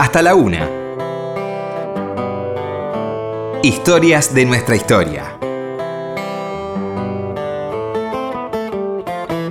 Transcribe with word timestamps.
hasta 0.00 0.22
la 0.22 0.34
una. 0.34 0.66
Historias 3.62 4.32
de 4.32 4.46
nuestra 4.46 4.74
historia. 4.74 5.38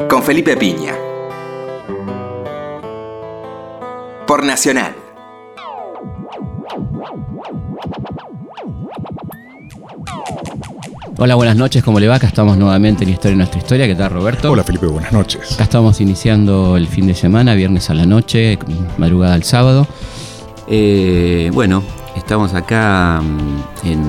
Con 0.09 0.23
Felipe 0.23 0.57
Piña. 0.57 0.95
Por 4.25 4.43
Nacional. 4.43 4.95
Hola, 11.19 11.35
buenas 11.35 11.57
noches, 11.57 11.83
¿cómo 11.83 11.99
le 11.99 12.07
va? 12.07 12.15
Acá 12.15 12.25
estamos 12.25 12.57
nuevamente 12.57 13.03
en 13.03 13.11
Historia 13.11 13.31
de 13.31 13.37
Nuestra 13.37 13.59
Historia. 13.59 13.85
¿Qué 13.85 13.93
tal, 13.93 14.09
Roberto? 14.09 14.51
Hola, 14.51 14.63
Felipe, 14.63 14.87
buenas 14.87 15.11
noches. 15.11 15.51
Acá 15.51 15.65
estamos 15.65 16.01
iniciando 16.01 16.75
el 16.75 16.87
fin 16.87 17.05
de 17.05 17.13
semana, 17.13 17.53
viernes 17.53 17.91
a 17.91 17.93
la 17.93 18.07
noche, 18.07 18.57
madrugada 18.97 19.35
al 19.35 19.43
sábado. 19.43 19.85
Eh, 20.69 21.49
bueno, 21.53 21.83
estamos 22.15 22.53
acá 22.53 23.21
mm, 23.21 23.87
en 23.87 24.01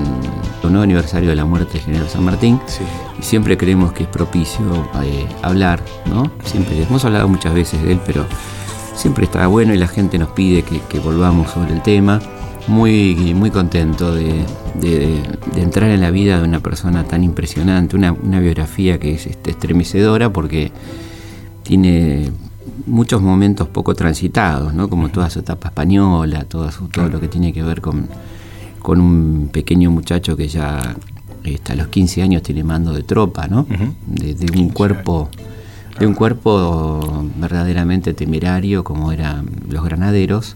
el 0.63 0.69
nuevo 0.69 0.83
aniversario 0.83 1.29
de 1.29 1.35
la 1.35 1.45
muerte 1.45 1.73
del 1.73 1.81
general 1.81 2.07
San 2.09 2.23
Martín. 2.23 2.59
Sí. 2.67 2.83
Y 3.19 3.23
siempre 3.23 3.57
creemos 3.57 3.93
que 3.93 4.03
es 4.03 4.09
propicio 4.09 4.63
eh, 5.03 5.25
hablar, 5.41 5.81
¿no? 6.05 6.31
Siempre, 6.43 6.83
hemos 6.83 7.03
hablado 7.05 7.27
muchas 7.27 7.53
veces 7.53 7.81
de 7.83 7.93
él, 7.93 7.99
pero 8.05 8.25
siempre 8.95 9.25
está 9.25 9.47
bueno 9.47 9.73
y 9.73 9.77
la 9.77 9.87
gente 9.87 10.17
nos 10.19 10.29
pide 10.31 10.61
que, 10.63 10.79
que 10.81 10.99
volvamos 10.99 11.49
sobre 11.51 11.73
el 11.73 11.81
tema. 11.81 12.19
Muy, 12.67 13.33
muy 13.33 13.49
contento 13.49 14.13
de, 14.13 14.45
de- 14.75 15.19
de 15.55 15.61
entrar 15.63 15.89
en 15.89 15.99
la 15.99 16.11
vida 16.11 16.37
de 16.37 16.43
una 16.47 16.59
persona 16.59 17.03
tan 17.05 17.23
impresionante, 17.23 17.95
una, 17.95 18.11
una 18.13 18.39
biografía 18.39 18.99
que 18.99 19.15
es 19.15 19.25
este, 19.25 19.49
estremecedora 19.49 20.31
porque 20.31 20.71
tiene 21.63 22.29
muchos 22.85 23.21
momentos 23.21 23.67
poco 23.67 23.93
transitados, 23.95 24.73
¿no? 24.73 24.89
como 24.89 25.09
toda 25.09 25.29
su 25.29 25.39
etapa 25.39 25.69
española, 25.69 26.45
todo, 26.45 26.71
su- 26.71 26.87
todo 26.87 27.09
lo 27.09 27.19
que 27.19 27.27
tiene 27.27 27.51
que 27.53 27.63
ver 27.63 27.81
con, 27.81 28.07
con 28.79 28.99
un 29.01 29.49
pequeño 29.51 29.89
muchacho 29.91 30.35
que 30.37 30.47
ya 30.47 30.95
este, 31.43 31.73
a 31.73 31.75
los 31.75 31.87
15 31.87 32.21
años 32.21 32.43
tiene 32.43 32.63
mando 32.63 32.93
de 32.93 33.03
tropa, 33.03 33.47
¿no? 33.47 33.65
De, 34.05 34.33
de 34.35 34.59
un 34.59 34.69
cuerpo 34.69 35.29
de 35.99 36.07
un 36.07 36.13
cuerpo 36.15 37.25
verdaderamente 37.37 38.13
temerario 38.13 38.83
como 38.83 39.11
eran 39.11 39.45
los 39.69 39.83
granaderos 39.83 40.55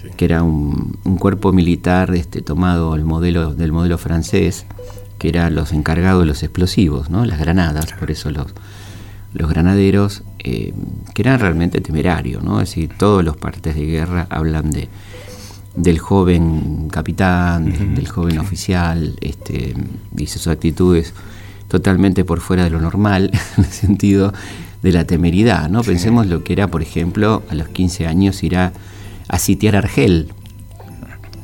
Sí. 0.00 0.08
que 0.16 0.24
era 0.24 0.42
un, 0.42 0.96
un 1.04 1.16
cuerpo 1.18 1.52
militar 1.52 2.14
este, 2.14 2.40
tomado 2.40 2.94
el 2.94 3.04
modelo, 3.04 3.52
del 3.52 3.70
modelo 3.72 3.98
francés, 3.98 4.64
que 5.18 5.28
eran 5.28 5.54
los 5.54 5.72
encargados 5.72 6.22
de 6.22 6.26
los 6.26 6.42
explosivos, 6.42 7.10
¿no? 7.10 7.26
las 7.26 7.38
granadas, 7.38 7.92
por 7.98 8.10
eso 8.10 8.30
los, 8.30 8.46
los 9.32 9.48
granaderos, 9.48 10.22
eh, 10.38 10.74
que 11.14 11.22
eran 11.22 11.38
realmente 11.38 11.80
temerarios, 11.80 12.42
¿no? 12.42 12.60
es 12.60 12.70
decir, 12.70 12.90
todos 12.96 13.24
los 13.24 13.36
partes 13.36 13.74
de 13.74 13.86
guerra 13.86 14.26
hablan 14.30 14.70
de, 14.70 14.88
del 15.76 15.98
joven 15.98 16.88
capitán, 16.90 17.94
del 17.94 18.08
joven 18.08 18.38
oficial, 18.38 19.16
este, 19.20 19.74
dice 20.10 20.38
sus 20.38 20.48
actitudes 20.48 21.14
totalmente 21.68 22.24
por 22.24 22.40
fuera 22.40 22.64
de 22.64 22.70
lo 22.70 22.80
normal, 22.80 23.30
en 23.56 23.64
el 23.64 23.70
sentido 23.70 24.32
de 24.82 24.92
la 24.92 25.04
temeridad, 25.04 25.68
¿no? 25.68 25.82
Pensemos 25.82 26.26
lo 26.26 26.42
que 26.42 26.54
era, 26.54 26.68
por 26.68 26.82
ejemplo, 26.82 27.42
a 27.48 27.54
los 27.54 27.68
15 27.68 28.06
años 28.06 28.42
ir 28.42 28.56
a, 28.56 28.72
a 29.28 29.38
sitiar 29.38 29.76
Argel, 29.76 30.32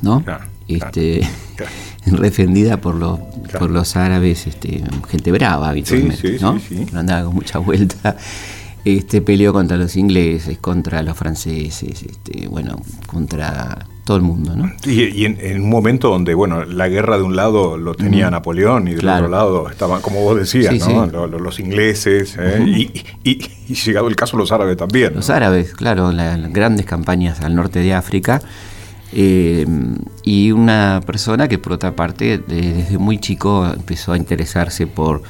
¿no? 0.01 0.23
Claro, 0.23 0.45
este, 0.67 1.21
claro. 1.55 1.71
defendida 2.11 2.77
por 2.77 2.95
los, 2.95 3.19
Claro. 3.43 3.59
por 3.59 3.71
los 3.71 3.95
árabes, 3.95 4.47
este, 4.47 4.83
gente 5.09 5.31
brava 5.31 5.69
habitualmente, 5.69 6.37
sí, 6.37 6.43
¿no? 6.43 6.59
sí, 6.59 6.75
sí. 6.77 6.85
No 6.91 6.99
andaba 6.99 7.25
con 7.25 7.35
mucha 7.35 7.59
vuelta. 7.59 8.15
Este, 8.85 9.21
peleó 9.21 9.51
contra 9.51 9.75
los 9.75 9.97
ingleses, 9.97 10.59
contra 10.59 11.01
los 11.03 11.17
franceses, 11.17 12.03
este, 12.03 12.47
bueno, 12.47 12.79
contra 13.05 13.85
todo 14.05 14.15
el 14.15 14.23
mundo, 14.23 14.55
¿no? 14.55 14.71
Y, 14.85 15.03
y 15.03 15.25
en, 15.25 15.37
en 15.41 15.61
un 15.63 15.69
momento 15.69 16.07
donde, 16.09 16.33
bueno, 16.33 16.63
la 16.63 16.87
guerra 16.87 17.17
de 17.17 17.23
un 17.23 17.35
lado 17.35 17.77
lo 17.77 17.95
tenía 17.95 18.31
Napoleón 18.31 18.87
y 18.87 18.91
del 18.91 18.99
Claro. 19.01 19.25
otro 19.25 19.29
lado 19.37 19.69
estaban, 19.69 20.01
como 20.01 20.21
vos 20.21 20.37
decías, 20.37 20.73
Sí, 20.73 20.79
¿no? 20.93 21.05
sí. 21.05 21.11
Los, 21.37 21.59
ingleses 21.59 22.37
¿eh? 22.39 22.63
y, 22.65 23.03
y- 23.29 23.39
y 23.67 23.73
llegado 23.73 24.07
el 24.07 24.15
caso 24.15 24.37
los 24.37 24.53
árabes 24.53 24.77
también. 24.77 25.09
¿no? 25.09 25.15
Los 25.17 25.29
árabes, 25.29 25.73
claro, 25.73 26.13
la- 26.13 26.37
las 26.37 26.53
grandes 26.53 26.85
campañas 26.85 27.41
al 27.41 27.55
norte 27.55 27.79
de 27.79 27.93
África. 27.93 28.41
Eh, 29.19 29.65
y 30.23 30.51
una 30.51 31.01
persona 31.03 31.47
que 31.47 31.57
por 31.57 31.73
otra 31.73 31.95
parte 31.95 32.37
de- 32.37 32.73
desde 32.73 32.97
muy 32.99 33.17
chico 33.17 33.65
empezó 33.65 34.13
a 34.13 34.17
interesarse 34.17 34.85
por 34.85 35.23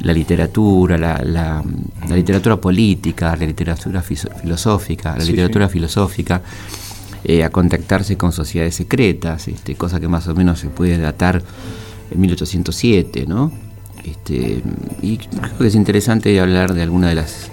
la 0.00 0.12
literatura, 0.12 0.96
la, 0.96 1.20
la- 1.24 1.64
la 2.08 2.14
literatura 2.16 2.56
política, 2.60 3.34
la 3.34 3.44
literatura 3.46 4.02
filosófica, 4.02 5.16
la 5.18 5.24
Sí, 5.24 5.32
literatura 5.32 5.68
filosófica, 5.68 6.42
eh, 7.24 7.42
a 7.42 7.50
contactarse 7.50 8.16
con 8.16 8.30
sociedades 8.30 8.76
secretas, 8.76 9.48
este, 9.48 9.74
cosa 9.74 9.98
que 9.98 10.06
más 10.06 10.28
o 10.28 10.34
menos 10.36 10.60
se 10.60 10.68
puede 10.68 10.96
datar 10.98 11.42
en 12.12 12.20
1807, 12.20 13.24
¿no? 13.26 13.50
Este, 14.04 14.62
y 15.02 15.16
creo 15.16 15.58
que 15.58 15.66
es 15.66 15.74
interesante 15.74 16.38
hablar 16.38 16.72
de 16.74 16.82
alguna 16.82 17.08
de 17.08 17.16
las 17.16 17.50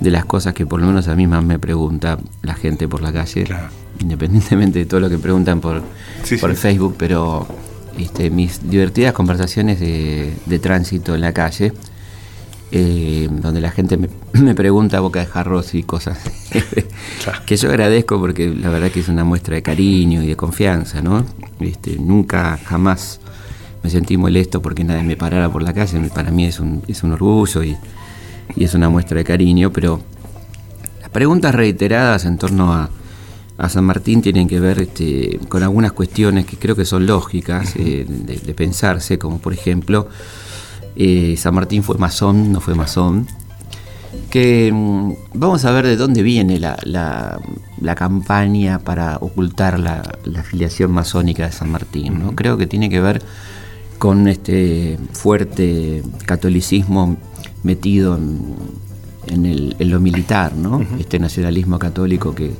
de 0.00 0.10
las 0.10 0.24
cosas 0.24 0.54
que 0.54 0.66
por 0.66 0.80
lo 0.80 0.86
menos 0.86 1.08
a 1.08 1.14
mí 1.14 1.26
más 1.26 1.44
me 1.44 1.58
pregunta 1.58 2.18
la 2.42 2.54
gente 2.54 2.88
por 2.88 3.00
la 3.02 3.12
calle, 3.12 3.44
Claro. 3.44 3.68
Independientemente 4.00 4.78
de 4.80 4.86
todo 4.86 5.00
lo 5.00 5.08
que 5.10 5.18
preguntan 5.18 5.60
por, 5.60 5.82
Sí, 6.22 6.36
por 6.36 6.50
sí. 6.50 6.56
Facebook, 6.56 6.94
pero 6.98 7.46
este, 7.98 8.30
mis 8.30 8.68
divertidas 8.68 9.12
conversaciones 9.12 9.80
de, 9.80 10.32
de 10.46 10.58
tránsito 10.58 11.14
en 11.14 11.20
la 11.20 11.32
calle, 11.32 11.72
eh, 12.72 13.28
donde 13.30 13.60
la 13.60 13.70
gente 13.70 13.96
me, 13.96 14.08
me 14.32 14.54
pregunta 14.54 14.98
boca 15.00 15.20
de 15.20 15.26
jarros 15.26 15.74
y 15.74 15.82
cosas 15.84 16.18
Claro. 17.22 17.40
que 17.46 17.56
yo 17.56 17.68
agradezco 17.68 18.18
porque 18.18 18.48
la 18.48 18.68
verdad 18.70 18.90
que 18.90 19.00
es 19.00 19.08
una 19.08 19.22
muestra 19.24 19.54
de 19.54 19.62
cariño 19.62 20.22
y 20.22 20.26
de 20.26 20.36
confianza, 20.36 21.00
¿no? 21.00 21.24
Este, 21.60 21.96
nunca, 21.98 22.58
jamás 22.64 23.20
me 23.82 23.90
sentí 23.90 24.16
molesto 24.16 24.60
porque 24.62 24.82
nadie 24.82 25.02
me 25.04 25.16
parara 25.16 25.50
por 25.52 25.62
la 25.62 25.72
calle, 25.74 26.00
para 26.14 26.30
mí 26.30 26.46
es 26.46 26.58
un, 26.58 26.82
es 26.88 27.02
un 27.02 27.12
orgullo 27.12 27.62
y, 27.62 27.76
y 28.56 28.64
es 28.64 28.74
una 28.74 28.88
muestra 28.88 29.18
de 29.18 29.24
cariño, 29.24 29.70
pero 29.72 30.00
las 31.00 31.10
preguntas 31.10 31.54
reiteradas 31.54 32.24
en 32.24 32.38
torno 32.38 32.72
a, 32.72 32.88
a 33.58 33.68
San 33.68 33.84
Martín 33.84 34.20
tienen 34.22 34.48
que 34.48 34.58
ver 34.60 34.80
este, 34.80 35.38
con 35.48 35.62
algunas 35.62 35.92
cuestiones 35.92 36.44
que 36.46 36.56
creo 36.56 36.74
que 36.74 36.84
son 36.84 37.06
lógicas 37.06 37.74
eh, 37.76 38.04
de, 38.08 38.36
de 38.38 38.54
pensarse, 38.54 39.18
como 39.18 39.38
por 39.38 39.52
ejemplo, 39.52 40.08
eh, 40.96 41.36
San 41.36 41.54
Martín 41.54 41.82
fue 41.82 41.96
masón, 41.98 42.50
no 42.52 42.60
fue 42.60 42.74
masón, 42.74 43.26
que 44.30 44.70
mm, 44.72 45.12
vamos 45.34 45.64
a 45.64 45.70
ver 45.72 45.86
de 45.86 45.96
dónde 45.96 46.22
viene 46.22 46.58
la, 46.58 46.76
la- 46.84 47.40
la 47.80 47.94
campaña 47.94 48.78
para 48.78 49.18
ocultar 49.20 49.78
la, 49.78 50.18
la 50.24 50.40
afiliación 50.40 50.90
masónica 50.90 51.44
de 51.46 51.52
San 51.52 51.70
Martín. 51.70 52.18
¿no? 52.20 52.34
Creo 52.34 52.56
que 52.56 52.66
tiene 52.66 52.88
que 52.88 53.00
ver 53.00 53.22
con 53.98 54.26
este 54.26 54.98
fuerte 55.12 56.02
catolicismo 56.24 57.16
metido 57.62 58.16
en, 58.16 58.40
en 59.26 59.46
el- 59.46 59.76
en 59.78 59.90
lo 59.90 60.00
militar, 60.00 60.54
¿no? 60.56 60.84
este 60.98 61.18
nacionalismo 61.18 61.78
católico 61.78 62.34
que 62.34 62.52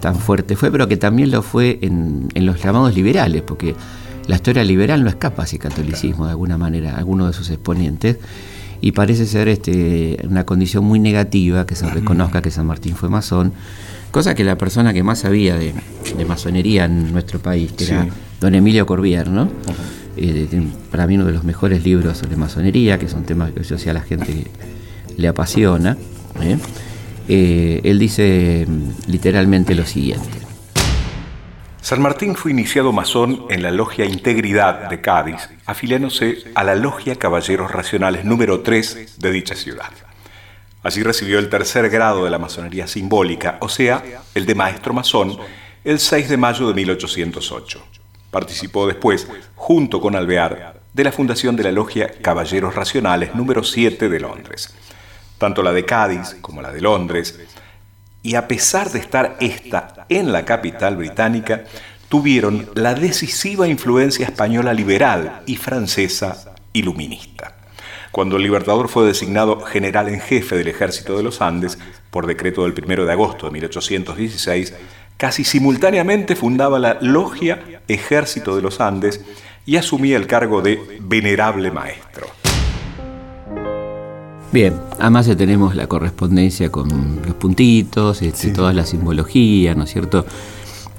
tan 0.00 0.16
fuerte 0.16 0.56
fue, 0.56 0.70
pero 0.70 0.86
que 0.88 0.96
también 0.96 1.30
lo 1.30 1.42
fue 1.42 1.78
en, 1.82 2.28
en 2.34 2.46
los 2.46 2.62
llamados 2.62 2.94
liberales, 2.94 3.42
porque 3.42 3.74
la 4.28 4.36
historia 4.36 4.64
liberal 4.64 5.02
no 5.04 5.08
escapa 5.10 5.42
a 5.42 5.44
ese 5.44 5.58
catolicismo 5.58 6.24
de 6.26 6.32
alguna 6.32 6.58
manera, 6.58 6.96
alguno 6.96 7.26
de 7.26 7.32
sus 7.32 7.50
exponentes, 7.50 8.18
y 8.80 8.92
parece 8.92 9.26
ser 9.26 9.48
este, 9.48 10.18
una 10.28 10.44
condición 10.44 10.84
muy 10.84 10.98
negativa 10.98 11.64
que 11.66 11.74
se 11.74 11.88
reconozca 11.88 12.42
que 12.42 12.50
San 12.50 12.66
Martín 12.66 12.94
fue 12.94 13.08
masón, 13.08 13.52
cosa 14.10 14.34
que 14.34 14.44
la 14.44 14.58
persona 14.58 14.92
que 14.92 15.02
más 15.02 15.20
sabía 15.20 15.56
de, 15.56 15.74
de 16.16 16.24
masonería 16.24 16.84
en 16.84 17.12
nuestro 17.12 17.38
país, 17.38 17.72
que 17.72 17.84
Sí. 17.84 17.92
era 17.92 18.06
don 18.40 18.54
Emilio 18.54 18.84
Corbier, 18.86 19.28
¿no? 19.30 19.48
Eh, 20.18 20.48
para 20.90 21.06
mí 21.06 21.14
uno 21.16 21.24
de 21.26 21.32
los 21.32 21.44
mejores 21.44 21.84
libros 21.84 22.18
sobre 22.18 22.36
masonería, 22.36 22.98
que 22.98 23.08
son 23.08 23.24
temas 23.24 23.52
que 23.52 23.62
yo 23.62 23.78
sé 23.78 23.90
a 23.90 23.92
la 23.94 24.00
gente 24.02 24.26
que 24.26 24.46
le 25.16 25.28
apasiona. 25.28 25.96
¿eh? 26.40 26.58
Eh, 27.28 27.80
él 27.84 27.98
dice 27.98 28.64
mm, 28.66 29.10
literalmente 29.10 29.74
lo 29.74 29.84
siguiente. 29.84 30.38
San 31.80 32.02
Martín 32.02 32.34
fue 32.34 32.50
iniciado 32.50 32.92
masón 32.92 33.46
en 33.48 33.62
la 33.62 33.70
Logia 33.70 34.06
Integridad 34.06 34.90
de 34.90 35.00
Cádiz, 35.00 35.48
afiliándose 35.66 36.38
a 36.56 36.64
la 36.64 36.74
Logia 36.74 37.14
Caballeros 37.14 37.70
Racionales 37.70 38.24
número 38.24 38.60
3 38.60 39.18
de 39.18 39.30
dicha 39.30 39.54
ciudad. 39.54 39.92
Allí 40.82 41.02
recibió 41.02 41.38
el 41.38 41.48
tercer 41.48 41.88
grado 41.88 42.24
de 42.24 42.30
la 42.30 42.38
masonería 42.38 42.88
simbólica, 42.88 43.58
o 43.60 43.68
sea, 43.68 44.02
el 44.34 44.46
de 44.46 44.54
maestro 44.56 44.94
masón, 44.94 45.36
el 45.84 46.00
6 46.00 46.28
de 46.28 46.36
mayo 46.36 46.66
de 46.66 46.74
1808. 46.74 47.84
Participó 48.32 48.88
después, 48.88 49.28
junto 49.54 50.00
con 50.00 50.16
Alvear, 50.16 50.80
de 50.92 51.04
la 51.04 51.12
fundación 51.12 51.54
de 51.54 51.62
la 51.62 51.72
Logia 51.72 52.10
Caballeros 52.20 52.74
Racionales 52.74 53.34
número 53.34 53.62
7 53.62 54.08
de 54.08 54.18
Londres. 54.18 54.74
Tanto 55.38 55.62
la 55.62 55.72
de 55.72 55.84
Cádiz 55.84 56.36
como 56.40 56.62
la 56.62 56.72
de 56.72 56.80
Londres 56.80 57.38
y 58.22 58.34
a 58.34 58.48
pesar 58.48 58.90
de 58.90 58.98
estar 58.98 59.36
esta 59.40 60.06
en 60.08 60.32
la 60.32 60.44
capital 60.44 60.96
británica, 60.96 61.64
tuvieron 62.08 62.68
la 62.74 62.94
decisiva 62.94 63.68
influencia 63.68 64.26
española 64.26 64.72
liberal 64.74 65.42
y 65.46 65.56
francesa 65.56 66.54
iluminista. 66.72 67.54
Cuando 68.10 68.36
el 68.36 68.42
Libertador 68.42 68.88
fue 68.88 69.06
designado 69.06 69.60
general 69.60 70.08
en 70.08 70.20
jefe 70.20 70.56
del 70.56 70.68
ejército 70.68 71.16
de 71.16 71.22
los 71.22 71.40
Andes, 71.40 71.78
por 72.10 72.26
decreto 72.26 72.64
del 72.64 72.72
1 72.72 73.04
de 73.04 73.12
agosto 73.12 73.46
de 73.46 73.52
1816, 73.52 74.74
Casi 75.16 75.44
simultáneamente 75.44 76.36
fundaba 76.36 76.78
la 76.78 76.98
Logia 77.00 77.80
Ejército 77.88 78.54
de 78.54 78.62
los 78.62 78.80
Andes 78.80 79.24
y 79.64 79.76
asumía 79.76 80.16
el 80.18 80.26
cargo 80.26 80.60
de 80.60 80.78
venerable 81.00 81.70
maestro. 81.70 82.45
Bien, 84.52 84.74
además 84.98 85.26
ya 85.26 85.36
tenemos 85.36 85.74
la 85.74 85.86
correspondencia 85.86 86.70
con 86.70 87.20
los 87.26 87.34
puntitos, 87.34 88.22
este, 88.22 88.50
toda 88.50 88.72
la 88.72 88.86
simbología, 88.86 89.74
¿no 89.74 89.84
es 89.84 89.90
cierto? 89.90 90.24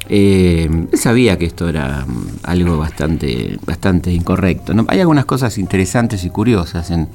Eh, 0.09 0.69
él 0.91 0.97
sabía 0.97 1.38
que 1.38 1.45
esto 1.45 1.67
era 1.67 2.05
mm, 2.05 2.27
algo 2.44 2.77
bastante, 2.77 3.57
bastante 3.65 4.11
incorrecto. 4.11 4.73
¿no? 4.73 4.85
Hay 4.89 4.99
algunas 4.99 5.25
cosas 5.25 5.57
interesantes 5.57 6.23
y 6.23 6.29
curiosas. 6.29 6.91
En, 6.91 7.09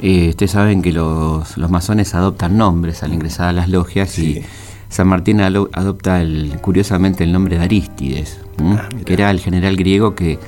eh, 0.00 0.30
ustedes 0.30 0.52
saben 0.52 0.82
que 0.82 0.92
los, 0.92 1.56
masones 1.58 2.14
adoptan 2.14 2.56
nombres 2.56 3.02
al 3.02 3.12
ingresar 3.14 3.48
a 3.48 3.52
las 3.52 3.68
logias 3.68 4.18
y 4.18 4.42
San 4.88 5.08
Martín 5.08 5.40
adopta 5.40 6.20
el, 6.20 6.58
curiosamente 6.60 7.24
el 7.24 7.32
nombre 7.32 7.56
de 7.56 7.64
Arístides, 7.64 8.38
ah, 8.60 8.88
que 9.04 9.12
era 9.14 9.30
el 9.30 9.40
general 9.40 9.76
griego 9.76 10.14
que 10.14 10.38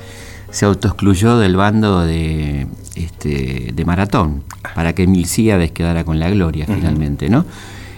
se 0.55 0.65
autoexcluyó 0.65 1.37
del 1.37 1.57
bando 1.57 2.05
de, 2.05 2.65
este, 2.95 3.73
de 3.73 3.85
Maratón 3.85 4.41
para 4.73 4.95
que 4.95 5.05
Milcíades 5.05 5.73
quedara 5.73 6.05
con 6.05 6.17
la 6.17 6.29
gloria 6.29 6.65
finalmente, 6.65 7.27
¿no? 7.29 7.43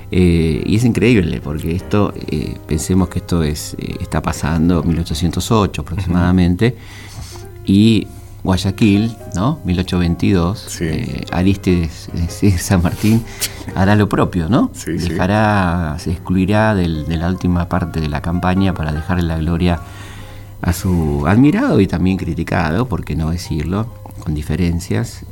Eh, 0.09 0.63
y 0.65 0.77
es 0.77 0.83
increíble 0.83 1.39
porque 1.39 1.75
esto, 1.75 2.15
eh, 2.31 2.55
pensemos 2.65 3.09
que 3.09 3.19
esto 3.19 3.43
es, 3.43 3.75
eh, 3.77 3.97
está 4.01 4.23
pasando 4.23 4.81
en 4.81 4.87
1808 4.87 5.83
aproximadamente, 5.83 6.75
y 7.63 8.07
Guayaquil, 8.43 9.15
¿no? 9.35 9.59
1822, 9.63 10.79
Aristides 11.31 12.09
San 12.57 12.81
Martín 12.81 13.23
hará 13.75 13.95
lo 13.95 14.09
propio, 14.09 14.49
¿no? 14.49 14.71
Dejará, 14.83 15.97
se 15.99 16.09
excluirá 16.09 16.73
de 16.73 16.87
la 16.87 17.27
última 17.27 17.69
parte 17.69 18.01
de 18.01 18.09
la 18.09 18.23
campaña 18.23 18.73
para 18.73 18.93
dejarle 18.93 19.27
la 19.27 19.37
gloria 19.37 19.79
a 20.61 20.73
su 20.73 21.25
admirado 21.27 21.79
y 21.79 21.87
también 21.87 22.17
criticado, 22.17 22.87
por 22.87 23.03
qué 23.05 23.15
no 23.15 23.31
decirlo, 23.31 23.87
con 24.19 24.33
diferencias, 24.33 25.25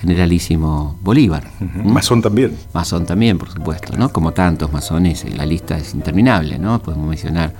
generalísimo 0.00 0.98
Bolívar. 1.00 1.44
Masón 1.84 2.22
también. 2.22 2.56
Masón 2.74 3.06
también, 3.06 3.38
por 3.38 3.50
supuesto, 3.50 3.96
¿no? 3.96 4.12
Como 4.12 4.32
tantos 4.32 4.72
masones, 4.72 5.24
la 5.36 5.46
lista 5.46 5.78
es 5.78 5.94
interminable, 5.94 6.58
¿no? 6.58 6.82
Podemos 6.82 7.08
mencionar 7.08 7.54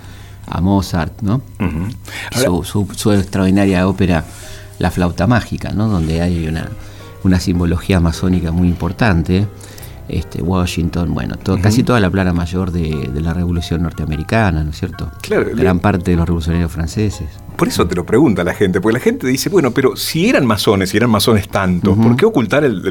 a 0.47 0.61
Mozart, 0.61 1.23
¿no? 1.23 1.41
su, 2.64 3.12
extraordinaria 3.12 3.87
ópera 3.87 4.25
La 4.81 4.91
flauta 4.91 5.29
mágica, 5.29 5.70
¿no? 5.70 5.88
Donde 5.88 6.20
hay 6.20 6.49
una, 6.49 6.69
una 7.23 7.38
simbología 7.38 8.00
masónica 8.00 8.50
muy 8.50 8.67
importante. 8.67 9.47
Este, 10.08 10.43
Washington, 10.43 11.14
bueno, 11.14 11.37
casi 11.62 11.84
toda 11.84 12.00
la 12.00 12.10
plana 12.10 12.32
mayor 12.32 12.72
de, 12.72 13.08
la 13.14 13.32
Revolución 13.32 13.82
Norteamericana, 13.82 14.64
¿no 14.64 14.70
es 14.70 14.78
cierto? 14.78 15.10
Claro. 15.22 15.46
Gran 15.54 15.78
parte 15.78 16.10
de 16.10 16.16
los 16.16 16.26
revolucionarios 16.26 16.70
franceses. 16.72 17.28
Por 17.56 17.69
eso 17.69 17.87
te 17.87 17.94
lo 17.94 18.04
pregunta 18.04 18.43
la 18.43 18.52
gente, 18.52 18.81
porque 18.81 18.94
la 18.94 19.00
gente 19.02 19.26
dice, 19.26 19.49
bueno, 19.49 19.70
pero 19.70 19.96
si 19.96 20.28
eran 20.28 20.44
masones, 20.44 20.90
si 20.90 20.96
eran 20.96 21.10
masones 21.10 21.49
tantos, 21.49 21.96
¿por 21.96 22.16
qué 22.16 22.26
ocultar 22.26 22.64
el, 22.64 22.82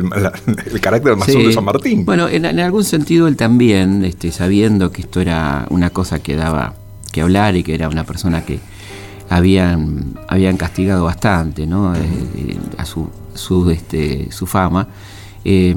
carácter 0.82 1.16
masón 1.18 1.44
de 1.44 1.54
San 1.54 1.66
Martín? 1.66 2.06
Bueno, 2.06 2.30
en, 2.30 2.46
algún 2.60 2.86
sentido 2.86 3.28
él 3.28 3.36
también, 3.36 4.06
este, 4.06 4.32
sabiendo 4.32 4.92
que 4.92 5.02
esto 5.02 5.20
era 5.20 5.66
una 5.70 5.90
cosa 5.90 6.20
que 6.20 6.36
daba 6.36 6.76
que 7.12 7.22
hablar 7.22 7.56
y 7.56 7.64
que 7.64 7.76
era 7.76 7.90
una 7.90 8.06
persona 8.06 8.46
que 8.46 8.60
habían, 9.30 10.16
habían 10.28 10.58
castigado 10.58 11.06
bastante 11.06 11.66
¿no? 11.66 11.96
Eh, 11.96 12.00
eh, 12.36 12.58
a 12.78 12.86
su, 12.86 13.10
su, 13.34 13.70
este, 13.70 14.32
su 14.32 14.46
fama, 14.46 14.88
eh, 15.44 15.76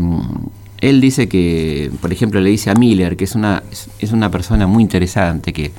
él 0.88 1.00
dice 1.00 1.28
que, 1.28 1.90
por 2.00 2.12
ejemplo, 2.12 2.40
le 2.40 2.50
dice 2.50 2.70
a 2.70 2.74
Miller, 2.74 3.16
que 3.16 3.24
es 3.24 3.34
una, 3.34 3.62
es 3.98 4.12
una 4.12 4.30
persona 4.30 4.66
muy 4.66 4.82
interesante, 4.82 5.52
que 5.52 5.72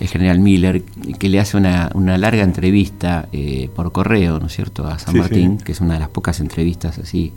el 0.00 0.08
general 0.08 0.40
Miller, 0.40 0.82
que 1.18 1.28
le 1.28 1.38
hace 1.38 1.56
una, 1.56 1.90
larga 1.94 2.42
entrevista 2.42 3.28
eh, 3.32 3.68
por 3.76 3.92
correo, 3.92 4.40
¿no 4.40 4.46
es 4.46 4.54
cierto?, 4.54 4.86
a 4.86 4.98
San 4.98 5.16
Martín, 5.16 5.58
que 5.58 5.72
es 5.72 5.80
una 5.80 5.94
de 5.94 6.00
las 6.00 6.08
pocas 6.08 6.40
entrevistas 6.40 6.98
así 6.98 7.32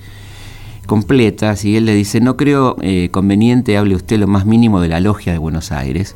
completas, 0.87 1.65
y 1.65 1.77
él 1.77 1.85
le 1.85 1.93
dice, 1.93 2.19
no 2.19 2.35
creo 2.35 2.77
eh, 2.81 3.09
conveniente 3.11 3.77
hable 3.77 3.95
usted 3.95 4.17
lo 4.17 4.27
más 4.27 4.45
mínimo 4.45 4.81
de 4.81 4.87
la 4.87 4.99
logia 4.99 5.33
de 5.33 5.37
Buenos 5.37 5.71
Aires. 5.71 6.13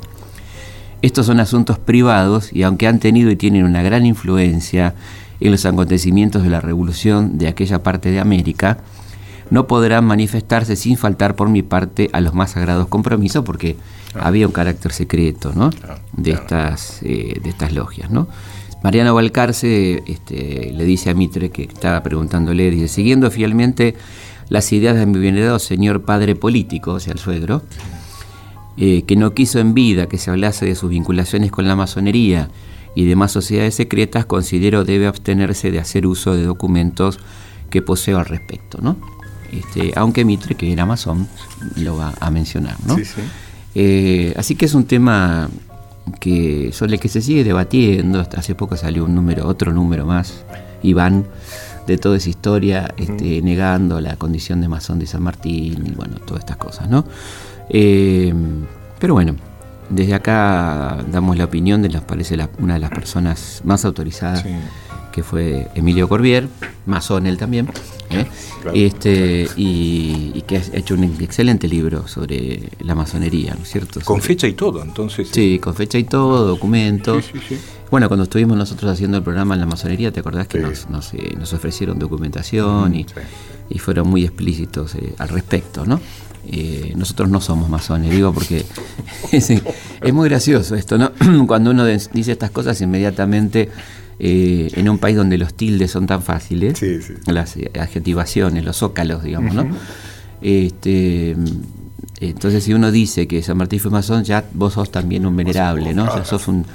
Estos 1.02 1.28
son 1.28 1.40
asuntos 1.40 1.78
privados 1.78 2.52
y 2.52 2.64
aunque 2.64 2.88
han 2.88 3.00
tenido 3.00 3.30
y 3.30 3.36
tienen 3.36 3.66
una 3.66 3.84
gran 3.84 4.06
influencia 4.06 4.96
en 5.40 5.52
los 5.52 5.66
acontecimientos 5.66 6.44
de 6.44 6.50
la 6.50 6.60
revolución 6.60 7.38
de 7.38 7.48
aquella 7.48 7.84
parte 7.84 8.10
de 8.10 8.20
América, 8.20 8.80
no 9.50 9.68
podrán 9.68 10.06
manifestarse 10.06 10.76
sin 10.76 10.98
faltar 10.98 11.36
por 11.36 11.50
mi 11.50 11.62
parte 11.62 12.10
a 12.14 12.22
los 12.22 12.34
más 12.34 12.52
sagrados 12.52 12.88
compromisos 12.88 13.44
porque 13.44 13.76
había 14.14 14.48
un 14.48 14.54
carácter 14.54 14.92
secreto 14.92 15.54
¿no? 15.56 15.70
de, 16.14 16.32
Estas, 16.32 17.02
eh, 17.04 17.40
de 17.42 17.50
estas 17.50 17.74
logias. 17.74 18.10
¿no? 18.10 18.28
Mariano 18.84 19.14
Balcarce 19.16 20.04
este, 20.06 20.72
le 20.76 20.86
dice 20.86 21.10
a 21.10 21.14
Mitre, 21.14 21.50
que 21.50 21.64
estaba 21.64 22.04
preguntándole, 22.04 22.70
dice, 22.70 22.88
siguiendo 22.88 23.32
fielmente 23.32 23.96
las 24.50 24.72
ideas 24.72 24.96
de 24.96 25.06
mi 25.06 25.20
venerado 25.20 25.60
señor 25.60 26.04
padre 26.04 26.36
político, 26.36 26.94
o 26.94 27.00
sea, 27.00 27.14
el 27.14 27.20
suegro, 27.20 27.64
eh, 28.78 29.04
que 29.04 29.16
no 29.16 29.34
quiso 29.34 29.60
en 29.60 29.74
vida 29.74 30.08
que 30.08 30.18
se 30.18 30.30
hablase 30.30 30.66
de 30.66 30.76
sus 30.76 30.90
vinculaciones 30.90 31.52
con 31.52 31.68
la 31.68 31.76
masonería 31.76 32.50
y 32.96 33.06
demás 33.06 33.32
sociedades 33.32 33.76
secretas, 33.76 34.26
considero 34.26 34.84
debe 34.84 35.08
abstenerse 35.08 35.72
de 35.72 35.80
hacer 35.80 36.06
uso 36.06 36.36
de 36.36 36.44
documentos 36.44 37.20
que 37.70 37.82
poseo 37.82 38.20
al 38.20 38.26
respecto, 38.26 38.80
¿no? 38.82 38.96
Este, 39.52 39.94
aunque 39.96 40.26
Mitre, 40.26 40.56
que 40.56 40.72
era 40.72 40.86
masón, 40.86 41.28
lo 41.76 41.98
va 41.98 42.14
a 42.20 42.32
mencionar. 42.32 42.76
¿no? 42.86 42.98
Eh, 43.76 44.34
así 44.38 44.56
que 44.56 44.66
es 44.66 44.74
un 44.74 44.86
tema 44.86 45.50
que 46.20 46.72
sobre 46.74 46.96
el 46.96 47.00
que 47.00 47.10
se 47.10 47.22
sigue 47.22 47.44
debatiendo. 47.44 48.26
Hace 48.36 48.56
poco 48.56 48.76
salió 48.78 49.06
un 49.06 49.16
número, 49.16 49.48
otro 49.48 49.74
número 49.74 50.06
más, 50.06 50.44
Iván, 50.84 51.26
de 51.86 51.98
toda 51.98 52.18
esa 52.18 52.30
historia, 52.30 52.94
este, 52.98 53.42
negando 53.42 54.02
la 54.02 54.16
condición 54.16 54.62
de 54.62 54.68
masón 54.68 55.00
de 55.00 55.08
San 55.08 55.24
Martín 55.24 55.86
y 55.86 55.92
bueno, 55.92 56.18
todas 56.26 56.42
estas 56.42 56.58
cosas, 56.58 56.90
¿no? 56.90 57.06
Eh, 57.70 58.34
pero 59.00 59.14
bueno, 59.14 59.36
desde 59.90 60.14
acá 60.14 60.98
damos 61.12 61.38
la 61.38 61.46
opinión 61.46 61.82
de, 61.82 61.90
nos 61.90 62.04
parece 62.04 62.38
una 62.60 62.76
de 62.76 62.80
las 62.80 62.90
personas 62.90 63.62
más 63.64 63.86
autorizadas 63.86 64.44
que 65.18 65.24
fue 65.24 65.68
Emilio 65.74 66.08
Corbier, 66.08 66.48
masón 66.86 67.26
él 67.26 67.40
también, 67.40 67.68
¿eh? 68.12 68.28
este, 68.76 69.48
y, 69.56 70.44
que 70.46 70.58
ha 70.58 70.62
hecho 70.74 70.94
un 70.94 71.06
excelente 71.20 71.68
libro 71.68 72.08
sobre 72.08 72.70
la 72.82 72.94
masonería, 72.94 73.56
¿no 73.56 73.64
es 73.64 73.70
cierto? 73.70 74.00
Con 74.06 74.22
fecha 74.22 74.46
y 74.46 74.54
todo, 74.54 74.84
entonces. 74.84 75.30
Sí, 75.32 75.58
con 75.58 75.74
fecha 75.74 75.98
y 75.98 76.04
todo, 76.04 76.46
documentos. 76.46 77.32
bueno, 77.90 78.10
cuando 78.10 78.26
estuvimos 78.26 78.56
nosotros 78.58 78.92
haciendo 78.92 79.18
el 79.18 79.24
programa 79.24 79.56
en 79.56 79.62
la 79.62 79.66
masonería, 79.66 80.12
¿te 80.12 80.20
acordás 80.20 80.48
que 80.48 80.60
nos, 80.60 80.86
eh, 81.16 81.34
nos, 81.36 81.52
ofrecieron 81.52 81.98
documentación 81.98 82.94
y, 82.94 83.08
y, 83.72 83.80
fueron 83.80 84.12
muy 84.12 84.24
explícitos 84.24 84.94
eh, 84.94 85.16
al 85.18 85.30
respecto, 85.30 85.84
¿no? 85.84 86.00
nosotros 86.96 87.28
no 87.28 87.42
somos 87.42 87.70
masones, 87.70 88.12
digo 88.12 88.32
porque 88.32 88.64
es, 89.32 89.50
es, 89.50 90.14
muy 90.14 90.30
gracioso 90.30 90.76
esto, 90.76 90.98
¿no? 91.00 91.12
Cuando 91.48 91.72
uno 91.72 91.86
dice 91.86 92.32
estas 92.32 92.52
cosas, 92.52 92.80
inmediatamente 92.80 93.70
eh, 94.20 94.70
en 94.74 94.90
un 94.90 94.98
país 94.98 95.16
donde 95.16 95.38
los 95.38 95.54
tildes 95.54 95.92
son 95.92 96.08
tan 96.08 96.22
fáciles, 96.22 96.82
las 97.28 97.56
adjetivaciones, 97.80 98.64
los 98.66 98.78
zócalos, 98.78 99.24
digamos, 99.24 99.54
¿no? 99.54 99.68
Este, 100.42 101.36
entonces, 102.20 102.64
si 102.64 102.74
uno 102.74 102.92
dice 102.92 103.28
que 103.28 103.44
San 103.44 103.58
Martín 103.58 103.80
fue 103.80 103.92
masón, 103.92 104.24
ya 104.24 104.44
vos 104.54 104.74
sos 104.74 104.92
también 104.92 105.26
un 105.26 105.36
venerable, 105.36 105.94
¿no? 105.94 106.12
Sea, 106.12 106.26
sos 106.26 106.48
un, 106.48 106.66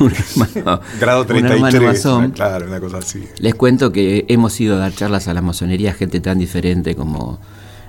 hermano, 0.00 0.80
Grado 1.00 1.24
33, 1.24 1.82
masón. 1.82 2.30
Claro, 2.32 2.66
una 2.66 2.80
cosa 2.80 2.98
así. 2.98 3.24
Les 3.38 3.54
cuento 3.54 3.92
que 3.92 4.26
hemos 4.28 4.60
ido 4.60 4.76
a 4.76 4.78
dar 4.78 4.92
charlas 4.92 5.28
a 5.28 5.34
la 5.34 5.40
masonería 5.40 5.94
gente 5.94 6.20
tan 6.20 6.38
diferente 6.38 6.94
como 6.94 7.38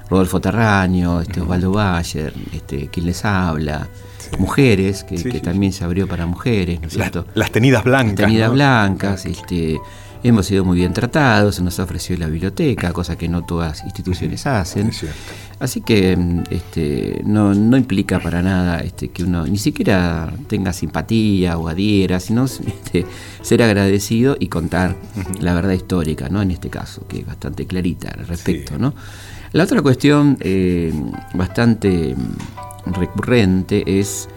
Rodolfo 0.09 0.39
Terraño, 0.39 1.21
este, 1.21 1.41
Osvaldo 1.41 1.71
Bayer, 1.71 2.33
este, 2.53 2.87
quien 2.87 3.05
les 3.05 3.25
habla, 3.25 3.87
mujeres, 4.37 5.03
que, 5.03 5.17
también 5.39 5.73
se 5.73 5.83
abrió 5.83 6.07
para 6.07 6.25
mujeres, 6.25 6.81
¿no 6.81 6.87
es 6.87 6.93
cierto? 6.93 7.25
Las, 7.33 7.51
tenidas 7.51 7.83
blancas. 7.83 8.15
tenidas 8.15 8.51
blancas, 8.51 9.25
este, 9.25 9.79
hemos 10.23 10.45
sido 10.45 10.65
muy 10.65 10.77
bien 10.77 10.93
tratados, 10.93 11.55
se 11.55 11.61
nos 11.61 11.79
ha 11.79 11.83
ofrecido 11.83 12.19
la 12.19 12.27
biblioteca, 12.27 12.91
cosa 12.91 13.17
que 13.17 13.27
no 13.27 13.43
todas 13.43 13.83
instituciones 13.83 14.45
hacen. 14.45 14.91
Así 15.59 15.81
que 15.81 16.17
este, 16.49 17.21
no, 17.25 17.53
implica 17.53 18.19
para 18.19 18.41
nada 18.41 18.79
este, 18.79 19.09
que 19.09 19.23
uno 19.23 19.45
ni 19.45 19.57
siquiera 19.57 20.31
tenga 20.47 20.71
simpatía 20.71 21.57
o 21.57 21.67
adhiera, 21.67 22.19
sino 22.19 22.45
este, 22.45 23.05
ser 23.41 23.63
agradecido 23.63 24.37
y 24.39 24.47
contar 24.47 24.95
la 25.39 25.53
verdad 25.53 25.73
histórica, 25.73 26.29
¿no? 26.29 26.41
En 26.41 26.51
este 26.51 26.69
caso, 26.69 27.05
que 27.07 27.19
es 27.19 27.25
bastante 27.25 27.65
clarita 27.65 28.09
al 28.09 28.27
respecto, 28.27 28.77
¿no? 28.77 28.93
La 29.51 29.63
otra 29.63 29.81
cuestión 29.81 30.37
eh, 30.41 30.93
bastante 31.33 32.15
recurrente 32.85 33.99
es 33.99 34.27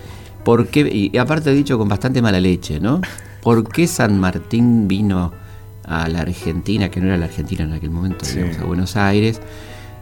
por 0.45 0.69
qué, 0.69 1.11
y 1.13 1.17
aparte 1.19 1.51
he 1.51 1.55
dicho 1.55 1.79
con 1.79 1.89
bastante 1.89 2.21
mala 2.21 2.41
leche, 2.41 2.81
¿no? 2.81 3.01
¿Por 3.43 3.69
qué 3.69 3.87
San 3.87 4.19
Martín 4.19 4.89
vino 4.89 5.33
a 5.85 6.09
la 6.09 6.21
Argentina, 6.21 6.91
que 6.91 7.01
no 7.01 7.09
era 7.09 7.17
la 7.17 7.27
Argentina 7.27 7.65
en 7.65 7.73
aquel 7.73 7.91
momento, 7.91 8.25
a 8.61 8.65
Buenos 8.65 8.97
Aires, 8.97 9.41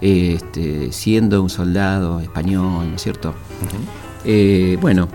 este, 0.01 0.93
siendo 0.93 1.43
un 1.43 1.51
soldado 1.51 2.21
español, 2.21 2.89
¿no 2.89 2.97
es 2.97 3.03
cierto? 3.03 3.35
Eh, 4.25 4.79
bueno, 4.81 5.09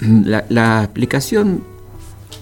la, 0.00 0.44
la 0.48 0.84
explicación, 0.84 1.62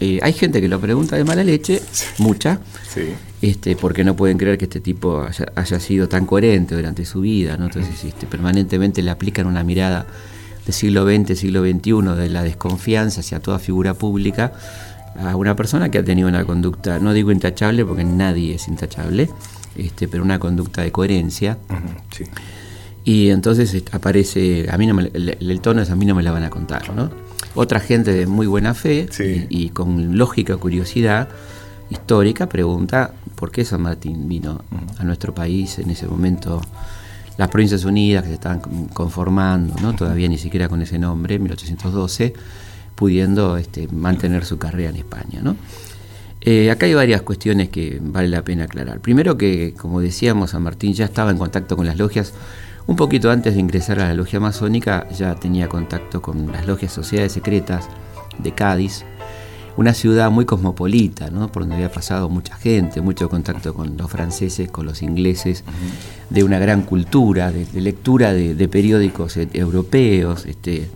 eh, 0.00 0.20
hay 0.22 0.32
gente 0.32 0.60
que 0.60 0.68
lo 0.68 0.80
pregunta 0.80 1.16
de 1.16 1.24
mala 1.24 1.42
leche, 1.44 1.82
mucha, 2.18 2.60
Sí. 2.92 3.02
este, 3.42 3.76
porque 3.76 4.04
no 4.04 4.14
pueden 4.16 4.38
creer 4.38 4.58
que 4.58 4.64
este 4.64 4.80
tipo 4.80 5.22
haya, 5.22 5.46
haya 5.54 5.80
sido 5.80 6.08
tan 6.08 6.26
coherente 6.26 6.74
durante 6.74 7.04
su 7.04 7.20
vida, 7.20 7.56
¿no? 7.56 7.66
Entonces 7.66 8.04
este, 8.04 8.26
permanentemente 8.26 9.02
le 9.02 9.10
aplican 9.10 9.46
una 9.46 9.62
mirada 9.64 10.06
del 10.64 10.74
siglo 10.74 11.04
XX, 11.06 11.38
siglo 11.38 11.62
XXI, 11.62 12.14
de 12.16 12.28
la 12.28 12.42
desconfianza 12.42 13.20
hacia 13.20 13.40
toda 13.40 13.58
figura 13.58 13.94
pública 13.94 14.52
a 15.18 15.34
una 15.34 15.56
persona 15.56 15.90
que 15.90 15.98
ha 15.98 16.04
tenido 16.04 16.28
una 16.28 16.44
conducta, 16.44 16.98
no 17.00 17.12
digo 17.12 17.32
intachable 17.32 17.84
porque 17.84 18.04
nadie 18.04 18.54
es 18.54 18.68
intachable, 18.68 19.28
este, 19.76 20.06
pero 20.06 20.22
una 20.22 20.38
conducta 20.38 20.82
de 20.82 20.92
coherencia. 20.92 21.58
Sí. 22.16 22.24
Y 23.04 23.30
entonces 23.30 23.72
este, 23.74 23.96
aparece, 23.96 24.66
a 24.70 24.76
mí 24.78 24.86
no 24.86 24.94
me, 24.94 25.10
el, 25.14 25.36
el 25.40 25.60
tono 25.60 25.80
es 25.82 25.90
a 25.90 25.96
mí 25.96 26.04
no 26.04 26.14
me 26.14 26.22
la 26.22 26.30
van 26.30 26.44
a 26.44 26.50
contar, 26.50 26.94
¿no? 26.94 27.10
Otra 27.54 27.80
gente 27.80 28.12
de 28.12 28.26
muy 28.26 28.46
buena 28.46 28.74
fe 28.74 29.08
Sí. 29.10 29.46
y, 29.48 29.64
y 29.64 29.68
con 29.70 30.16
lógica 30.18 30.56
curiosidad 30.56 31.28
histórica 31.90 32.48
pregunta 32.48 33.12
por 33.34 33.50
qué 33.50 33.64
San 33.64 33.82
Martín 33.82 34.28
vino 34.28 34.62
a 34.98 35.04
nuestro 35.04 35.34
país 35.34 35.78
en 35.78 35.90
ese 35.90 36.06
momento. 36.06 36.60
Las 37.38 37.48
Provincias 37.48 37.84
Unidas 37.84 38.22
que 38.24 38.28
se 38.30 38.34
estaban 38.34 38.58
con- 38.60 38.86
conformando, 38.88 39.74
¿no? 39.80 39.94
todavía 39.94 40.28
ni 40.28 40.38
siquiera 40.38 40.68
con 40.68 40.82
ese 40.82 40.98
nombre, 40.98 41.38
1812, 41.38 42.34
pudiendo 42.96 43.56
este, 43.56 43.86
mantener 43.88 44.44
su 44.44 44.58
carrera 44.58 44.90
en 44.90 44.96
España. 44.96 45.40
¿no? 45.40 45.54
Eh, 46.40 46.70
acá 46.70 46.86
hay 46.86 46.94
varias 46.94 47.22
cuestiones 47.22 47.68
que 47.68 47.98
vale 48.02 48.28
la 48.28 48.42
pena 48.42 48.64
aclarar. 48.64 49.00
Primero 49.00 49.38
que, 49.38 49.72
como 49.78 50.00
decíamos, 50.00 50.50
San 50.50 50.62
Martín 50.64 50.92
ya 50.94 51.04
estaba 51.04 51.30
en 51.30 51.38
contacto 51.38 51.76
con 51.76 51.86
las 51.86 51.96
logias. 51.96 52.32
Un 52.88 52.96
poquito 52.96 53.30
antes 53.30 53.52
de 53.52 53.60
ingresar 53.60 54.00
a 54.00 54.08
la 54.08 54.14
logia 54.14 54.40
masónica 54.40 55.06
ya 55.10 55.34
tenía 55.34 55.68
contacto 55.68 56.22
con 56.22 56.50
las 56.50 56.66
logias 56.66 56.90
sociedades 56.90 57.32
secretas 57.32 57.86
de 58.38 58.52
Cádiz, 58.52 59.04
una 59.76 59.92
ciudad 59.92 60.30
muy 60.30 60.46
cosmopolita, 60.46 61.28
¿no? 61.30 61.52
por 61.52 61.64
donde 61.64 61.76
había 61.76 61.92
pasado 61.92 62.30
mucha 62.30 62.56
gente, 62.56 63.02
mucho 63.02 63.28
contacto 63.28 63.74
con 63.74 63.98
los 63.98 64.10
franceses, 64.10 64.70
con 64.70 64.86
los 64.86 65.02
ingleses, 65.02 65.64
de 66.30 66.42
una 66.42 66.58
gran 66.58 66.80
cultura, 66.80 67.52
de, 67.52 67.66
de 67.66 67.80
lectura 67.82 68.32
de, 68.32 68.54
de 68.54 68.68
periódicos 68.68 69.36
eh, 69.36 69.50
europeos, 69.52 70.46
este, 70.46 70.88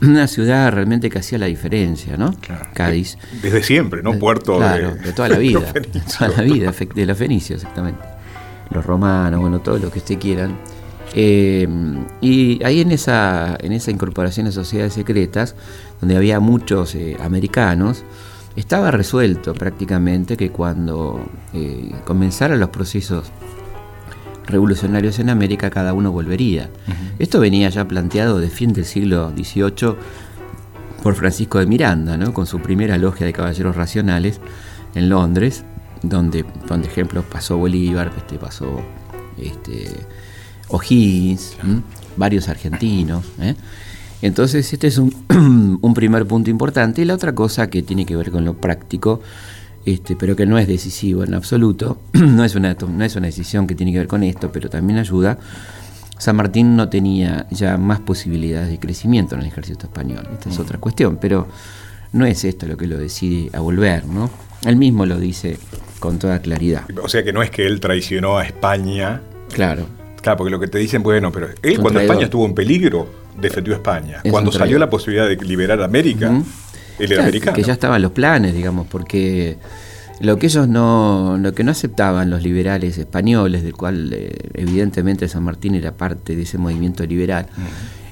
una 0.00 0.26
ciudad 0.26 0.72
realmente 0.72 1.08
que 1.08 1.20
hacía 1.20 1.38
la 1.38 1.46
diferencia, 1.46 2.16
¿no? 2.16 2.32
Claro. 2.40 2.66
Cádiz. 2.74 3.16
Desde 3.40 3.62
siempre, 3.62 4.02
¿no? 4.02 4.14
Eh, 4.14 4.18
Puerto 4.18 4.56
claro, 4.56 4.96
de, 4.96 5.02
de, 5.02 5.12
toda 5.12 5.28
la 5.28 5.38
vida. 5.38 5.72
de 5.72 6.00
toda 6.00 6.30
la 6.30 6.42
vida, 6.42 6.74
de 6.96 7.06
los 7.06 7.16
fenicios, 7.16 7.62
exactamente. 7.62 8.02
Los 8.70 8.84
romanos, 8.84 9.40
bueno, 9.40 9.60
todo 9.60 9.78
lo 9.78 9.88
que 9.88 10.00
usted 10.00 10.18
quieran. 10.18 10.58
Eh, 11.14 11.68
y 12.20 12.62
ahí 12.64 12.80
en 12.80 12.90
esa, 12.90 13.56
en 13.60 13.72
esa 13.72 13.90
incorporación 13.90 14.46
a 14.46 14.52
sociedades 14.52 14.94
secretas, 14.94 15.54
donde 16.00 16.16
había 16.16 16.40
muchos 16.40 16.94
eh, 16.94 17.16
americanos, 17.20 18.04
estaba 18.56 18.90
resuelto 18.90 19.54
prácticamente 19.54 20.36
que 20.36 20.50
cuando 20.50 21.24
eh, 21.54 21.92
comenzaran 22.04 22.60
los 22.60 22.68
procesos 22.70 23.30
revolucionarios 24.46 25.18
en 25.18 25.30
América, 25.30 25.70
cada 25.70 25.94
uno 25.94 26.12
volvería. 26.12 26.68
Esto 27.18 27.40
venía 27.40 27.68
ya 27.68 27.86
planteado 27.86 28.40
de 28.40 28.50
fin 28.50 28.72
del 28.72 28.84
siglo 28.84 29.30
XVIII 29.30 29.94
por 31.02 31.14
Francisco 31.14 31.58
de 31.58 31.66
Miranda, 31.66 32.16
¿no? 32.16 32.34
con 32.34 32.46
su 32.46 32.60
primera 32.60 32.98
logia 32.98 33.24
de 33.24 33.32
caballeros 33.32 33.76
racionales 33.76 34.40
en 34.94 35.08
Londres, 35.08 35.64
donde, 36.02 36.44
donde 36.66 36.88
ejemplo 36.88 37.22
pasó 37.22 37.56
Bolívar, 37.56 38.10
este, 38.16 38.36
pasó 38.36 38.80
este, 39.38 39.88
O'Higgins, 40.68 41.56
varios 42.16 42.48
argentinos. 42.48 43.24
¿eh? 43.40 43.54
Entonces 44.22 44.72
este 44.72 44.86
es 44.86 44.98
un, 44.98 45.14
un 45.82 45.94
primer 45.94 46.26
punto 46.26 46.50
importante. 46.50 47.02
Y 47.02 47.04
la 47.04 47.14
otra 47.14 47.34
cosa 47.34 47.68
que 47.68 47.82
tiene 47.82 48.06
que 48.06 48.16
ver 48.16 48.30
con 48.30 48.44
lo 48.44 48.54
práctico, 48.54 49.20
este, 49.84 50.16
pero 50.16 50.36
que 50.36 50.46
no 50.46 50.58
es 50.58 50.68
decisivo 50.68 51.24
en 51.24 51.34
absoluto, 51.34 52.00
no 52.12 52.44
es, 52.44 52.54
una, 52.54 52.74
no 52.74 53.04
es 53.04 53.16
una 53.16 53.26
decisión 53.26 53.66
que 53.66 53.74
tiene 53.74 53.92
que 53.92 53.98
ver 53.98 54.08
con 54.08 54.22
esto, 54.22 54.50
pero 54.52 54.70
también 54.70 54.98
ayuda. 54.98 55.38
San 56.18 56.36
Martín 56.36 56.76
no 56.76 56.88
tenía 56.88 57.46
ya 57.50 57.76
más 57.76 57.98
posibilidades 57.98 58.68
de 58.68 58.78
crecimiento 58.78 59.34
en 59.34 59.40
el 59.40 59.48
ejército 59.48 59.86
español. 59.86 60.28
Esta 60.32 60.50
es 60.50 60.58
otra 60.60 60.78
cuestión, 60.78 61.18
pero 61.20 61.48
no 62.12 62.26
es 62.26 62.44
esto 62.44 62.66
lo 62.66 62.76
que 62.76 62.86
lo 62.86 62.96
decide 62.96 63.50
a 63.56 63.60
volver, 63.60 64.06
¿no? 64.06 64.30
Él 64.64 64.76
mismo 64.76 65.04
lo 65.04 65.18
dice 65.18 65.58
con 65.98 66.20
toda 66.20 66.38
claridad. 66.40 66.84
O 67.02 67.08
sea 67.08 67.24
que 67.24 67.32
no 67.32 67.42
es 67.42 67.50
que 67.50 67.66
él 67.66 67.80
traicionó 67.80 68.38
a 68.38 68.44
España. 68.44 69.20
Claro. 69.52 69.86
Claro, 70.22 70.38
porque 70.38 70.50
lo 70.50 70.58
que 70.60 70.68
te 70.68 70.78
dicen, 70.78 71.02
bueno, 71.02 71.30
pero 71.32 71.48
él 71.62 71.78
cuando. 71.80 72.00
España 72.00 72.24
estuvo 72.24 72.46
en 72.46 72.54
peligro, 72.54 73.08
defendió 73.38 73.74
a 73.74 73.76
España. 73.76 74.20
Es 74.24 74.30
cuando 74.32 74.50
salió 74.52 74.78
la 74.78 74.88
posibilidad 74.88 75.28
de 75.28 75.36
liberar 75.36 75.82
América, 75.82 76.28
él 76.30 76.42
era 76.98 77.06
Claro, 77.08 77.22
americano. 77.24 77.56
Que 77.56 77.62
ya 77.64 77.72
estaban 77.72 78.00
los 78.00 78.12
planes, 78.12 78.54
digamos, 78.54 78.86
porque 78.86 79.58
lo 80.20 80.36
que 80.38 80.46
ellos 80.46 80.68
no, 80.68 81.36
lo 81.40 81.52
que 81.52 81.64
no 81.64 81.72
aceptaban 81.72 82.30
los 82.30 82.42
liberales 82.42 82.96
españoles, 82.98 83.64
del 83.64 83.72
cual 83.74 84.12
eh, 84.12 84.30
evidentemente 84.54 85.26
San 85.28 85.42
Martín 85.42 85.74
era 85.74 85.92
parte 85.96 86.36
de 86.36 86.42
ese 86.42 86.58
movimiento 86.58 87.04
liberal, 87.04 87.46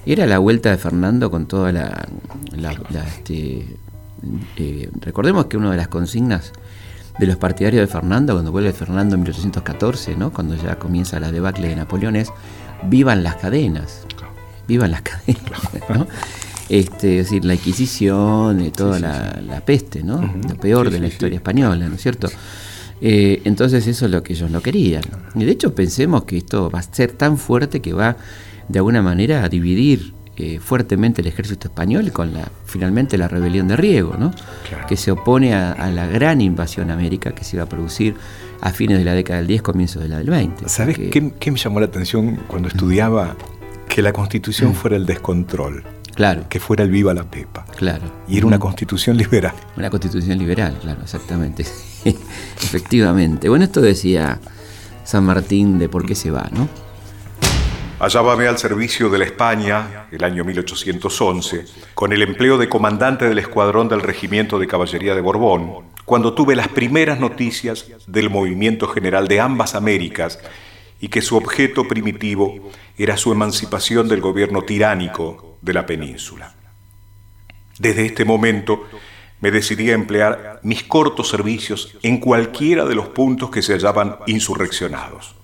era 0.04 0.26
la 0.26 0.38
vuelta 0.38 0.70
de 0.70 0.78
Fernando 0.78 1.30
con 1.30 1.46
toda 1.46 1.70
la, 1.72 2.08
la- 2.56 2.72
la, 2.90 3.06
este, 3.06 3.66
eh, 4.56 4.88
recordemos 5.00 5.46
que 5.46 5.56
una 5.56 5.70
de 5.70 5.76
las 5.76 5.88
consignas 5.88 6.52
de 7.20 7.26
los 7.26 7.36
partidarios 7.36 7.86
de 7.86 7.86
Fernando, 7.86 8.32
cuando 8.32 8.50
vuelve 8.50 8.72
Fernando 8.72 9.14
en 9.14 9.20
1814, 9.20 10.16
¿no? 10.16 10.32
cuando 10.32 10.54
ya 10.56 10.78
comienza 10.78 11.20
la 11.20 11.30
debacle 11.30 11.68
de 11.68 11.76
Napoleón, 11.76 12.16
es 12.16 12.32
vivan 12.84 13.22
las 13.22 13.36
cadenas, 13.36 14.06
vivan 14.66 14.90
las 14.90 15.02
cadenas, 15.02 15.60
¿no? 15.94 16.06
Este, 16.70 17.18
es 17.18 17.26
decir, 17.26 17.44
la 17.44 17.54
Inquisición, 17.54 18.64
y 18.64 18.70
toda 18.70 18.98
la, 19.00 19.38
la 19.44 19.60
peste, 19.60 20.02
¿no? 20.02 20.22
Lo 20.48 20.56
peor 20.56 20.88
de 20.88 21.00
la 21.00 21.08
historia 21.08 21.36
española, 21.36 21.88
¿no 21.88 21.96
es 21.96 22.00
cierto? 22.00 22.28
Eh, 23.02 23.42
entonces 23.44 23.86
eso 23.86 24.06
es 24.06 24.10
lo 24.10 24.22
que 24.22 24.32
ellos 24.32 24.50
no 24.50 24.62
querían. 24.62 25.02
Y 25.34 25.44
de 25.44 25.50
hecho 25.50 25.74
pensemos 25.74 26.24
que 26.24 26.38
esto 26.38 26.70
va 26.70 26.78
a 26.78 26.82
ser 26.82 27.12
tan 27.12 27.36
fuerte 27.36 27.80
que 27.80 27.92
va 27.92 28.16
de 28.68 28.78
alguna 28.78 29.02
manera 29.02 29.44
a 29.44 29.48
dividir 29.48 30.14
eh, 30.40 30.58
fuertemente 30.60 31.20
el 31.20 31.26
ejército 31.26 31.68
español 31.68 32.10
con 32.12 32.32
la 32.32 32.50
finalmente 32.64 33.18
la 33.18 33.28
rebelión 33.28 33.68
de 33.68 33.76
Riego, 33.76 34.16
¿no? 34.18 34.32
Claro. 34.68 34.86
que 34.86 34.96
se 34.96 35.10
opone 35.10 35.54
a, 35.54 35.72
a 35.72 35.90
la 35.90 36.06
gran 36.06 36.40
invasión 36.40 36.90
a 36.90 36.94
América 36.94 37.32
que 37.32 37.44
se 37.44 37.56
iba 37.56 37.64
a 37.64 37.68
producir 37.68 38.14
a 38.60 38.70
fines 38.72 38.98
de 38.98 39.04
la 39.04 39.14
década 39.14 39.38
del 39.38 39.46
10, 39.48 39.62
comienzos 39.62 40.02
de 40.02 40.08
la 40.08 40.18
del 40.18 40.30
20. 40.30 40.68
¿Sabes 40.68 40.96
Que- 40.96 41.10
qué, 41.10 41.32
qué 41.38 41.50
me 41.50 41.58
llamó 41.58 41.80
la 41.80 41.86
atención 41.86 42.36
cuando 42.46 42.68
estudiaba? 42.68 43.36
Que 43.88 44.02
la 44.02 44.12
constitución 44.12 44.74
fuera 44.74 44.96
el 44.96 45.06
descontrol, 45.06 45.82
Claro, 46.14 46.44
que 46.48 46.60
fuera 46.60 46.84
el 46.84 46.90
viva 46.90 47.14
la 47.14 47.24
pepa. 47.24 47.64
claro. 47.76 48.02
Y 48.28 48.36
era 48.38 48.46
una 48.46 48.58
constitución 48.58 49.16
liberal. 49.16 49.54
Una 49.76 49.88
constitución 49.90 50.38
liberal, 50.38 50.76
claro, 50.82 51.00
exactamente. 51.02 51.64
Efectivamente. 52.62 53.48
Bueno, 53.48 53.64
esto 53.64 53.80
decía 53.80 54.40
San 55.04 55.24
Martín 55.24 55.78
de 55.78 55.88
por 55.88 56.06
qué 56.06 56.14
se 56.14 56.30
va, 56.30 56.48
¿no? 56.52 56.68
Hallábame 58.00 58.46
al 58.46 58.56
servicio 58.56 59.10
de 59.10 59.18
la 59.18 59.26
España, 59.26 60.06
el 60.10 60.24
año 60.24 60.42
1811, 60.42 61.66
con 61.92 62.14
el 62.14 62.22
empleo 62.22 62.56
de 62.56 62.66
comandante 62.66 63.28
del 63.28 63.38
escuadrón 63.38 63.90
del 63.90 64.00
Regimiento 64.00 64.58
de 64.58 64.66
Caballería 64.66 65.14
de 65.14 65.20
Borbón, 65.20 65.90
cuando 66.06 66.32
tuve 66.32 66.56
las 66.56 66.68
primeras 66.68 67.20
noticias 67.20 67.84
del 68.06 68.30
movimiento 68.30 68.88
general 68.88 69.28
de 69.28 69.40
ambas 69.40 69.74
Américas 69.74 70.38
y 70.98 71.08
que 71.08 71.20
su 71.20 71.36
objeto 71.36 71.86
primitivo 71.86 72.70
era 72.96 73.18
su 73.18 73.32
emancipación 73.32 74.08
del 74.08 74.22
gobierno 74.22 74.62
tiránico 74.62 75.58
de 75.60 75.74
la 75.74 75.84
península. 75.84 76.54
Desde 77.78 78.06
este 78.06 78.24
momento 78.24 78.82
me 79.42 79.50
decidí 79.50 79.90
a 79.90 79.94
emplear 79.94 80.60
mis 80.62 80.84
cortos 80.84 81.28
servicios 81.28 81.98
en 82.02 82.16
cualquiera 82.16 82.86
de 82.86 82.94
los 82.94 83.08
puntos 83.08 83.50
que 83.50 83.60
se 83.60 83.74
hallaban 83.74 84.16
insurreccionados. 84.26 85.34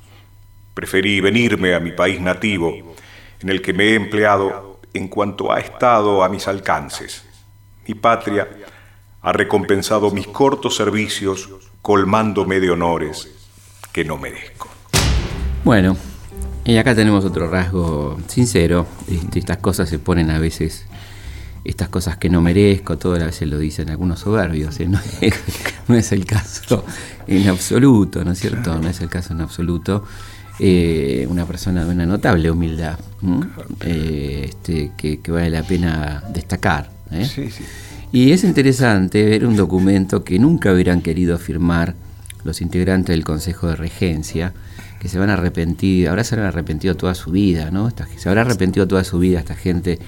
Preferí 0.76 1.22
venirme 1.22 1.74
a 1.74 1.80
mi 1.80 1.92
país 1.92 2.20
nativo, 2.20 2.94
en 3.40 3.48
el 3.48 3.62
que 3.62 3.72
me 3.72 3.84
he 3.84 3.94
empleado 3.94 4.78
en 4.92 5.08
cuanto 5.08 5.50
ha 5.50 5.58
estado 5.58 6.22
a 6.22 6.28
mis 6.28 6.46
alcances. 6.48 7.24
Mi 7.88 7.94
patria 7.94 8.46
ha 9.22 9.32
recompensado 9.32 10.10
mis 10.10 10.26
cortos 10.26 10.76
servicios 10.76 11.48
colmándome 11.80 12.60
de 12.60 12.70
honores 12.70 13.26
que 13.90 14.04
no 14.04 14.18
merezco. 14.18 14.68
Bueno, 15.64 15.96
y 16.66 16.76
acá 16.76 16.94
tenemos 16.94 17.24
otro 17.24 17.48
rasgo 17.48 18.18
sincero. 18.26 18.86
Este, 19.10 19.38
estas 19.38 19.56
cosas 19.56 19.88
se 19.88 19.98
ponen 19.98 20.28
a 20.28 20.38
veces, 20.38 20.84
estas 21.64 21.88
cosas 21.88 22.18
que 22.18 22.28
no 22.28 22.42
merezco, 22.42 22.98
todas 22.98 23.20
las 23.20 23.28
veces 23.28 23.48
lo 23.48 23.56
dicen 23.58 23.88
algunos 23.88 24.20
soberbios. 24.20 24.78
¿eh? 24.80 24.88
No, 24.88 25.00
es, 25.22 25.34
no 25.88 25.94
es 25.94 26.12
el 26.12 26.26
caso 26.26 26.84
en 27.26 27.48
absoluto, 27.48 28.26
¿no 28.26 28.32
es 28.32 28.40
cierto? 28.40 28.78
No 28.78 28.90
es 28.90 29.00
el 29.00 29.08
caso 29.08 29.32
en 29.32 29.40
absoluto. 29.40 30.04
Eh, 30.58 31.26
una 31.28 31.44
persona 31.44 31.84
de 31.84 31.90
una 31.92 32.06
notable 32.06 32.50
humildad. 32.50 32.98
Eh, 33.80 34.46
este, 34.48 34.92
que, 34.96 35.20
que 35.20 35.30
vale 35.30 35.50
la 35.50 35.62
pena 35.62 36.22
destacar. 36.32 36.90
¿eh? 37.10 37.24
Sí, 37.26 37.50
sí. 37.50 37.64
Y 38.12 38.32
es 38.32 38.44
interesante 38.44 39.22
ver 39.24 39.46
un 39.46 39.56
documento 39.56 40.24
que 40.24 40.38
nunca 40.38 40.72
hubieran 40.72 41.02
querido 41.02 41.36
firmar 41.38 41.94
los 42.44 42.60
integrantes 42.62 43.12
del 43.14 43.24
Consejo 43.24 43.66
de 43.68 43.76
Regencia, 43.76 44.54
que 45.00 45.08
se 45.08 45.18
van 45.18 45.28
a 45.30 45.34
arrepentir, 45.34 46.08
ahora 46.08 46.24
se 46.24 46.34
habrán 46.36 46.48
arrepentido 46.48 46.94
toda 46.96 47.14
su 47.14 47.30
vida, 47.32 47.70
¿no? 47.70 47.88
Esta- 47.88 48.06
se 48.16 48.28
habrá 48.28 48.42
arrepentido 48.42 48.86
toda 48.88 49.04
su 49.04 49.18
vida 49.18 49.40
esta 49.40 49.54
gente 49.56 49.98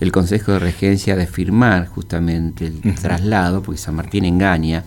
el 0.00 0.10
Consejo 0.12 0.52
de 0.52 0.58
Regencia 0.58 1.14
de 1.16 1.26
firmar 1.26 1.86
justamente 1.86 2.66
el 2.66 2.94
traslado, 2.96 3.62
porque 3.62 3.78
San 3.78 3.94
Martín 3.94 4.24
engaña 4.24 4.82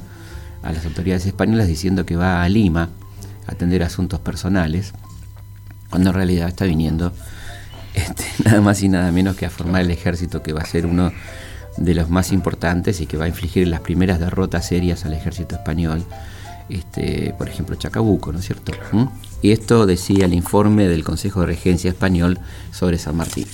a 0.61 0.71
las 0.73 0.85
autoridades 0.85 1.25
españolas 1.25 1.67
diciendo 1.67 2.05
que 2.05 2.15
va 2.15 2.43
a 2.43 2.49
Lima 2.49 2.89
atender 3.49 3.83
asuntos 3.83 4.19
personales, 4.19 4.93
cuando 5.89 6.09
en 6.09 6.15
realidad 6.15 6.47
está 6.47 6.65
viniendo 6.65 7.11
este, 7.93 8.25
nada 8.45 8.61
más 8.61 8.81
y 8.83 8.89
nada 8.89 9.11
menos 9.11 9.35
que 9.35 9.45
a 9.45 9.49
formar 9.49 9.81
el 9.81 9.91
ejército 9.91 10.41
que 10.41 10.53
va 10.53 10.61
a 10.61 10.65
ser 10.65 10.85
uno 10.85 11.11
de 11.77 11.95
los 11.95 12.09
más 12.09 12.31
importantes 12.31 12.99
y 13.01 13.05
que 13.05 13.17
va 13.17 13.25
a 13.25 13.27
infligir 13.27 13.67
las 13.67 13.81
primeras 13.81 14.19
derrotas 14.19 14.67
serias 14.67 15.05
al 15.05 15.13
ejército 15.13 15.55
español, 15.55 16.03
este, 16.67 17.33
por 17.37 17.47
ejemplo 17.47 17.75
Chacabuco, 17.75 18.31
¿no 18.31 18.39
es 18.39 18.45
cierto? 18.45 18.73
¿Mm? 18.91 19.05
Y 19.41 19.51
esto 19.51 19.85
decía 19.85 20.25
el 20.25 20.33
informe 20.33 20.87
del 20.87 21.03
Consejo 21.03 21.41
de 21.41 21.47
Regencia 21.47 21.89
Español 21.89 22.39
sobre 22.71 22.97
San 22.97 23.15
Martín. 23.15 23.47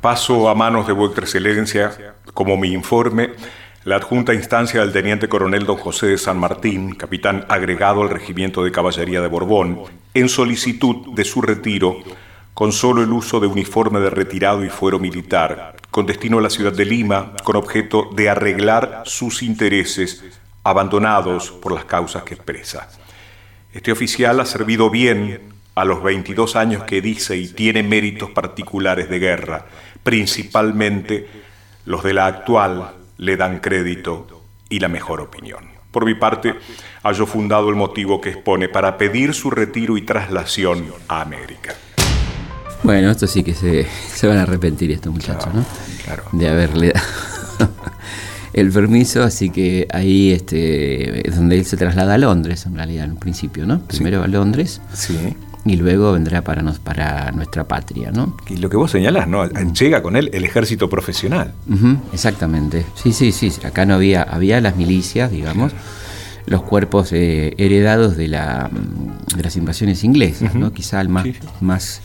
Paso 0.00 0.48
a 0.48 0.54
manos 0.54 0.86
de 0.86 0.92
vuestra 0.92 1.24
excelencia, 1.24 1.92
como 2.32 2.56
mi 2.56 2.72
informe, 2.72 3.30
la 3.86 3.96
adjunta 3.96 4.34
instancia 4.34 4.80
del 4.80 4.92
teniente 4.92 5.28
coronel 5.28 5.64
don 5.64 5.76
José 5.76 6.08
de 6.08 6.18
San 6.18 6.38
Martín, 6.38 6.96
capitán 6.96 7.46
agregado 7.48 8.02
al 8.02 8.10
regimiento 8.10 8.64
de 8.64 8.72
caballería 8.72 9.20
de 9.20 9.28
Borbón, 9.28 9.82
en 10.12 10.28
solicitud 10.28 11.14
de 11.14 11.22
su 11.22 11.40
retiro 11.40 11.98
con 12.52 12.72
solo 12.72 13.04
el 13.04 13.12
uso 13.12 13.38
de 13.38 13.46
uniforme 13.46 14.00
de 14.00 14.10
retirado 14.10 14.64
y 14.64 14.70
fuero 14.70 14.98
militar, 14.98 15.76
con 15.92 16.04
destino 16.04 16.38
a 16.38 16.40
la 16.40 16.50
ciudad 16.50 16.72
de 16.72 16.84
Lima, 16.84 17.34
con 17.44 17.54
objeto 17.54 18.10
de 18.12 18.28
arreglar 18.28 19.02
sus 19.04 19.44
intereses 19.44 20.24
abandonados 20.64 21.52
por 21.52 21.70
las 21.70 21.84
causas 21.84 22.24
que 22.24 22.34
expresa. 22.34 22.88
Este 23.72 23.92
oficial 23.92 24.40
ha 24.40 24.46
servido 24.46 24.90
bien 24.90 25.42
a 25.76 25.84
los 25.84 26.02
22 26.02 26.56
años 26.56 26.82
que 26.82 27.00
dice 27.00 27.36
y 27.36 27.46
tiene 27.46 27.84
méritos 27.84 28.30
particulares 28.30 29.08
de 29.08 29.20
guerra, 29.20 29.66
principalmente 30.02 31.28
los 31.84 32.02
de 32.02 32.14
la 32.14 32.26
actual 32.26 32.95
le 33.18 33.36
dan 33.36 33.60
crédito 33.60 34.26
y 34.68 34.80
la 34.80 34.88
mejor 34.88 35.20
opinión. 35.20 35.64
Por 35.90 36.04
mi 36.04 36.14
parte, 36.14 36.54
hallo 37.02 37.26
fundado 37.26 37.70
el 37.70 37.76
motivo 37.76 38.20
que 38.20 38.30
expone 38.30 38.68
para 38.68 38.98
pedir 38.98 39.32
su 39.32 39.50
retiro 39.50 39.96
y 39.96 40.02
traslación 40.02 40.92
a 41.08 41.22
América. 41.22 41.74
Bueno, 42.82 43.10
esto 43.10 43.26
sí 43.26 43.42
que 43.42 43.54
se, 43.54 44.26
van 44.26 44.38
a 44.38 44.42
arrepentir 44.42 44.90
estos 44.92 45.12
muchachos, 45.12 45.52
¿no? 45.54 45.64
Claro. 46.04 46.24
De 46.32 46.48
haberle 46.48 46.92
dado 46.92 47.72
el 48.52 48.70
permiso, 48.70 49.22
así 49.22 49.50
que 49.50 49.88
ahí 49.90 50.32
este, 50.32 51.26
es 51.28 51.36
donde 51.36 51.58
él 51.58 51.64
se 51.64 51.76
traslada 51.76 52.14
a 52.14 52.18
Londres, 52.18 52.66
en 52.66 52.76
realidad, 52.76 53.06
en 53.06 53.12
un 53.12 53.18
principio, 53.18 53.66
¿no? 53.66 53.80
Primero 53.80 54.22
a 54.22 54.28
Londres. 54.28 54.80
Sí. 54.92 55.36
Y 55.66 55.76
luego 55.76 56.12
vendrá 56.12 56.42
para, 56.42 56.62
nos, 56.62 56.78
para 56.78 57.32
nuestra 57.32 57.64
patria, 57.64 58.12
¿no? 58.12 58.36
Y 58.48 58.58
lo 58.58 58.70
que 58.70 58.76
vos 58.76 58.92
señalás, 58.92 59.26
¿no? 59.26 59.44
Llega 59.72 60.00
con 60.00 60.14
él 60.14 60.30
el 60.32 60.44
ejército 60.44 60.88
profesional. 60.88 61.54
exactamente. 62.12 62.86
Sí, 62.94 63.12
sí, 63.12 63.32
sí. 63.32 63.52
Acá 63.64 63.84
no 63.84 63.94
había, 63.94 64.22
había 64.22 64.60
las 64.60 64.76
milicias, 64.76 65.30
digamos. 65.30 65.72
los 66.46 66.62
cuerpos 66.62 67.12
eh, 67.12 67.54
heredados 67.58 68.16
de, 68.16 68.28
la, 68.28 68.70
de 69.36 69.42
las 69.42 69.56
invasiones 69.56 70.04
inglesas, 70.04 70.54
¿no? 70.54 70.72
Quizá 70.72 71.00
el 71.00 71.08
más, 71.08 71.26
más 71.60 72.00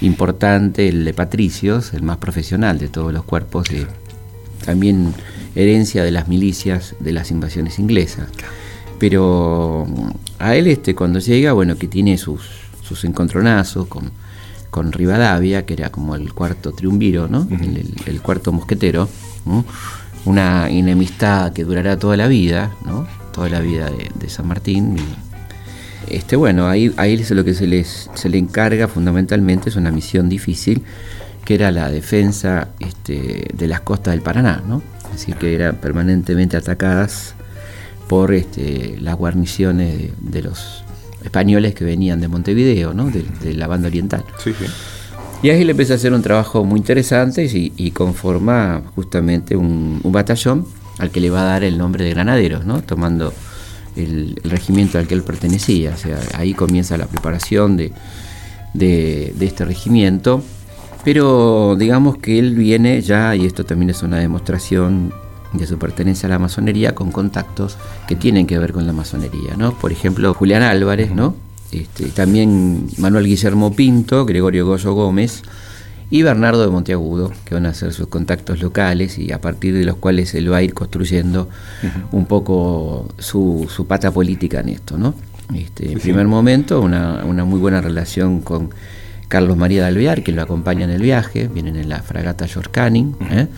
importante, 0.00 0.88
el 0.88 1.04
de 1.04 1.12
Patricios, 1.12 1.92
el 1.92 2.02
más 2.02 2.16
profesional 2.16 2.78
de 2.78 2.88
todos 2.88 3.12
los 3.12 3.24
cuerpos, 3.24 3.68
de, 3.68 3.86
también 4.64 5.12
herencia 5.54 6.02
de 6.02 6.10
las 6.10 6.28
milicias 6.28 6.94
de 6.98 7.12
las 7.12 7.30
invasiones 7.30 7.78
inglesas. 7.78 8.28
Pero 8.98 9.86
a 10.38 10.56
él 10.56 10.66
este 10.66 10.94
cuando 10.94 11.18
llega, 11.18 11.52
bueno, 11.52 11.76
que 11.76 11.88
tiene 11.88 12.16
sus, 12.16 12.63
sus 12.86 13.04
encontronazos 13.04 13.86
con, 13.86 14.10
con 14.70 14.92
Rivadavia, 14.92 15.66
que 15.66 15.74
era 15.74 15.90
como 15.90 16.14
el 16.14 16.32
cuarto 16.32 16.72
triunviro, 16.72 17.28
¿no? 17.28 17.48
el, 18.06 18.20
cuarto 18.20 18.52
mosquetero, 18.52 19.08
una 20.24 20.68
enemistad 20.68 21.52
que 21.52 21.64
durará 21.64 21.98
toda 21.98 22.16
la 22.16 22.28
vida, 22.28 22.72
¿no? 22.84 23.06
toda 23.32 23.48
la 23.48 23.60
vida 23.60 23.90
de, 23.90 24.10
de 24.14 24.28
San 24.28 24.46
Martín. 24.46 24.96
Este, 26.08 26.36
bueno, 26.36 26.68
ahí, 26.68 26.92
ahí 26.96 27.16
lo 27.30 27.44
que 27.44 27.54
se, 27.54 27.66
les, 27.66 28.10
se 28.14 28.28
le 28.28 28.38
encarga 28.38 28.88
fundamentalmente 28.88 29.70
es 29.70 29.76
una 29.76 29.90
misión 29.90 30.28
difícil, 30.28 30.82
que 31.44 31.54
era 31.54 31.70
la 31.70 31.90
defensa 31.90 32.68
este, 32.78 33.48
de 33.52 33.68
las 33.68 33.80
costas 33.80 34.12
del 34.12 34.22
Paraná, 34.22 34.62
¿no? 34.66 34.82
Es 35.06 35.20
decir, 35.20 35.36
que 35.36 35.54
eran 35.54 35.76
permanentemente 35.76 36.56
atacadas 36.56 37.34
por 38.08 38.34
este, 38.34 38.96
las 39.00 39.16
guarniciones 39.16 40.10
de, 40.18 40.42
los 40.42 40.84
españoles 41.24 41.74
que 41.74 41.84
venían 41.84 42.20
de 42.20 42.28
Montevideo, 42.28 42.94
¿no? 42.94 43.10
de, 43.10 43.54
la 43.54 43.66
banda 43.66 43.88
oriental. 43.88 44.24
Y 45.42 45.50
ahí 45.50 45.64
le 45.64 45.72
empieza 45.72 45.94
a 45.94 45.96
hacer 45.96 46.12
un 46.12 46.22
trabajo 46.22 46.64
muy 46.64 46.78
interesante 46.78 47.44
y, 47.44 47.90
conforma 47.90 48.82
justamente 48.94 49.56
un, 49.56 50.00
un, 50.02 50.12
batallón 50.12 50.66
al 50.98 51.10
que 51.10 51.20
le 51.20 51.30
va 51.30 51.42
a 51.42 51.44
dar 51.44 51.64
el 51.64 51.76
nombre 51.76 52.04
de 52.04 52.10
granaderos, 52.10 52.64
¿no? 52.64 52.82
tomando 52.82 53.32
el, 53.96 54.36
regimiento 54.44 54.98
al 54.98 55.06
que 55.06 55.14
él 55.14 55.22
pertenecía. 55.22 55.92
O 55.94 55.96
sea, 55.96 56.18
ahí 56.36 56.54
comienza 56.54 56.96
la 56.96 57.06
preparación 57.06 57.76
de, 57.76 57.92
de, 58.72 59.34
este 59.40 59.64
regimiento. 59.64 60.42
Pero 61.04 61.76
digamos 61.78 62.16
que 62.18 62.38
él 62.38 62.54
viene 62.54 63.02
ya, 63.02 63.36
y 63.36 63.44
esto 63.44 63.64
también 63.64 63.90
es 63.90 64.02
una 64.02 64.18
demostración 64.18 65.12
de 65.54 65.66
su 65.66 65.78
pertenencia 65.78 66.26
a 66.26 66.30
la 66.30 66.38
masonería, 66.38 66.94
con 66.94 67.10
contactos 67.10 67.76
que 68.06 68.16
tienen 68.16 68.46
que 68.46 68.58
ver 68.58 68.72
con 68.72 68.86
la 68.86 68.92
masonería. 68.92 69.56
¿no? 69.56 69.72
Por 69.72 69.92
ejemplo, 69.92 70.34
Julián 70.34 70.62
Álvarez, 70.62 71.12
¿no? 71.12 71.34
Este, 71.72 72.06
también 72.06 72.86
Manuel 72.98 73.26
Guillermo 73.26 73.74
Pinto, 73.74 74.24
Gregorio 74.24 74.66
Goyo 74.66 74.92
Gómez, 74.92 75.42
y 76.10 76.22
Bernardo 76.22 76.62
de 76.62 76.68
Monteagudo, 76.68 77.32
que 77.44 77.54
van 77.54 77.66
a 77.66 77.74
ser 77.74 77.92
sus 77.92 78.06
contactos 78.06 78.60
locales 78.60 79.18
y 79.18 79.32
a 79.32 79.40
partir 79.40 79.74
de 79.74 79.84
los 79.84 79.96
cuales 79.96 80.34
él 80.34 80.52
va 80.52 80.58
a 80.58 80.62
ir 80.62 80.74
construyendo 80.74 81.48
un 82.12 82.26
poco 82.26 83.08
su, 83.18 83.66
pata 83.88 84.12
política 84.12 84.60
en 84.60 84.68
esto. 84.68 84.96
¿no? 84.96 85.14
Este, 85.54 85.90
en 85.90 85.98
primer 85.98 86.26
momento, 86.28 86.80
una, 86.80 87.24
muy 87.44 87.58
buena 87.58 87.80
relación 87.80 88.42
con 88.42 88.70
Carlos 89.28 89.56
María 89.56 89.82
de 89.82 89.88
Alvear, 89.88 90.22
que 90.22 90.30
lo 90.30 90.42
acompaña 90.42 90.84
en 90.84 90.90
el 90.90 91.02
viaje, 91.02 91.48
vienen 91.48 91.76
en 91.76 91.88
la 91.88 92.00
fragata 92.02 92.46
George 92.46 92.70
Canning, 92.70 93.16
¿eh? 93.30 93.48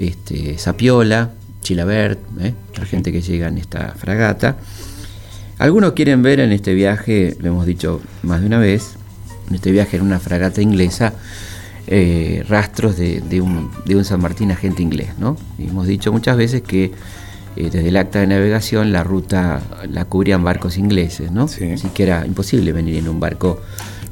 Este, 0.00 0.56
Sapiola, 0.56 1.30
Chilabert, 1.62 2.18
¿eh? 2.40 2.54
la 2.78 2.86
gente 2.86 3.12
que 3.12 3.20
llega 3.20 3.48
en 3.48 3.58
esta 3.58 3.94
fragata. 3.96 4.56
Algunos 5.58 5.92
quieren 5.92 6.22
ver 6.22 6.40
en 6.40 6.52
este 6.52 6.72
viaje, 6.72 7.36
lo 7.38 7.48
hemos 7.48 7.66
dicho 7.66 8.00
más 8.22 8.40
de 8.40 8.46
una 8.46 8.58
vez, 8.58 8.94
en 9.48 9.56
este 9.56 9.70
viaje 9.70 9.98
en 9.98 10.02
una 10.02 10.18
fragata 10.18 10.62
inglesa, 10.62 11.12
eh, 11.86 12.44
rastros 12.48 12.96
de, 12.96 13.40
un, 13.42 13.70
de, 13.84 13.96
un, 13.96 14.04
San 14.06 14.22
Martín 14.22 14.50
agente 14.52 14.82
inglés. 14.82 15.10
¿no? 15.18 15.36
hemos 15.58 15.86
dicho 15.86 16.12
muchas 16.12 16.36
veces 16.38 16.62
que 16.62 16.92
eh, 17.56 17.68
desde 17.70 17.88
el 17.88 17.96
acta 17.96 18.20
de 18.20 18.26
navegación 18.26 18.92
la 18.92 19.04
ruta 19.04 19.60
la 19.90 20.06
cubrían 20.06 20.42
barcos 20.42 20.78
ingleses, 20.78 21.30
¿no? 21.30 21.44
Así 21.44 21.88
que 21.92 22.02
era 22.04 22.24
imposible 22.24 22.72
venir 22.72 22.96
en 22.96 23.08
un 23.08 23.20
barco, 23.20 23.60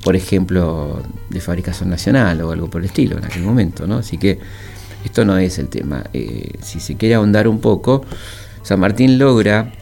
por 0.04 0.16
ejemplo, 0.16 1.02
de 1.30 1.40
fabricación 1.40 1.88
nacional 1.88 2.42
o 2.42 2.50
algo 2.50 2.68
por 2.68 2.82
el 2.82 2.86
estilo 2.86 3.16
en 3.16 3.24
aquel 3.24 3.42
momento. 3.42 3.86
¿no? 3.86 3.98
Así 3.98 4.18
que 4.18 4.38
esto 5.08 5.24
no 5.24 5.38
es 5.38 5.58
el 5.58 5.68
tema. 5.68 6.04
Eh, 6.12 6.52
si 6.62 6.80
se 6.80 6.96
quiere 6.96 7.14
ahondar 7.14 7.48
un 7.48 7.60
poco, 7.60 8.04
San 8.62 8.80
Martín 8.80 9.18
logra 9.18 9.72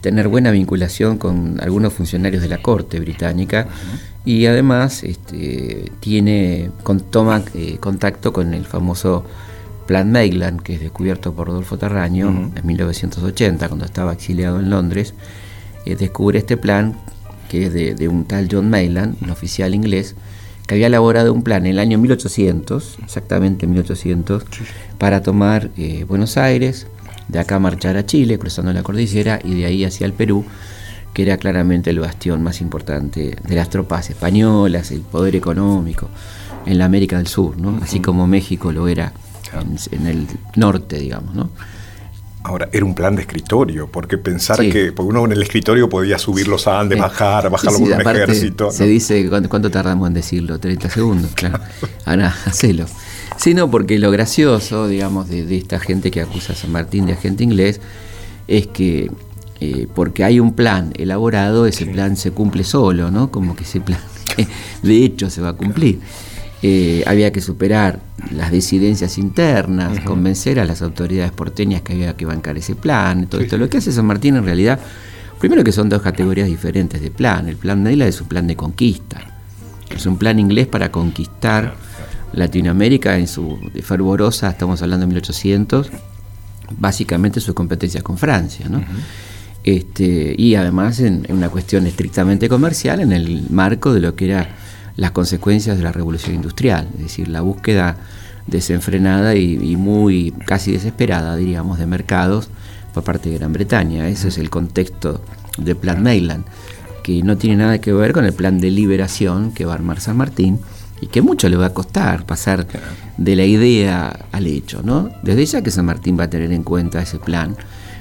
tener 0.00 0.28
buena 0.28 0.50
vinculación 0.50 1.18
con 1.18 1.60
algunos 1.60 1.92
funcionarios 1.92 2.42
de 2.42 2.48
la 2.48 2.58
corte 2.58 2.98
británica 3.00 3.68
y 4.24 4.46
además 4.46 5.04
este, 5.04 5.92
tiene, 6.00 6.70
toma 7.10 7.42
eh, 7.54 7.76
contacto 7.78 8.32
con 8.32 8.54
el 8.54 8.66
famoso 8.66 9.24
Plan 9.86 10.10
Maitland, 10.10 10.62
que 10.62 10.74
es 10.74 10.80
descubierto 10.80 11.32
por 11.32 11.48
Rodolfo 11.48 11.78
Terraño 11.78 12.28
en 12.28 12.66
1980, 12.66 13.68
cuando 13.68 13.84
estaba 13.84 14.12
exiliado 14.12 14.60
en 14.60 14.70
Londres. 14.70 15.14
Eh, 15.84 15.96
descubre 15.96 16.38
este 16.38 16.56
plan, 16.56 16.96
que 17.48 17.66
es 17.66 17.72
de, 17.72 18.08
un 18.08 18.24
tal 18.24 18.48
John 18.50 18.70
Maitland, 18.70 19.16
un 19.22 19.30
oficial 19.30 19.74
inglés, 19.74 20.14
que 20.70 20.76
había 20.76 20.86
elaborado 20.86 21.34
un 21.34 21.42
plan 21.42 21.66
en 21.66 21.72
el 21.72 21.78
año 21.80 21.98
1800, 21.98 22.98
exactamente 23.02 23.66
1800, 23.66 24.44
para 24.98 25.20
tomar 25.20 25.72
eh, 25.76 26.04
Buenos 26.04 26.36
Aires, 26.36 26.86
de 27.26 27.40
acá 27.40 27.58
marchar 27.58 27.96
a 27.96 28.06
Chile, 28.06 28.38
cruzando 28.38 28.72
la 28.72 28.84
cordillera, 28.84 29.40
y 29.42 29.56
de 29.56 29.64
ahí 29.66 29.84
hacia 29.84 30.06
el 30.06 30.12
Perú, 30.12 30.44
que 31.12 31.22
era 31.22 31.38
claramente 31.38 31.90
el 31.90 31.98
bastión 31.98 32.44
más 32.44 32.60
importante 32.60 33.36
de 33.42 33.56
las 33.56 33.68
tropas 33.68 34.10
españolas, 34.10 34.92
el 34.92 35.00
poder 35.00 35.34
económico 35.34 36.08
en 36.64 36.78
la 36.78 36.84
América 36.84 37.16
del 37.16 37.26
Sur, 37.26 37.58
¿no? 37.58 37.80
así 37.82 37.98
como 37.98 38.28
México 38.28 38.70
lo 38.70 38.86
era 38.86 39.12
en, 39.90 40.06
el 40.06 40.28
norte, 40.54 41.00
digamos. 41.00 41.34
¿no? 41.34 41.50
Ahora, 42.50 42.68
era 42.72 42.84
un 42.84 42.96
plan 42.96 43.14
de 43.14 43.22
escritorio, 43.22 43.86
porque 43.86 44.18
pensar 44.18 44.58
que 44.58 44.92
uno 44.98 45.24
en 45.24 45.30
el 45.30 45.40
escritorio 45.40 45.88
podía 45.88 46.18
subir 46.18 46.48
los 46.48 46.66
Andes, 46.66 46.98
bajar, 46.98 47.48
bajarlo 47.48 47.78
con 47.78 47.92
un 47.92 48.00
ejército. 48.00 48.72
Se 48.72 48.86
dice, 48.86 49.30
¿cuánto, 49.48 49.70
tardamos 49.70 50.08
en 50.08 50.14
decirlo? 50.14 50.58
30 50.58 50.90
segundos, 50.90 51.30
claro. 51.34 51.60
Ahora, 52.04 52.34
hacelo. 52.46 52.86
Sí, 53.36 53.54
no, 53.54 53.70
porque 53.70 54.00
lo 54.00 54.10
gracioso, 54.10 54.88
digamos, 54.88 55.28
de, 55.28 55.46
de 55.46 55.58
esta 55.58 55.78
gente 55.78 56.10
que 56.10 56.22
acusa 56.22 56.54
a 56.54 56.56
San 56.56 56.72
Martín 56.72 57.06
de 57.06 57.12
agente 57.12 57.44
inglés 57.44 57.80
es 58.48 58.66
que 58.66 59.12
eh, 59.60 59.86
porque 59.94 60.24
hay 60.24 60.40
un 60.40 60.54
plan 60.54 60.92
elaborado, 60.96 61.66
ese 61.66 61.86
plan 61.86 62.16
se 62.16 62.32
cumple 62.32 62.64
solo, 62.64 63.12
¿no? 63.12 63.30
Como 63.30 63.54
que 63.54 63.62
ese 63.62 63.80
plan 63.80 64.00
de 64.82 65.04
hecho 65.04 65.30
se 65.30 65.40
va 65.40 65.50
a 65.50 65.52
cumplir. 65.52 66.00
Eh, 66.62 67.02
había 67.06 67.32
que 67.32 67.40
superar 67.40 68.00
las 68.32 68.50
disidencias 68.50 69.16
internas, 69.18 70.00
convencer 70.00 70.60
a 70.60 70.64
las 70.64 70.82
autoridades 70.82 71.32
porteñas 71.32 71.82
que 71.82 71.94
había 71.94 72.16
que 72.16 72.26
bancar 72.26 72.58
ese 72.58 72.74
plan, 72.74 73.26
todo 73.26 73.40
esto. 73.40 73.56
Lo 73.56 73.68
que 73.70 73.78
hace 73.78 73.92
San 73.92 74.06
Martín 74.06 74.36
en 74.36 74.44
realidad, 74.44 74.78
primero 75.38 75.64
que 75.64 75.72
son 75.72 75.88
dos 75.88 76.02
categorías 76.02 76.48
diferentes 76.48 77.00
de 77.00 77.10
plan. 77.10 77.48
El 77.48 77.56
plan 77.56 77.82
Neila 77.82 78.06
es 78.06 78.20
un 78.20 78.28
plan 78.28 78.46
de 78.46 78.56
conquista, 78.56 79.20
es 79.94 80.04
un 80.04 80.18
plan 80.18 80.38
inglés 80.38 80.66
para 80.66 80.92
conquistar 80.92 81.74
Latinoamérica 82.32 83.16
en 83.16 83.26
su 83.26 83.58
fervorosa, 83.82 84.50
estamos 84.50 84.82
hablando 84.82 85.06
de 85.06 85.08
1800, 85.08 85.90
básicamente 86.78 87.40
sus 87.40 87.54
competencias 87.54 88.02
con 88.02 88.18
Francia, 88.18 88.68
¿no? 88.68 88.82
este, 89.64 90.34
y 90.36 90.54
además 90.54 91.00
en, 91.00 91.26
una 91.28 91.48
cuestión 91.48 91.86
estrictamente 91.86 92.48
comercial 92.48 93.00
en 93.00 93.12
el 93.12 93.46
marco 93.50 93.92
de 93.92 94.00
lo 94.00 94.14
que 94.14 94.26
era 94.26 94.48
las 94.96 95.12
consecuencias 95.12 95.76
de 95.76 95.84
la 95.84 95.92
revolución 95.92 96.34
industrial, 96.34 96.88
es 96.94 97.02
decir, 97.02 97.28
la 97.28 97.40
búsqueda 97.40 97.96
desenfrenada 98.46 99.34
y, 99.36 99.76
muy 99.76 100.32
casi 100.44 100.72
desesperada, 100.72 101.36
diríamos, 101.36 101.78
de 101.78 101.86
mercados 101.86 102.48
por 102.92 103.04
parte 103.04 103.30
de 103.30 103.38
Gran 103.38 103.52
Bretaña. 103.52 104.08
Ese 104.08 104.28
es 104.28 104.38
el 104.38 104.50
contexto 104.50 105.22
del 105.58 105.76
Plan 105.76 106.02
Mayland, 106.02 106.44
que 107.02 107.22
no 107.22 107.36
tiene 107.36 107.56
nada 107.56 107.80
que 107.80 107.92
ver 107.92 108.12
con 108.12 108.24
el 108.24 108.32
plan 108.32 108.58
de 108.58 108.70
liberación 108.70 109.52
que 109.52 109.64
va 109.64 109.72
a 109.72 109.76
armar 109.76 110.00
San 110.00 110.16
Martín 110.16 110.58
y 111.00 111.06
que 111.06 111.22
mucho 111.22 111.48
le 111.48 111.56
va 111.56 111.66
a 111.66 111.74
costar 111.74 112.26
pasar 112.26 112.66
de 113.16 113.36
la 113.36 113.44
idea 113.44 114.26
al 114.32 114.46
hecho, 114.46 114.82
¿no? 114.82 115.10
Desde 115.22 115.46
ya 115.46 115.62
que 115.62 115.70
San 115.70 115.86
Martín 115.86 116.18
va 116.18 116.24
a 116.24 116.30
tener 116.30 116.52
en 116.52 116.62
cuenta 116.62 117.00
ese 117.00 117.18
plan, 117.18 117.56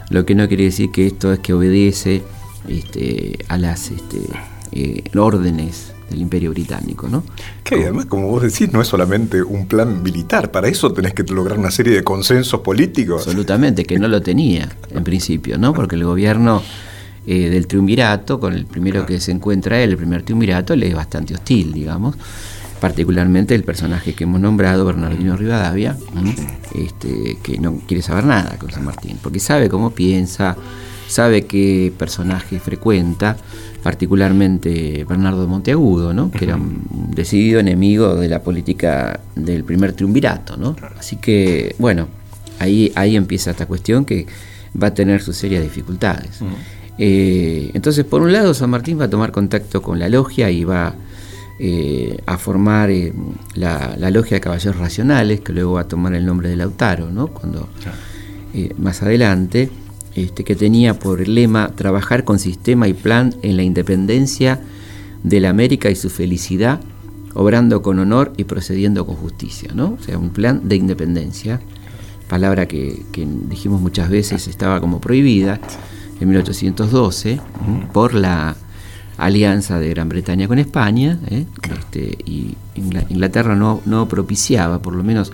lo 0.09 0.25
que 0.25 0.35
no 0.35 0.47
quiere 0.47 0.65
decir 0.65 0.91
que 0.91 1.07
esto 1.07 1.31
es 1.31 1.39
que 1.39 1.53
obedece 1.53 2.23
este, 2.67 3.39
a 3.47 3.57
las 3.57 3.91
este, 3.91 4.21
eh, 4.71 5.03
órdenes 5.17 5.93
del 6.09 6.21
Imperio 6.21 6.51
Británico, 6.51 7.07
¿no? 7.07 7.23
Que 7.63 7.75
además, 7.75 8.05
como 8.05 8.27
vos 8.27 8.41
decís, 8.41 8.71
no 8.71 8.81
es 8.81 8.87
solamente 8.87 9.41
un 9.43 9.67
plan 9.67 10.01
militar, 10.01 10.51
para 10.51 10.67
eso 10.67 10.91
tenés 10.91 11.13
que 11.13 11.23
lograr 11.23 11.57
una 11.57 11.71
serie 11.71 11.93
de 11.93 12.03
consensos 12.03 12.61
políticos. 12.61 13.23
Absolutamente, 13.25 13.85
que 13.85 13.99
no 13.99 14.07
lo 14.07 14.21
tenía 14.21 14.69
en 14.91 15.03
principio, 15.03 15.57
¿no? 15.57 15.73
Porque 15.73 15.95
el 15.95 16.03
gobierno 16.03 16.61
eh, 17.27 17.49
del 17.49 17.67
triunvirato, 17.67 18.39
con 18.39 18.53
el 18.53 18.65
primero 18.65 19.05
que 19.05 19.19
se 19.19 19.31
encuentra 19.31 19.81
él, 19.81 19.91
el 19.91 19.97
primer 19.97 20.23
triunvirato, 20.23 20.75
le 20.75 20.87
es 20.87 20.95
bastante 20.95 21.33
hostil, 21.33 21.73
digamos 21.73 22.15
particularmente 22.79 23.55
el 23.55 23.63
personaje 23.63 24.13
que 24.13 24.23
hemos 24.23 24.39
nombrado, 24.39 24.85
Bernardino 24.85 25.35
Rivadavia, 25.35 25.97
este, 26.73 27.37
que 27.43 27.59
no 27.59 27.79
quiere 27.87 28.01
saber 28.01 28.25
nada 28.25 28.57
con 28.57 28.71
San 28.71 28.85
Martín, 28.85 29.17
porque 29.21 29.39
sabe 29.39 29.69
cómo 29.69 29.91
piensa, 29.91 30.55
sabe 31.07 31.45
qué 31.45 31.93
personaje 31.97 32.59
frecuenta, 32.59 33.37
particularmente 33.83 35.05
Bernardo 35.07 35.47
Monteagudo, 35.47 36.13
¿no? 36.13 36.31
que 36.31 36.45
era 36.45 36.55
un 36.55 37.11
decidido 37.13 37.59
enemigo 37.59 38.15
de 38.15 38.27
la 38.27 38.41
política 38.41 39.19
del 39.35 39.63
primer 39.63 39.93
triunvirato. 39.93 40.57
¿no? 40.57 40.75
Así 40.97 41.15
que, 41.15 41.75
bueno, 41.79 42.07
ahí, 42.59 42.91
ahí 42.95 43.15
empieza 43.15 43.51
esta 43.51 43.65
cuestión 43.65 44.05
que 44.05 44.27
va 44.81 44.87
a 44.87 44.93
tener 44.93 45.21
sus 45.21 45.37
serias 45.37 45.63
dificultades. 45.63 46.39
Eh, 46.97 47.71
entonces, 47.73 48.03
por 48.05 48.21
un 48.21 48.33
lado, 48.33 48.53
San 48.53 48.69
Martín 48.69 48.99
va 48.99 49.05
a 49.05 49.09
tomar 49.09 49.31
contacto 49.31 49.81
con 49.81 49.99
la 49.99 50.09
logia 50.09 50.51
y 50.51 50.65
va 50.65 50.93
eh, 51.57 52.17
a 52.25 52.37
formar 52.37 52.89
eh, 52.89 53.13
la, 53.55 53.95
logia 54.11 54.35
de 54.35 54.41
caballeros 54.41 54.77
racionales, 54.77 55.39
que 55.39 55.53
luego 55.53 55.73
va 55.73 55.81
a 55.81 55.87
tomar 55.87 56.13
el 56.13 56.25
nombre 56.25 56.49
de 56.49 56.57
Lautaro, 56.57 57.09
¿no? 57.09 57.27
cuando 57.27 57.69
más 58.77 59.03
adelante 59.03 59.69
este, 60.23 60.43
que 60.43 60.55
tenía 60.55 60.99
por 60.99 61.27
lema 61.27 61.69
trabajar 61.69 62.23
con 62.23 62.39
sistema 62.39 62.87
y 62.87 62.93
plan 62.93 63.35
en 63.41 63.57
la 63.57 63.63
independencia 63.63 64.61
de 65.23 65.39
la 65.39 65.49
América 65.49 65.89
y 65.89 65.95
su 65.95 66.09
felicidad, 66.09 66.79
obrando 67.33 67.81
con 67.81 67.99
honor 67.99 68.33
y 68.37 68.43
procediendo 68.45 69.05
con 69.05 69.15
justicia, 69.15 69.71
¿no? 69.73 69.97
O 69.99 70.03
sea, 70.03 70.17
un 70.17 70.29
plan 70.29 70.67
de 70.67 70.75
independencia, 70.75 71.61
palabra 72.27 72.67
que, 72.67 73.03
dijimos 73.49 73.81
muchas 73.81 74.09
veces 74.09 74.47
estaba 74.47 74.79
como 74.79 74.99
prohibida 74.99 75.59
en 76.19 76.29
1812 76.29 77.39
por 77.93 78.13
la 78.13 78.55
alianza 79.17 79.79
de 79.79 79.89
Gran 79.89 80.09
Bretaña 80.09 80.47
con 80.47 80.59
España, 80.59 81.19
¿eh? 81.27 81.45
este, 81.77 82.17
y 82.25 82.55
Inglaterra 82.75 83.55
no, 83.55 83.81
no 83.85 84.07
propiciaba, 84.07 84.81
por 84.81 84.95
lo 84.95 85.03
menos 85.03 85.31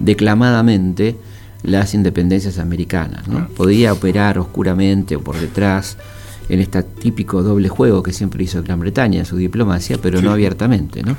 declamadamente, 0.00 1.16
las 1.62 1.94
independencias 1.94 2.58
americanas. 2.58 3.28
¿no? 3.28 3.48
Podía 3.48 3.92
operar 3.92 4.38
oscuramente 4.38 5.16
o 5.16 5.20
por 5.20 5.38
detrás 5.38 5.96
en 6.48 6.60
este 6.60 6.82
típico 6.82 7.42
doble 7.42 7.68
juego 7.68 8.02
que 8.02 8.12
siempre 8.12 8.42
hizo 8.44 8.62
Gran 8.62 8.80
Bretaña 8.80 9.20
en 9.20 9.26
su 9.26 9.36
diplomacia, 9.36 9.98
pero 10.00 10.22
no 10.22 10.30
abiertamente. 10.30 11.02
¿no? 11.02 11.16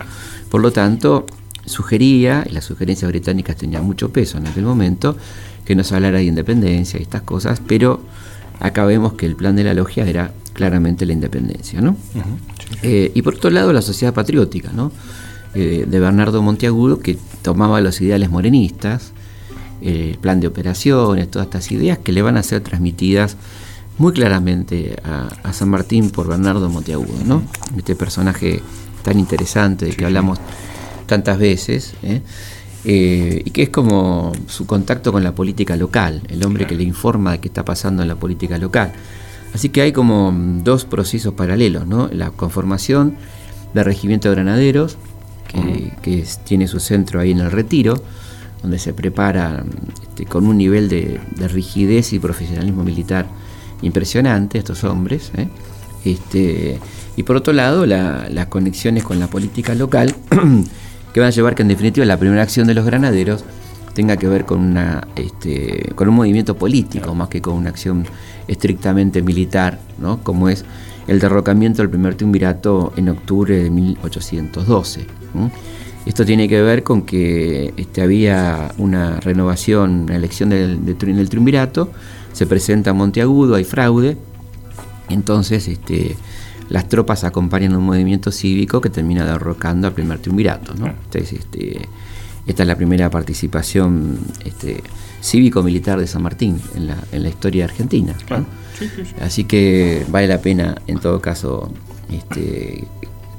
Por 0.50 0.62
lo 0.62 0.72
tanto, 0.72 1.26
sugería, 1.66 2.46
y 2.50 2.54
las 2.54 2.66
sugerencias 2.66 3.10
británicas 3.10 3.56
tenían 3.56 3.86
mucho 3.86 4.10
peso 4.12 4.38
en 4.38 4.48
aquel 4.48 4.64
momento, 4.64 5.16
que 5.66 5.76
nos 5.76 5.92
hablara 5.92 6.18
de 6.18 6.24
independencia 6.24 7.00
y 7.00 7.04
estas 7.04 7.22
cosas, 7.22 7.62
pero 7.66 8.02
acá 8.60 8.86
vemos 8.86 9.14
que 9.14 9.28
el 9.28 9.36
plan 9.36 9.56
de 9.56 9.64
la 9.64 9.74
logia 9.74 10.08
era 10.08 10.34
claramente 10.54 11.06
la 11.06 11.14
independencia. 11.14 11.80
¿no? 11.80 11.96
Eh, 12.82 13.12
y 13.14 13.22
por 13.22 13.36
otro 13.36 13.50
lado, 13.52 13.72
la 13.72 13.82
sociedad 13.82 14.14
patriótica, 14.14 14.72
¿no? 14.74 14.92
Eh, 15.56 15.86
de 15.88 16.00
Bernardo 16.00 16.44
Monteagudo, 16.44 17.00
que 17.00 17.18
tomaba 17.42 17.82
los 17.82 18.00
ideales 18.02 18.30
morenistas, 18.30 19.14
el 19.82 20.18
plan 20.18 20.40
de 20.40 20.48
operaciones, 20.48 21.30
todas 21.30 21.48
estas 21.48 21.72
ideas 21.72 21.98
que 21.98 22.12
le 22.12 22.22
van 22.22 22.38
a 22.38 22.44
ser 22.44 22.62
transmitidas 22.62 23.38
muy 23.98 24.14
claramente 24.14 24.96
a, 25.04 25.54
San 25.54 25.70
Martín 25.70 26.10
por 26.10 26.28
Bernardo 26.28 26.70
Monteagudo, 26.70 27.24
¿no? 27.26 27.44
Este 27.78 27.96
personaje 27.96 28.62
tan 29.04 29.20
interesante 29.20 29.86
de 29.86 29.92
que 29.92 30.06
hablamos 30.06 30.40
tantas 31.06 31.38
veces, 31.38 31.94
¿eh? 32.04 32.22
Eh, 32.86 33.42
y 33.44 33.52
que 33.52 33.64
es 33.64 33.70
como 33.70 34.32
su 34.48 34.66
contacto 34.66 35.12
con 35.12 35.22
la 35.22 35.36
política 35.36 35.76
local, 35.76 36.22
el 36.30 36.46
hombre 36.46 36.66
que 36.66 36.76
le 36.76 36.84
informa 36.84 37.34
de 37.34 37.40
qué 37.40 37.50
está 37.50 37.66
pasando 37.66 38.02
en 38.04 38.08
la 38.08 38.16
política 38.16 38.58
local. 38.58 38.94
Así 39.54 39.70
que 39.70 39.82
hay 39.82 39.92
como 39.92 40.34
dos 40.64 40.86
procesos 40.86 41.34
paralelos, 41.34 41.86
¿no? 41.86 42.10
La 42.14 42.32
conformación 42.32 43.16
del 43.74 43.84
regimiento 43.84 44.30
de 44.30 44.36
granaderos, 44.36 44.98
que, 46.02 46.26
tiene 46.46 46.68
su 46.68 46.80
centro 46.80 47.20
ahí 47.20 47.32
en 47.32 47.40
el 47.40 47.52
retiro, 47.52 48.02
donde 48.62 48.80
se 48.80 48.94
prepara 48.94 49.64
este, 50.02 50.26
con 50.26 50.46
un 50.48 50.58
nivel 50.58 50.90
de, 50.90 51.20
rigidez 51.48 52.14
y 52.14 52.20
profesionalismo 52.20 52.84
militar 52.84 53.28
impresionante 53.82 54.58
estos 54.58 54.84
hombres. 54.84 55.32
¿eh? 55.38 55.48
Este, 56.06 56.80
y 57.16 57.24
por 57.24 57.36
otro 57.36 57.54
lado, 57.54 57.86
las 57.86 58.46
conexiones 58.48 59.04
con 59.04 59.20
la 59.20 59.28
política 59.28 59.76
local, 59.76 60.16
que 61.14 61.20
van 61.20 61.28
a 61.28 61.32
llevar 61.32 61.56
que 61.56 61.62
en 61.64 61.68
definitiva 61.70 62.06
la 62.06 62.18
primera 62.18 62.42
acción 62.42 62.68
de 62.68 62.74
los 62.74 62.86
granaderos 62.86 63.44
tenga 63.94 64.18
que 64.18 64.28
ver 64.28 64.46
con, 64.46 64.60
una, 64.60 65.08
este, 65.16 65.92
con 65.96 66.08
un 66.08 66.16
movimiento 66.16 66.56
político, 66.56 67.16
más 67.16 67.28
que 67.28 67.42
con 67.42 67.56
una 67.56 67.70
acción 67.70 68.06
estrictamente 68.48 69.22
militar, 69.22 69.80
¿no? 69.98 70.24
como 70.24 70.50
es 70.50 70.64
el 71.08 71.20
derrocamiento 71.20 71.82
del 71.82 71.90
primer 71.90 72.16
triunvirato 72.16 72.94
en 72.96 73.10
octubre 73.10 73.64
de 73.64 73.70
1812. 73.70 75.08
Esto 76.10 76.26
tiene 76.26 76.50
que 76.50 76.60
ver 76.60 76.82
con 76.82 77.04
que 77.04 77.72
este, 77.78 78.02
había 78.02 78.74
una 78.80 79.20
renovación, 79.20 80.06
una 80.06 80.16
elección 80.16 80.50
del, 80.50 80.84
del, 80.84 81.30
triunvirato, 81.30 81.92
se 82.34 82.48
presenta 82.48 82.94
Monteagudo, 82.94 83.54
hay 83.54 83.64
fraude, 83.64 84.18
entonces 85.08 85.68
este, 85.68 86.18
las 86.68 86.90
tropas 86.90 87.24
acompañan 87.26 87.76
un 87.76 87.84
movimiento 87.84 88.32
cívico 88.32 88.82
que 88.82 88.90
termina 88.90 89.24
derrocando 89.24 89.86
al 89.86 89.94
primer 89.94 90.18
triunvirato. 90.18 90.74
¿no? 90.74 90.88
Entonces, 90.88 91.32
este, 91.34 91.88
esta 92.48 92.64
es 92.64 92.68
la 92.68 92.76
primera 92.76 93.12
participación 93.12 94.18
este, 94.44 94.82
cívico-militar 95.22 96.00
de 96.00 96.08
San 96.08 96.24
Martín 96.24 96.60
en 96.74 96.88
la, 96.88 96.98
en 97.12 97.22
la 97.22 97.30
historia 97.30 97.66
argentina. 97.66 98.16
Así 99.22 99.44
que 99.44 100.08
vale 100.10 100.28
la 100.28 100.42
pena, 100.42 100.76
en 100.88 101.00
todo 101.00 101.22
caso, 101.22 101.72
este, 102.12 102.84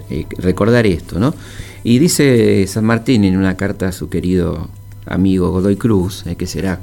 eh, 0.08 0.26
recordar 0.38 0.86
esto. 0.86 1.18
¿no? 1.18 1.34
Y 1.82 1.98
dice 1.98 2.66
San 2.66 2.84
Martín 2.84 3.24
en 3.24 3.38
una 3.38 3.56
carta 3.56 3.88
a 3.88 3.92
su 3.92 4.10
querido 4.10 4.68
amigo 5.06 5.50
Godoy 5.50 5.76
Cruz, 5.76 6.26
eh, 6.26 6.36
que 6.36 6.46
será, 6.46 6.80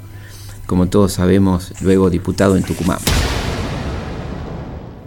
como 0.65 0.88
todos 0.88 1.13
sabemos, 1.13 1.73
luego 1.81 2.10
diputado 2.10 2.57
en 2.57 2.63
Tucumán. 2.63 2.97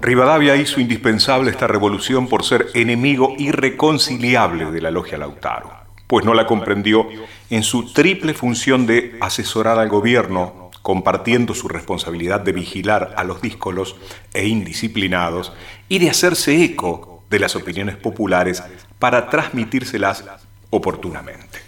Rivadavia 0.01 0.57
hizo 0.57 0.81
indispensable 0.81 1.51
esta 1.51 1.67
revolución 1.67 2.29
por 2.29 2.45
ser 2.45 2.69
enemigo 2.75 3.35
irreconciliable 3.37 4.71
de 4.71 4.81
la 4.81 4.93
logia 4.93 5.19
Lautaro, 5.19 5.73
pues 6.07 6.25
no 6.25 6.35
la 6.35 6.47
comprendió 6.47 7.07
en 7.51 7.65
su 7.65 7.93
triple 7.93 8.33
función 8.33 8.87
de 8.87 9.19
asesorar 9.21 9.79
al 9.79 9.89
gobierno, 9.89 10.71
compartiendo 10.83 11.53
su 11.53 11.69
responsabilidad 11.69 12.41
de 12.41 12.53
vigilar 12.53 13.13
a 13.17 13.25
los 13.25 13.43
díscolos 13.43 13.97
e 14.33 14.47
indisciplinados 14.47 15.53
y 15.89 15.99
de 15.99 16.11
hacerse 16.11 16.63
eco 16.65 17.25
de 17.29 17.41
las 17.41 17.55
opiniones 17.57 17.97
populares 17.97 18.63
para 19.01 19.29
transmitírselas 19.29 20.23
oportunamente. 20.71 21.59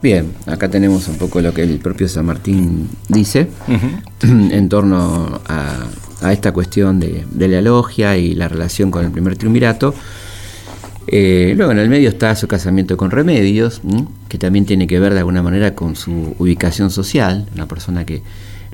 Bien, 0.00 0.32
acá 0.46 0.68
tenemos 0.68 1.06
un 1.08 1.18
poco 1.18 1.40
lo 1.40 1.52
que 1.52 1.62
el 1.62 1.78
propio 1.78 2.08
San 2.08 2.26
Martín 2.26 2.88
dice 3.08 3.48
en 4.22 4.68
torno 4.68 5.40
a, 5.46 5.86
esta 6.32 6.52
cuestión 6.52 6.98
de, 6.98 7.24
la 7.48 7.60
logia 7.60 8.16
y 8.16 8.34
la 8.34 8.48
relación 8.48 8.90
con 8.90 9.04
el 9.04 9.10
primer 9.10 9.36
triunvirato. 9.36 9.94
Eh, 11.08 11.54
luego 11.56 11.72
en 11.72 11.78
el 11.78 11.88
medio 11.88 12.08
está 12.10 12.34
su 12.34 12.48
casamiento 12.48 12.96
con 12.96 13.10
Remedios, 13.10 13.80
que 14.28 14.38
también 14.38 14.66
tiene 14.66 14.86
que 14.86 15.00
ver 15.00 15.14
de 15.14 15.20
alguna 15.20 15.42
manera 15.42 15.74
con 15.74 15.96
su 15.96 16.34
ubicación 16.38 16.90
social, 16.90 17.48
una 17.54 17.66
persona 17.66 18.04
que 18.04 18.22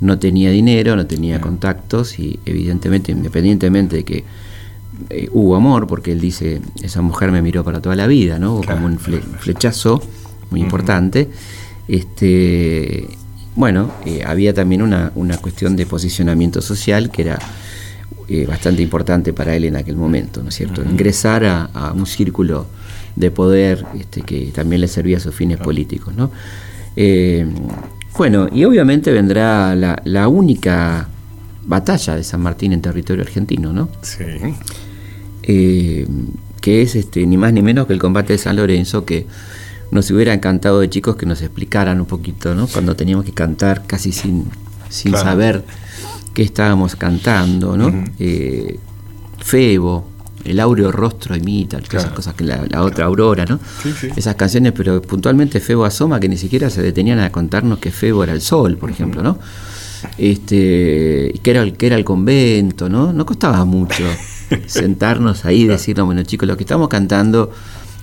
no 0.00 0.18
tenía 0.18 0.50
dinero, 0.50 0.96
no 0.96 1.06
tenía 1.06 1.40
contactos 1.40 2.18
y 2.18 2.38
evidentemente, 2.44 3.12
independientemente 3.12 3.96
de 3.96 4.04
que 4.04 4.24
eh, 5.10 5.28
hubo 5.32 5.56
amor, 5.56 5.86
porque 5.86 6.12
él 6.12 6.20
dice, 6.20 6.60
esa 6.82 7.02
mujer 7.02 7.32
me 7.32 7.42
miró 7.42 7.64
para 7.64 7.80
toda 7.80 7.96
la 7.96 8.06
vida, 8.06 8.38
¿no? 8.38 8.60
Como 8.62 8.86
un 8.86 8.98
flechazo 8.98 10.02
muy 10.50 10.60
importante. 10.60 11.30
Este, 11.88 13.08
bueno, 13.56 13.90
eh, 14.06 14.22
había 14.24 14.54
también 14.54 14.82
una, 14.82 15.10
cuestión 15.40 15.76
de 15.76 15.86
posicionamiento 15.86 16.62
social 16.62 17.10
que 17.10 17.22
era 17.22 17.38
eh, 18.28 18.46
bastante 18.46 18.82
importante 18.82 19.32
para 19.32 19.54
él 19.54 19.64
en 19.64 19.76
aquel 19.76 19.96
momento, 19.96 20.42
¿no 20.42 20.48
es 20.48 20.54
cierto? 20.54 20.82
Ingresar 20.82 21.44
a, 21.44 21.92
un 21.94 22.06
círculo 22.06 22.66
de 23.16 23.30
poder 23.30 23.84
este, 23.98 24.22
que 24.22 24.52
también 24.54 24.80
le 24.80 24.88
servía 24.88 25.18
a 25.18 25.20
sus 25.20 25.34
fines 25.34 25.58
políticos, 25.58 26.14
¿no? 26.14 26.30
bueno, 28.16 28.48
y 28.52 28.64
obviamente 28.64 29.10
vendrá 29.10 29.74
la, 29.74 30.00
la 30.04 30.28
única 30.28 31.08
batalla 31.66 32.16
de 32.16 32.24
San 32.24 32.40
Martín 32.40 32.72
en 32.72 32.82
territorio 32.82 33.22
argentino, 33.22 33.72
¿no? 33.72 33.88
Sí. 34.02 34.24
Eh, 35.42 36.06
que 36.60 36.82
es 36.82 36.96
este, 36.96 37.26
ni 37.26 37.36
más 37.36 37.52
ni 37.52 37.62
menos 37.62 37.86
que 37.86 37.92
el 37.92 37.98
combate 37.98 38.32
de 38.32 38.38
San 38.38 38.56
Lorenzo, 38.56 39.04
que 39.04 39.26
nos 39.90 40.10
hubiera 40.10 40.32
encantado 40.32 40.80
de 40.80 40.88
chicos 40.88 41.16
que 41.16 41.26
nos 41.26 41.42
explicaran 41.42 42.00
un 42.00 42.06
poquito, 42.06 42.54
¿no? 42.54 42.66
Cuando 42.66 42.96
teníamos 42.96 43.24
que 43.24 43.32
cantar 43.32 43.86
casi 43.86 44.12
sin, 44.12 44.46
sin 44.88 45.12
saber 45.12 45.64
qué 46.32 46.42
estábamos 46.42 46.96
cantando, 46.96 47.76
¿no? 47.76 48.04
Eh, 48.18 48.78
Febo, 49.38 50.08
el 50.44 50.58
áureo 50.58 50.90
rostro 50.90 51.36
imita, 51.36 51.78
esas 51.78 52.06
cosas 52.06 52.34
que 52.34 52.44
la, 52.44 52.82
otra 52.82 53.06
aurora, 53.06 53.44
¿no? 53.44 53.60
Esas 54.16 54.34
canciones, 54.34 54.72
pero 54.74 55.00
puntualmente 55.02 55.60
Febo 55.60 55.84
asoma 55.84 56.18
que 56.18 56.28
ni 56.28 56.36
siquiera 56.36 56.70
se 56.70 56.82
detenían 56.82 57.18
a 57.20 57.30
contarnos 57.30 57.78
que 57.78 57.90
Febo 57.90 58.24
era 58.24 58.32
el 58.32 58.40
sol, 58.40 58.76
por 58.76 58.90
ejemplo, 58.90 59.22
¿no? 59.22 59.38
Este, 60.18 61.32
que 61.42 61.50
era 61.50 61.62
el 61.62 61.76
que 61.76 61.86
era 61.86 61.96
el 61.96 62.04
convento, 62.04 62.88
¿no? 62.88 63.12
No 63.12 63.26
costaba 63.26 63.64
mucho 63.64 64.04
sentarnos 64.66 65.44
ahí 65.44 65.62
y 65.62 65.66
decirnos, 65.66 66.06
bueno 66.06 66.22
chicos, 66.22 66.48
lo 66.48 66.56
que 66.56 66.62
estamos 66.62 66.88
cantando 66.88 67.50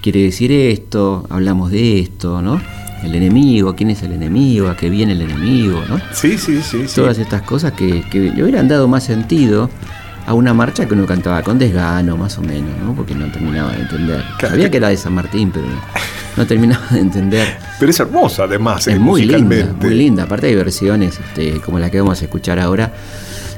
quiere 0.01 0.23
decir 0.23 0.51
esto, 0.51 1.25
hablamos 1.29 1.71
de 1.71 1.99
esto, 1.99 2.41
¿no? 2.41 2.61
El 3.03 3.15
enemigo, 3.15 3.75
quién 3.75 3.89
es 3.89 4.03
el 4.03 4.11
enemigo, 4.11 4.69
a 4.69 4.77
qué 4.77 4.89
viene 4.89 5.13
el 5.13 5.21
enemigo, 5.21 5.81
¿no? 5.87 5.99
Sí, 6.13 6.37
sí, 6.37 6.61
sí. 6.61 6.85
Todas 6.93 7.17
estas 7.17 7.41
cosas 7.43 7.73
que, 7.73 8.03
le 8.13 8.43
hubieran 8.43 8.67
dado 8.67 8.87
más 8.87 9.03
sentido 9.03 9.69
a 10.25 10.33
una 10.33 10.53
marcha 10.53 10.87
que 10.87 10.93
uno 10.93 11.05
cantaba 11.05 11.41
con 11.41 11.57
desgano, 11.57 12.17
más 12.17 12.37
o 12.37 12.41
menos, 12.41 12.77
¿no? 12.83 12.93
Porque 12.93 13.15
no 13.15 13.31
terminaba 13.31 13.71
de 13.71 13.81
entender. 13.81 14.23
Sabía 14.39 14.69
que 14.69 14.77
era 14.77 14.89
de 14.89 14.97
San 14.97 15.13
Martín, 15.13 15.51
pero 15.51 15.65
no 16.37 16.45
terminaba 16.45 16.85
de 16.91 16.99
entender. 16.99 17.57
Pero 17.79 17.89
es 17.89 17.99
hermosa, 17.99 18.43
además, 18.43 18.87
es 18.87 18.99
muy 18.99 19.25
linda, 19.25 19.73
muy 19.79 19.93
linda. 19.93 20.23
Aparte 20.23 20.47
hay 20.47 20.55
versiones 20.55 21.19
este, 21.19 21.59
como 21.61 21.79
la 21.79 21.89
que 21.89 21.99
vamos 21.99 22.21
a 22.21 22.25
escuchar 22.25 22.59
ahora, 22.59 22.91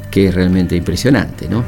que 0.10 0.28
es 0.28 0.36
realmente 0.36 0.76
impresionante, 0.76 1.48
¿no? 1.48 1.64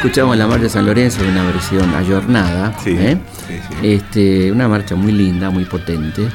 Escuchamos 0.00 0.34
la 0.38 0.46
marcha 0.46 0.62
de 0.62 0.70
San 0.70 0.86
Lorenzo, 0.86 1.20
una 1.28 1.44
versión 1.44 1.94
ayornada. 1.94 2.74
¿eh? 2.86 3.18
Este, 3.82 4.50
una 4.50 4.66
marcha 4.66 4.94
muy 4.94 5.12
linda, 5.12 5.50
muy 5.50 5.66
potente, 5.66 6.26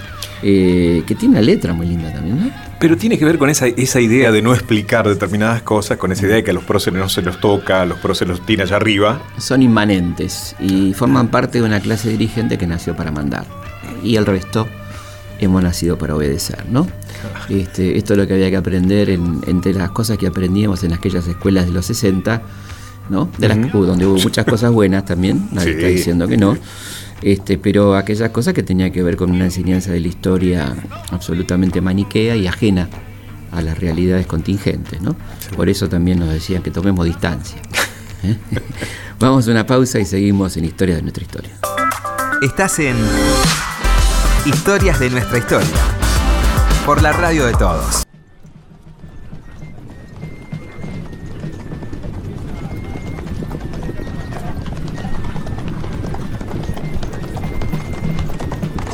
eh, 0.44 1.02
que 1.08 1.16
tiene 1.16 1.40
una 1.40 1.42
letra 1.42 1.74
muy 1.74 1.88
linda 1.88 2.14
también, 2.14 2.42
¿no? 2.42 2.52
Pero 2.80 2.96
tiene 2.96 3.18
que 3.18 3.26
ver 3.26 3.40
con 3.40 3.50
esa, 3.50 3.66
esa 3.66 4.00
idea 4.00 4.32
de 4.32 4.44
no 4.44 4.54
explicar 4.54 5.08
determinadas 5.08 5.64
cosas, 5.64 5.98
con 5.98 6.12
esa 6.12 6.28
idea 6.28 6.36
de 6.36 6.44
que 6.44 6.52
a 6.52 6.54
los 6.54 6.64
próceres 6.64 7.00
no 7.00 7.10
se 7.10 7.24
los 7.24 7.40
toca, 7.40 7.82
a 7.82 7.88
los 7.88 7.98
próceres 7.98 8.38
los 8.38 8.46
tiene 8.46 8.62
allá 8.62 8.76
arriba. 8.76 9.20
Son 9.40 9.64
inmanentes 9.64 10.56
y 10.60 10.94
forman 10.94 11.30
parte 11.30 11.58
de 11.58 11.64
una 11.64 11.80
clase 11.80 12.10
dirigente 12.10 12.60
que 12.60 12.68
nació 12.68 12.96
para 12.96 13.10
mandar. 13.10 13.46
Y 14.04 14.16
el 14.18 14.28
resto 14.28 14.68
hemos 15.40 15.64
nacido 15.64 15.98
para 15.98 16.16
obedecer, 16.16 16.64
¿no? 16.70 16.88
Este, 17.50 17.98
esto 17.98 18.14
es 18.14 18.20
lo 18.20 18.28
que 18.28 18.36
había 18.36 18.52
que 18.52 18.58
aprender 18.58 19.10
entre 19.10 19.74
las 19.74 19.90
cosas 19.90 20.20
que 20.20 20.28
aprendíamos 20.28 20.84
en 20.84 20.94
aquellas 20.94 21.26
escuelas 21.28 21.66
de 21.66 21.72
los 21.72 21.88
60, 21.88 22.44
¿no? 23.10 23.30
De 23.38 23.48
las, 23.48 23.72
donde 23.72 24.06
hubo 24.06 24.20
muchas 24.20 24.46
cosas 24.46 24.72
buenas 24.72 25.06
también, 25.06 25.48
nadie 25.52 25.72
está 25.72 25.88
diciendo 25.88 26.28
que 26.28 26.38
no. 26.38 26.58
Este, 27.22 27.58
pero 27.58 27.96
aquellas 27.96 28.30
cosas 28.30 28.54
que 28.54 28.62
tenían 28.62 28.92
que 28.92 29.02
ver 29.02 29.16
con 29.16 29.32
una 29.32 29.46
enseñanza 29.46 29.92
de 29.92 30.00
la 30.00 30.08
historia 30.08 30.76
absolutamente 31.12 31.82
maniquea 31.82 32.36
y 32.36 32.46
ajena 32.46 32.90
a 33.52 33.62
las 33.62 33.80
realidades 33.80 34.28
contingentes, 34.28 35.02
¿no? 35.02 35.16
Por 35.56 35.70
eso 35.70 35.88
también 35.88 36.20
nos 36.20 36.30
decían 36.30 36.62
que 36.62 36.72
tomemos 36.72 37.06
distancia. 37.06 37.58
¿eh? 38.24 38.38
Vamos 39.20 39.48
a 39.48 39.52
una 39.52 39.66
pausa 39.66 40.00
y 40.00 40.06
seguimos 40.06 40.58
en 40.58 40.66
Historia 40.66 40.96
de 40.96 41.02
nuestra 41.02 41.24
historia. 41.24 41.52
Estás 42.42 42.80
en 42.80 42.98
Historias 44.46 45.00
de 45.00 45.10
nuestra 45.10 45.38
historia, 45.38 45.68
por 46.86 47.02
la 47.02 47.14
radio 47.14 47.46
de 47.46 47.54
todos. 47.54 48.05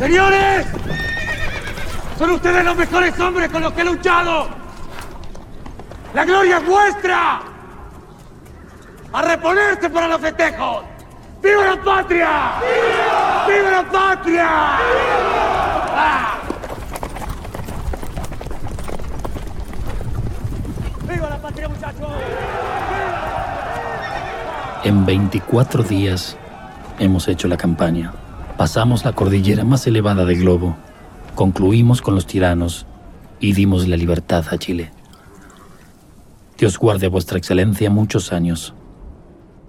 ¡Señores! 0.02 0.66
¡Son 2.18 2.32
ustedes 2.32 2.66
los 2.66 2.76
mejores 2.76 3.20
hombres 3.20 3.52
con 3.52 3.62
los 3.62 3.72
que 3.72 3.82
he 3.82 3.86
luchado! 3.86 4.48
¡La 6.16 6.26
gloria 6.26 6.58
es 6.58 6.66
vuestra! 6.66 7.42
¡A 9.14 9.22
reponerse 9.22 9.92
para 9.92 10.08
los 10.08 10.20
festejos! 10.20 10.86
¡Viva 11.44 11.76
la 11.76 11.84
patria! 11.84 12.54
¡Viva, 12.62 13.46
¡Viva 13.48 13.70
la 13.70 13.92
patria! 13.92 14.50
¡Viva! 15.86 16.38
¡Viva 21.14 21.30
la 21.30 21.38
patria, 21.38 21.70
muchachos! 21.70 22.10
En 24.84 25.06
24 25.06 25.84
días 25.84 26.36
hemos 26.98 27.28
hecho 27.28 27.48
la 27.48 27.56
campaña. 27.56 28.12
Pasamos 28.62 29.06
la 29.06 29.14
cordillera 29.14 29.64
más 29.64 29.88
elevada 29.88 30.24
del 30.24 30.42
globo, 30.42 30.78
concluimos 31.34 32.04
con 32.04 32.14
los 32.14 32.28
tiranos 32.28 32.86
y 33.40 33.54
dimos 33.54 33.88
la 33.88 33.98
libertad 33.98 34.46
a 34.52 34.60
Chile. 34.60 34.92
Dios 36.60 36.78
guarde 36.78 37.08
a 37.08 37.10
vuestra 37.10 37.40
excelencia 37.40 37.90
muchos 37.90 38.32
años 38.32 38.76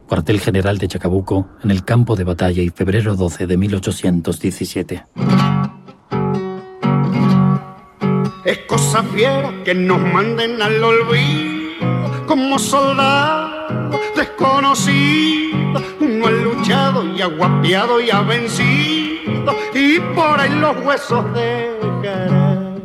cuartel 0.08 0.40
general 0.40 0.76
de 0.76 0.88
Chacabuco, 0.88 1.48
en 1.64 1.70
el 1.70 1.86
campo 1.86 2.16
de 2.16 2.24
batalla 2.24 2.60
y 2.60 2.68
febrero 2.68 3.16
12 3.16 3.46
de 3.46 3.56
1817. 3.56 5.06
Es 8.44 8.58
cosa 8.68 9.02
fiera 9.04 9.54
que 9.64 9.74
nos 9.74 10.00
manden 10.02 10.60
al 10.60 10.84
olvido 10.84 12.26
como 12.26 12.58
soldados 12.58 14.01
desconocidos. 14.14 15.82
Uno 16.00 16.26
ha 16.26 16.30
luchado 16.30 17.04
y 17.04 17.22
ha 17.22 17.26
guapiado 17.26 18.00
y 18.00 18.10
ha 18.10 18.22
vencido 18.22 19.56
y 19.74 20.00
por 20.14 20.40
ahí 20.40 20.50
los 20.50 20.76
huesos 20.84 21.24
dejarán. 21.34 22.82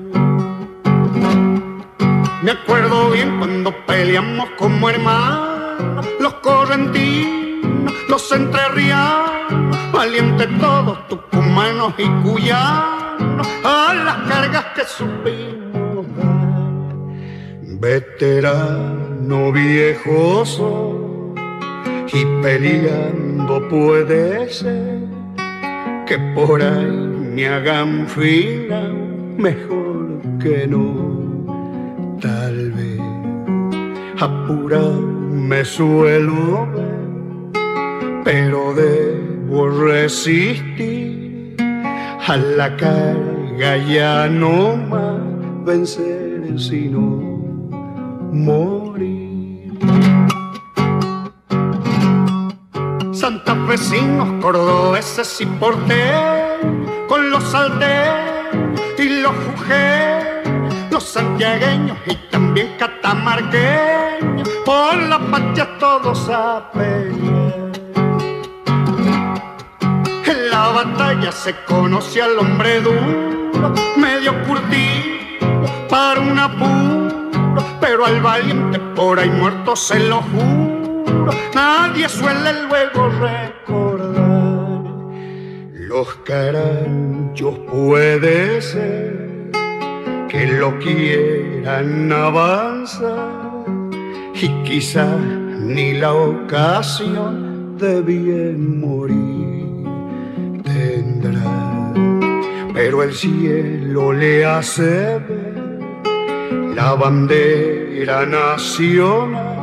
Me 2.43 2.51
acuerdo 2.51 3.11
bien 3.11 3.37
cuando 3.39 3.73
peleamos 3.85 4.49
como 4.57 4.89
hermanos 4.89 6.05
los 6.19 6.33
correntinos, 6.35 7.93
los 8.07 8.31
entrerrianos, 8.31 9.91
valientes 9.91 10.47
todos 10.59 11.07
tucumanos 11.07 11.93
y 11.97 12.07
cuyanos, 12.23 13.47
a 13.63 13.93
las 13.93 14.17
cargas 14.29 14.65
que 14.75 14.85
supimos 14.85 16.05
dar. 16.15 16.37
Veterano 17.79 19.51
viejoso 19.51 21.16
y 22.13 22.25
peleando 22.41 23.67
puede 23.69 24.49
ser 24.49 24.99
que 26.05 26.17
por 26.33 26.61
ahí 26.61 26.91
me 27.35 27.47
hagan 27.47 28.07
fila 28.07 28.81
mejor 29.37 30.21
que 30.39 30.67
no, 30.67 31.45
tal 32.21 32.71
vez 32.71 33.01
apurado 34.19 35.01
me 35.01 35.63
suelo 35.65 36.67
ver, 36.73 38.23
pero 38.23 38.73
debo 38.73 39.69
resistir 39.69 41.55
a 42.27 42.37
la 42.37 42.75
carga 42.75 43.77
ya 43.77 44.27
no 44.27 44.75
más 44.75 45.65
vencer 45.65 46.59
sino 46.59 47.01
morir. 48.31 50.06
Santafesinos, 53.77 54.41
cordobeses 54.41 55.39
y 55.41 55.45
porteños, 55.45 56.89
con 57.07 57.29
los 57.29 57.53
aldeos 57.53 58.79
y 58.97 59.21
los 59.21 59.33
jujeños, 59.33 60.91
los 60.91 61.03
santiagueños 61.03 61.95
y 62.07 62.15
también 62.31 62.75
catamarqueños 62.79 64.49
por 64.65 64.97
la 64.97 65.19
patria 65.19 65.77
todos 65.79 66.27
a. 66.29 66.71
En 70.25 70.49
la 70.49 70.67
batalla 70.69 71.31
se 71.31 71.53
conoce 71.65 72.21
al 72.21 72.39
hombre 72.39 72.81
duro, 72.81 73.73
medio 73.95 74.33
curtido 74.45 75.87
para 75.87 76.19
un 76.19 76.39
apuro, 76.39 77.63
pero 77.79 78.05
al 78.07 78.21
valiente 78.21 78.79
por 78.95 79.19
ahí 79.19 79.29
muerto 79.29 79.75
se 79.75 79.99
lo 79.99 80.23
juro, 80.23 80.66
nadie 81.53 82.07
suele 82.09 82.67
luego 82.67 83.09
recordar. 83.09 84.83
Los 85.73 86.15
caranchos 86.25 87.57
puede 87.71 88.61
ser 88.61 89.51
que 90.29 90.47
lo 90.47 90.77
quieran 90.79 92.11
avanzar 92.11 93.65
y 94.33 94.47
quizá 94.63 95.17
ni 95.17 95.93
la 95.93 96.13
ocasión 96.13 97.77
de 97.77 98.01
bien 98.01 98.79
morir 98.79 99.85
tendrá. 100.63 101.93
Pero 102.73 103.03
el 103.03 103.13
cielo 103.13 104.13
le 104.13 104.45
hace 104.45 105.19
ver 105.19 105.57
la 106.75 106.93
bandera 106.93 108.25
nacional 108.25 109.56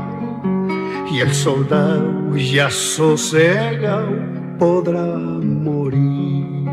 y 1.14 1.20
el 1.20 1.32
soldado 1.32 2.36
ya 2.36 2.68
sosegado 2.70 4.16
podrá 4.58 5.16
morir 5.16 6.66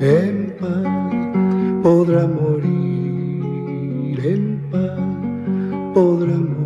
en 0.00 0.54
paz, 0.60 1.82
podrá 1.82 2.26
morir 2.26 4.20
en 4.22 4.60
paz, 4.70 5.94
podrá 5.94 6.34
morir. 6.34 6.59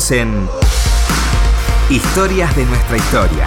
Seguimos 0.00 0.10
en 0.12 0.48
Historias 1.90 2.56
de 2.56 2.64
nuestra 2.64 2.96
historia. 2.96 3.46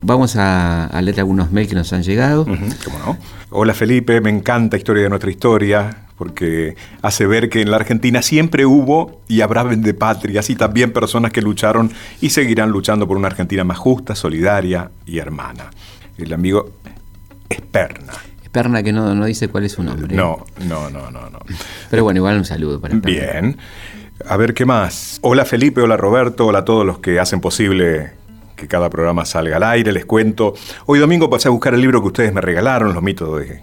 vamos 0.00 0.34
a, 0.36 0.90
leer 1.00 1.20
algunos 1.20 1.52
mails 1.52 1.68
que 1.68 1.76
nos 1.76 1.92
han 1.92 2.02
llegado. 2.02 2.44
¿Cómo 2.44 2.98
no? 2.98 3.18
Hola 3.50 3.72
Felipe, 3.72 4.20
me 4.20 4.30
encanta 4.30 4.76
Historia 4.76 5.04
de 5.04 5.10
nuestra 5.10 5.30
historia, 5.30 6.08
porque 6.18 6.74
hace 7.02 7.24
ver 7.24 7.48
que 7.48 7.60
en 7.60 7.70
la 7.70 7.76
Argentina 7.76 8.20
siempre 8.20 8.66
hubo 8.66 9.22
y 9.28 9.42
habrá 9.42 9.62
de 9.62 9.94
patrias 9.94 10.50
y 10.50 10.56
también 10.56 10.92
personas 10.92 11.30
que 11.30 11.40
lucharon 11.40 11.92
y 12.20 12.30
seguirán 12.30 12.70
luchando 12.70 13.06
por 13.06 13.16
una 13.16 13.28
Argentina 13.28 13.62
más 13.62 13.78
justa, 13.78 14.16
solidaria 14.16 14.90
y 15.06 15.18
hermana. 15.18 15.70
El 16.18 16.32
amigo 16.32 16.72
Esperna. 17.48 18.31
Esperna 18.52 18.82
que 18.82 18.92
no, 18.92 19.14
no 19.14 19.24
dice 19.24 19.48
cuál 19.48 19.64
es 19.64 19.72
su 19.72 19.82
nombre. 19.82 20.14
No, 20.14 20.44
no, 20.66 20.90
no, 20.90 21.10
no, 21.10 21.30
no. 21.30 21.38
Pero 21.88 22.04
bueno, 22.04 22.18
igual 22.18 22.36
un 22.36 22.44
saludo 22.44 22.82
para 22.82 22.92
Esperna. 22.92 23.18
Bien. 23.18 23.56
A 24.26 24.36
ver, 24.36 24.52
¿qué 24.52 24.66
más? 24.66 25.18
Hola 25.22 25.46
Felipe, 25.46 25.80
hola 25.80 25.96
Roberto, 25.96 26.48
hola 26.48 26.58
a 26.58 26.64
todos 26.66 26.84
los 26.84 26.98
que 26.98 27.18
hacen 27.18 27.40
posible 27.40 28.12
que 28.54 28.68
cada 28.68 28.90
programa 28.90 29.24
salga 29.24 29.56
al 29.56 29.62
aire. 29.62 29.90
Les 29.90 30.04
cuento, 30.04 30.52
hoy 30.84 30.98
domingo 30.98 31.30
pasé 31.30 31.48
a 31.48 31.50
buscar 31.50 31.72
el 31.72 31.80
libro 31.80 32.02
que 32.02 32.08
ustedes 32.08 32.34
me 32.34 32.42
regalaron, 32.42 32.92
Los 32.92 33.02
mitos 33.02 33.40
de 33.40 33.62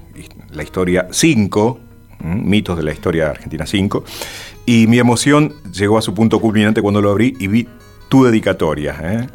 la 0.49 0.63
historia 0.63 1.07
5, 1.11 1.79
mitos 2.23 2.75
de 2.75 2.81
la 2.81 2.91
historia 2.91 3.29
argentina 3.29 3.67
5, 3.67 4.03
y 4.65 4.87
mi 4.87 4.97
emoción 4.97 5.53
llegó 5.71 5.99
a 5.99 6.01
su 6.01 6.15
punto 6.15 6.39
culminante 6.39 6.81
cuando 6.81 6.99
lo 6.99 7.11
abrí 7.11 7.35
y 7.39 7.45
vi 7.45 7.67
tu 8.07 8.23
dedicatoria. 8.23 8.97
¿eh? 9.03 9.27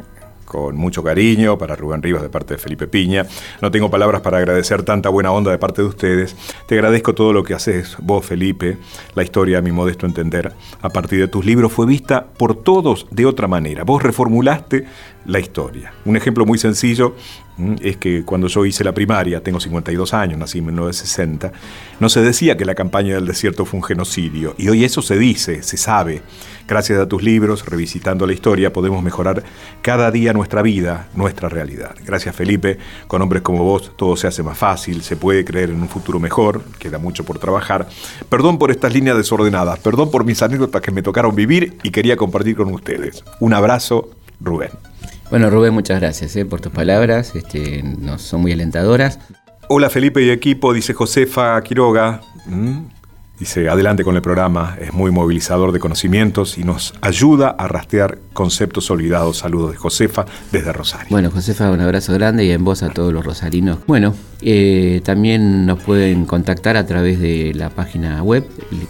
Con 0.55 0.77
mucho 0.77 1.03
cariño 1.03 1.57
para 1.57 1.75
Rubén 1.75 2.01
Rivas 2.01 2.21
de 2.21 2.29
parte 2.29 2.53
de 2.53 2.57
Felipe 2.57 2.87
Piña. 2.87 3.25
No 3.61 3.71
tengo 3.71 3.91
palabras 3.91 4.21
para 4.21 4.37
agradecer 4.37 4.83
tanta 4.83 5.09
buena 5.09 5.29
onda 5.33 5.51
de 5.51 5.57
parte 5.57 5.81
de 5.81 5.89
ustedes. 5.89 6.33
Te 6.65 6.75
agradezco 6.75 7.13
todo 7.13 7.33
lo 7.33 7.43
que 7.43 7.53
haces 7.53 7.97
vos, 7.99 8.25
Felipe. 8.25 8.77
La 9.15 9.23
historia, 9.23 9.57
a 9.57 9.61
mi 9.61 9.73
modesto 9.73 10.05
entender, 10.05 10.53
a 10.81 10.89
partir 10.89 11.19
de 11.19 11.27
tus 11.27 11.45
libros 11.45 11.73
fue 11.73 11.85
vista 11.85 12.25
por 12.25 12.55
todos 12.55 13.05
de 13.11 13.25
otra 13.25 13.49
manera. 13.49 13.83
Vos 13.83 14.01
reformulaste 14.01 14.85
la 15.25 15.39
historia. 15.39 15.93
Un 16.05 16.15
ejemplo 16.15 16.45
muy 16.45 16.57
sencillo 16.57 17.15
es 17.81 17.97
que 17.97 18.23
cuando 18.23 18.47
yo 18.47 18.65
hice 18.65 18.83
la 18.83 18.93
primaria, 18.93 19.41
tengo 19.41 19.59
52 19.59 20.13
años, 20.13 20.37
nací 20.37 20.59
en 20.59 20.65
1960, 20.65 21.51
no 21.99 22.09
se 22.09 22.21
decía 22.21 22.57
que 22.57 22.65
la 22.65 22.75
campaña 22.75 23.15
del 23.15 23.25
desierto 23.25 23.65
fue 23.65 23.79
un 23.79 23.83
genocidio. 23.83 24.55
Y 24.57 24.67
hoy 24.69 24.83
eso 24.83 25.01
se 25.01 25.17
dice, 25.17 25.63
se 25.63 25.77
sabe. 25.77 26.21
Gracias 26.67 26.99
a 26.99 27.07
tus 27.07 27.21
libros, 27.21 27.65
revisitando 27.65 28.25
la 28.25 28.33
historia, 28.33 28.73
podemos 28.73 29.03
mejorar 29.03 29.43
cada 29.81 30.09
día 30.11 30.33
nuestra 30.33 30.63
vida, 30.63 31.09
nuestra 31.15 31.47
realidad. 31.47 31.95
Gracias 32.03 32.35
Felipe, 32.35 32.79
con 33.07 33.21
hombres 33.21 33.43
como 33.43 33.63
vos 33.63 33.91
todo 33.95 34.15
se 34.15 34.27
hace 34.27 34.41
más 34.41 34.57
fácil, 34.57 35.03
se 35.03 35.15
puede 35.15 35.45
creer 35.45 35.69
en 35.69 35.81
un 35.81 35.89
futuro 35.89 36.19
mejor, 36.19 36.63
queda 36.79 36.97
mucho 36.97 37.23
por 37.23 37.37
trabajar. 37.37 37.87
Perdón 38.29 38.57
por 38.57 38.71
estas 38.71 38.93
líneas 38.93 39.15
desordenadas, 39.15 39.79
perdón 39.79 40.09
por 40.09 40.25
mis 40.25 40.41
anécdotas 40.41 40.81
que 40.81 40.91
me 40.91 41.03
tocaron 41.03 41.35
vivir 41.35 41.77
y 41.83 41.91
quería 41.91 42.17
compartir 42.17 42.55
con 42.55 42.73
ustedes. 42.73 43.23
Un 43.39 43.53
abrazo, 43.53 44.09
Rubén. 44.41 44.94
Bueno, 45.35 45.49
Rubén, 45.49 45.73
muchas 45.73 45.99
gracias 45.99 46.33
eh, 46.37 46.45
por 46.45 46.61
tus 46.61 46.71
palabras, 46.71 47.35
este, 47.35 47.83
nos 47.83 48.21
son 48.21 48.39
muy 48.39 48.53
alentadoras. 48.53 49.19
Hola 49.67 49.89
Felipe 49.89 50.23
y 50.23 50.29
equipo, 50.29 50.71
dice 50.71 50.93
Josefa 50.93 51.61
Quiroga. 51.61 52.21
Mm, 52.45 52.85
Dice, 53.37 53.67
adelante 53.67 54.05
con 54.05 54.15
el 54.15 54.21
programa, 54.21 54.77
es 54.79 54.93
muy 54.93 55.11
movilizador 55.11 55.73
de 55.73 55.79
conocimientos 55.81 56.57
y 56.57 56.63
nos 56.63 56.93
ayuda 57.01 57.49
a 57.49 57.67
rastrear 57.67 58.19
conceptos 58.31 58.89
olvidados. 58.89 59.39
Saludos 59.39 59.73
de 59.73 59.77
Josefa 59.77 60.25
desde 60.53 60.71
Rosario. 60.71 61.07
Bueno, 61.09 61.29
Josefa, 61.29 61.69
un 61.69 61.81
abrazo 61.81 62.13
grande 62.13 62.45
y 62.45 62.51
en 62.51 62.63
voz 62.63 62.81
a 62.81 62.91
todos 62.91 63.11
los 63.11 63.25
rosarinos. 63.25 63.79
Bueno, 63.87 64.15
eh, 64.41 65.01
también 65.03 65.65
nos 65.65 65.79
pueden 65.81 66.23
contactar 66.25 66.77
a 66.77 66.85
través 66.85 67.19
de 67.19 67.51
la 67.53 67.69
página 67.69 68.23
web 68.23 68.47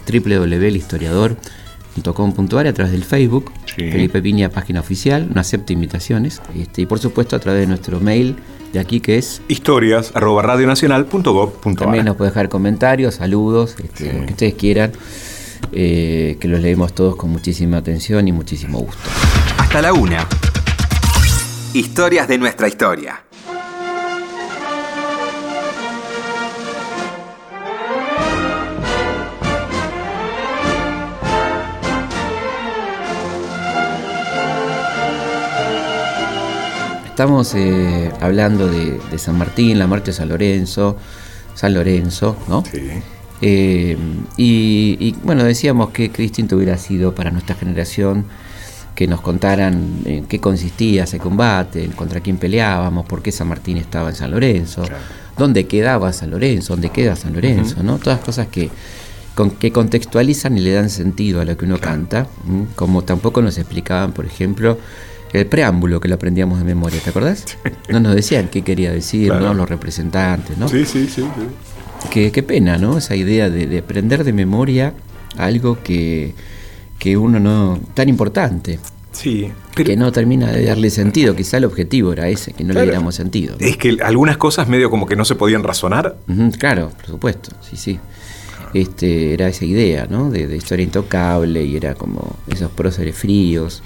www.historiador.com.ar 0.08 1.65
a 2.00 2.74
través 2.74 2.92
del 2.92 3.04
Facebook, 3.04 3.52
Felipe 3.76 4.22
Piña, 4.22 4.50
página 4.50 4.80
oficial, 4.80 5.30
no 5.34 5.42
acepta 5.42 5.74
invitaciones, 5.74 6.42
este, 6.58 6.82
y 6.84 6.86
por 6.86 7.00
supuesto 7.00 7.36
a 7.36 7.40
través 7.40 7.62
de 7.62 7.68
nuestro 7.68 8.00
mail 8.00 8.36
de 8.74 8.80
aquí 8.80 9.00
que 9.00 9.18
es 9.18 9.42
historias 9.48 10.12
arroba 10.14 10.42
radionacional.gov.ar. 10.42 11.76
También 11.76 12.06
nos 12.06 12.18
puede 12.18 12.32
dejar 12.32 12.50
comentarios, 12.50 13.16
saludos, 13.16 13.76
este, 13.82 14.14
lo 14.14 14.26
que 14.26 14.34
ustedes 14.34 14.54
quieran, 14.56 14.92
eh, 15.72 16.38
que 16.40 16.48
los 16.48 16.60
leemos 16.60 16.94
todos 16.94 17.16
con 17.16 17.30
muchísima 17.30 17.78
atención 17.78 18.28
y 18.28 18.32
muchísimo 18.32 18.80
gusto. 18.80 19.10
Hasta 19.58 19.82
la 19.82 19.94
una. 19.94 20.28
Historias 21.74 22.28
de 22.28 22.38
nuestra 22.38 22.68
historia. 22.68 23.25
Estamos 37.16 37.56
eh, 37.56 38.12
hablando 38.20 38.68
de, 38.68 39.00
San 39.18 39.38
Martín, 39.38 39.80
la 39.80 39.88
muerte 39.88 40.12
de 40.12 40.18
San 40.18 40.28
Lorenzo, 40.28 40.98
San 41.54 41.74
Lorenzo, 41.74 42.36
¿no? 42.50 42.62
Sí. 42.70 42.90
Eh, 43.42 43.98
y, 44.36 45.16
bueno, 45.24 45.46
decíamos 45.46 45.92
que, 45.92 46.12
qué 46.12 46.22
distinto 46.22 46.58
hubiera 46.58 46.78
sido 46.78 47.16
para 47.16 47.32
nuestra 47.32 47.56
generación 47.56 48.26
que 48.96 49.08
nos 49.08 49.22
contaran 49.22 50.02
en 50.04 50.26
qué 50.26 50.42
consistía 50.42 51.06
ese 51.06 51.18
combate, 51.18 51.90
contra 51.96 52.20
quién 52.20 52.36
peleábamos, 52.36 53.06
por 53.06 53.22
qué 53.22 53.32
San 53.32 53.48
Martín 53.48 53.78
estaba 53.78 54.10
en 54.10 54.16
San 54.18 54.32
Lorenzo, 54.32 54.84
dónde 55.38 55.68
quedaba 55.68 56.12
San 56.12 56.32
Lorenzo, 56.32 56.74
dónde 56.74 56.90
queda 56.90 57.16
San 57.16 57.32
Lorenzo, 57.32 57.82
¿no? 57.82 57.98
Todas 57.98 58.20
cosas 58.20 58.48
que, 58.48 58.70
que 59.58 59.72
contextualizan 59.72 60.58
y 60.58 60.60
le 60.60 60.74
dan 60.74 60.90
sentido 60.90 61.40
a 61.40 61.46
lo 61.46 61.56
que 61.56 61.64
uno 61.64 61.80
canta, 61.80 62.28
como 62.76 63.06
tampoco 63.06 63.42
nos 63.42 63.58
explicaban, 63.58 64.12
por 64.12 64.26
ejemplo, 64.26 64.78
el 65.40 65.48
preámbulo 65.48 66.00
que 66.00 66.08
lo 66.08 66.16
aprendíamos 66.16 66.60
de 66.60 66.66
memoria, 66.66 67.00
¿te 67.02 67.10
acordás? 67.10 67.46
No 67.90 68.00
nos 68.00 68.16
decían 68.16 68.50
qué 68.50 68.62
quería 68.62 68.92
decir, 68.92 69.34
¿no? 69.34 69.54
Los 69.54 69.70
representantes, 69.70 70.58
¿no? 70.58 70.68
Sí, 70.68 70.86
sí, 70.86 71.08
sí. 71.08 71.24
Qué, 72.10 72.44
pena, 72.44 72.78
¿no? 72.78 72.98
Esa 72.98 73.16
idea 73.16 73.50
de, 73.50 73.78
aprender 73.78 74.24
de 74.24 74.34
memoria 74.34 74.94
algo 75.38 75.80
que, 75.84 76.34
uno 77.18 77.40
no. 77.40 77.80
tan 77.94 78.10
importante. 78.10 78.80
Sí. 79.12 79.50
que 79.74 79.96
no 79.96 80.12
termina 80.12 80.52
de 80.52 80.66
darle 80.66 80.90
sentido, 80.90 81.36
quizá 81.38 81.58
el 81.58 81.66
objetivo 81.66 82.12
era 82.12 82.28
ese, 82.28 82.52
que 82.52 82.66
no 82.66 82.74
le 82.74 82.84
diéramos 82.84 83.16
sentido. 83.16 83.56
Es 83.60 83.78
que 83.78 83.98
algunas 84.04 84.36
cosas 84.38 84.68
medio 84.68 84.90
como 84.90 85.06
que 85.06 85.16
no 85.16 85.24
se 85.24 85.36
podían 85.36 85.64
razonar. 85.64 86.18
claro, 86.60 86.90
por 86.90 87.06
supuesto, 87.06 87.52
sí, 87.62 87.78
sí. 87.78 88.00
Este, 88.74 89.34
era 89.34 89.48
esa 89.48 89.64
idea, 89.64 90.06
¿no? 90.10 90.30
De, 90.30 90.48
de 90.48 90.58
historia 90.58 90.84
intocable 90.84 91.64
y 91.64 91.78
era 91.78 91.96
como 91.96 92.36
esos 92.48 92.70
próceres 92.72 93.16
fríos 93.16 93.82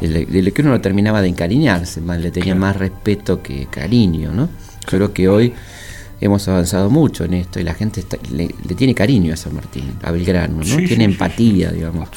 de 0.00 0.42
lo 0.42 0.52
que 0.52 0.62
uno 0.62 0.72
no 0.72 0.80
terminaba 0.80 1.22
de 1.22 1.28
encariñarse, 1.28 2.00
más, 2.00 2.20
le 2.20 2.30
tenía 2.30 2.54
más 2.54 2.76
respeto 2.76 3.42
que 3.42 3.66
cariño, 3.66 4.32
¿no? 4.32 4.48
creo 4.86 5.12
que 5.12 5.28
hoy 5.28 5.52
hemos 6.20 6.46
avanzado 6.48 6.90
mucho 6.90 7.24
en 7.24 7.34
esto 7.34 7.60
y 7.60 7.64
la 7.64 7.74
gente 7.74 8.04
le, 8.32 8.48
tiene 8.74 8.94
cariño 8.94 9.32
a 9.32 9.36
San 9.36 9.54
Martín, 9.54 9.92
a 10.02 10.10
Belgrano, 10.10 10.62
¿no? 10.64 10.76
tiene 10.76 11.04
empatía, 11.04 11.70
digamos, 11.70 12.08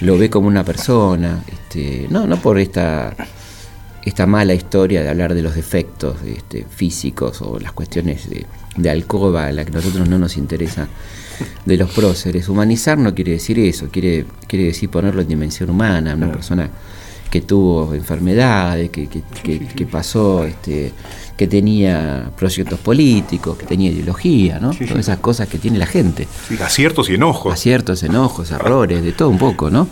lo 0.00 0.18
ve 0.18 0.28
como 0.28 0.48
una 0.48 0.64
persona, 0.64 1.42
este, 1.46 2.06
no, 2.10 2.26
no 2.26 2.36
por 2.36 2.58
esta 2.58 3.14
esta 4.04 4.26
mala 4.26 4.54
historia 4.54 5.02
de 5.02 5.08
hablar 5.08 5.34
de 5.34 5.42
los 5.42 5.54
defectos 5.54 6.16
este, 6.24 6.64
físicos 6.64 7.42
o 7.42 7.58
las 7.58 7.72
cuestiones 7.72 8.28
de, 8.30 8.90
alcoba 8.90 9.46
a 9.46 9.52
la 9.52 9.64
que 9.64 9.72
a 9.72 9.74
nosotros 9.74 10.08
no 10.08 10.18
nos 10.18 10.36
interesa 10.36 10.88
de 11.64 11.76
los 11.76 11.90
próceres. 11.90 12.48
Humanizar 12.48 12.96
no 12.98 13.14
quiere 13.14 13.32
decir 13.32 13.58
eso, 13.58 13.88
quiere, 13.90 14.24
quiere 14.46 14.66
decir 14.66 14.88
ponerlo 14.88 15.20
en 15.20 15.28
dimensión 15.28 15.70
humana, 15.70 16.14
una 16.14 16.32
persona 16.32 16.70
que 17.30 17.40
tuvo 17.42 17.94
enfermedades, 17.94 18.90
que, 18.90 19.08
que, 19.08 19.86
pasó, 19.86 20.44
este, 20.44 20.92
que 21.36 21.46
tenía 21.46 22.30
proyectos 22.36 22.78
políticos, 22.80 23.56
que 23.56 23.66
tenía 23.66 23.90
ideología, 23.90 24.58
¿no? 24.58 24.70
Todas 24.72 24.98
esas 24.98 25.18
cosas 25.18 25.48
que 25.48 25.58
tiene 25.58 25.78
la 25.78 25.86
gente. 25.86 26.26
aciertos 26.60 27.08
y 27.08 27.14
enojos. 27.14 27.54
Aciertos, 27.54 28.02
enojos, 28.02 28.50
errores, 28.50 29.02
de 29.02 29.12
todo 29.12 29.28
un 29.28 29.38
poco, 29.38 29.70
¿no? 29.70 29.88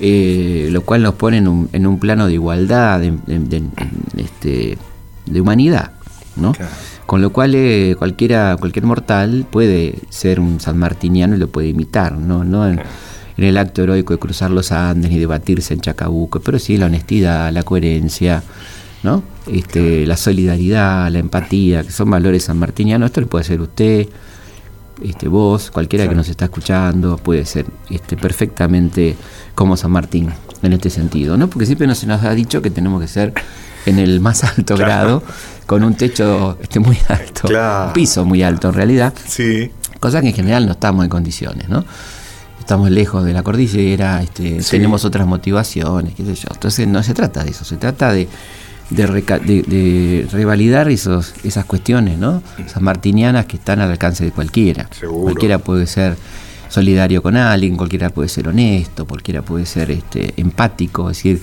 Eh, 0.00 0.68
lo 0.70 0.82
cual 0.82 1.02
nos 1.02 1.14
pone 1.14 1.38
en 1.38 1.48
un, 1.48 1.68
en 1.72 1.86
un 1.86 1.98
plano 1.98 2.26
de 2.26 2.32
igualdad, 2.32 3.00
de, 3.00 3.62
este, 4.16 4.78
de 5.26 5.40
humanidad, 5.40 5.92
¿no? 6.36 6.54
Con 7.04 7.20
lo 7.20 7.32
cual 7.32 7.54
eh, 7.54 7.96
cualquiera, 7.98 8.56
cualquier 8.58 8.86
mortal 8.86 9.46
puede 9.50 9.98
ser 10.08 10.40
un 10.40 10.60
sanmartiniano 10.60 11.36
y 11.36 11.38
lo 11.38 11.48
puede 11.48 11.68
imitar, 11.68 12.12
¿no? 12.12 12.44
no 12.44 12.76
en 13.38 13.44
el 13.44 13.56
acto 13.56 13.84
heroico 13.84 14.12
de 14.12 14.18
cruzar 14.18 14.50
los 14.50 14.72
Andes 14.72 15.12
y 15.12 15.18
debatirse 15.18 15.72
en 15.72 15.80
Chacabuco, 15.80 16.40
pero 16.40 16.58
sí 16.58 16.76
la 16.76 16.86
honestidad, 16.86 17.52
la 17.52 17.62
coherencia, 17.62 18.42
¿no? 19.04 19.22
Este, 19.46 20.04
la 20.06 20.16
solidaridad, 20.16 21.08
la 21.08 21.20
empatía, 21.20 21.84
que 21.84 21.92
son 21.92 22.10
valores 22.10 22.44
sanmartinianos, 22.44 23.06
esto 23.06 23.20
lo 23.20 23.28
puede 23.28 23.44
hacer 23.44 23.60
usted, 23.60 24.08
este, 25.02 25.28
vos, 25.28 25.70
cualquiera 25.70 26.08
que 26.08 26.16
nos 26.16 26.28
está 26.28 26.46
escuchando, 26.46 27.16
puede 27.16 27.44
ser 27.44 27.66
este, 27.88 28.16
perfectamente 28.16 29.14
como 29.54 29.76
San 29.76 29.92
Martín 29.92 30.30
en 30.62 30.72
este 30.72 30.90
sentido, 30.90 31.36
¿no? 31.36 31.48
Porque 31.48 31.64
siempre 31.64 31.92
se 31.94 32.08
nos 32.08 32.24
ha 32.24 32.34
dicho 32.34 32.60
que 32.60 32.70
tenemos 32.70 33.00
que 33.00 33.06
ser 33.06 33.32
en 33.86 34.00
el 34.00 34.18
más 34.18 34.42
alto 34.42 34.76
grado, 34.76 35.22
con 35.66 35.84
un 35.84 35.94
techo 35.94 36.58
este, 36.60 36.80
muy 36.80 36.98
alto, 37.08 37.46
un 37.86 37.92
piso 37.92 38.24
muy 38.24 38.42
alto 38.42 38.70
en 38.70 38.74
realidad, 38.74 39.14
sí. 39.24 39.70
cosa 40.00 40.20
que 40.20 40.28
en 40.28 40.34
general 40.34 40.66
no 40.66 40.72
estamos 40.72 41.04
en 41.04 41.10
condiciones, 41.10 41.68
¿no? 41.68 41.84
Estamos 42.68 42.90
lejos 42.90 43.24
de 43.24 43.32
la 43.32 43.42
cordillera, 43.42 44.22
este, 44.22 44.58
tenemos 44.70 45.06
otras 45.06 45.26
motivaciones, 45.26 46.14
qué 46.14 46.22
sé 46.22 46.34
yo. 46.34 46.48
Entonces 46.52 46.86
no 46.86 47.02
se 47.02 47.14
trata 47.14 47.42
de 47.42 47.52
eso, 47.52 47.64
se 47.64 47.78
trata 47.78 48.12
de, 48.12 48.28
de, 48.90 50.28
revalidar 50.30 50.90
esos, 50.90 51.32
esas 51.44 51.64
cuestiones, 51.64 52.18
¿no? 52.18 52.42
Esas 52.58 52.82
martinianas 52.82 53.46
que 53.46 53.56
están 53.56 53.80
al 53.80 53.90
alcance 53.90 54.22
de 54.22 54.32
cualquiera. 54.32 54.86
Cualquiera 55.22 55.58
puede 55.60 55.86
ser 55.86 56.18
solidario 56.68 57.22
con 57.22 57.38
alguien, 57.38 57.74
cualquiera 57.74 58.10
puede 58.10 58.28
ser 58.28 58.48
honesto, 58.48 59.06
cualquiera 59.06 59.40
puede 59.40 59.64
ser 59.64 59.90
este, 59.90 60.34
empático, 60.36 61.08
es 61.08 61.16
decir, 61.16 61.40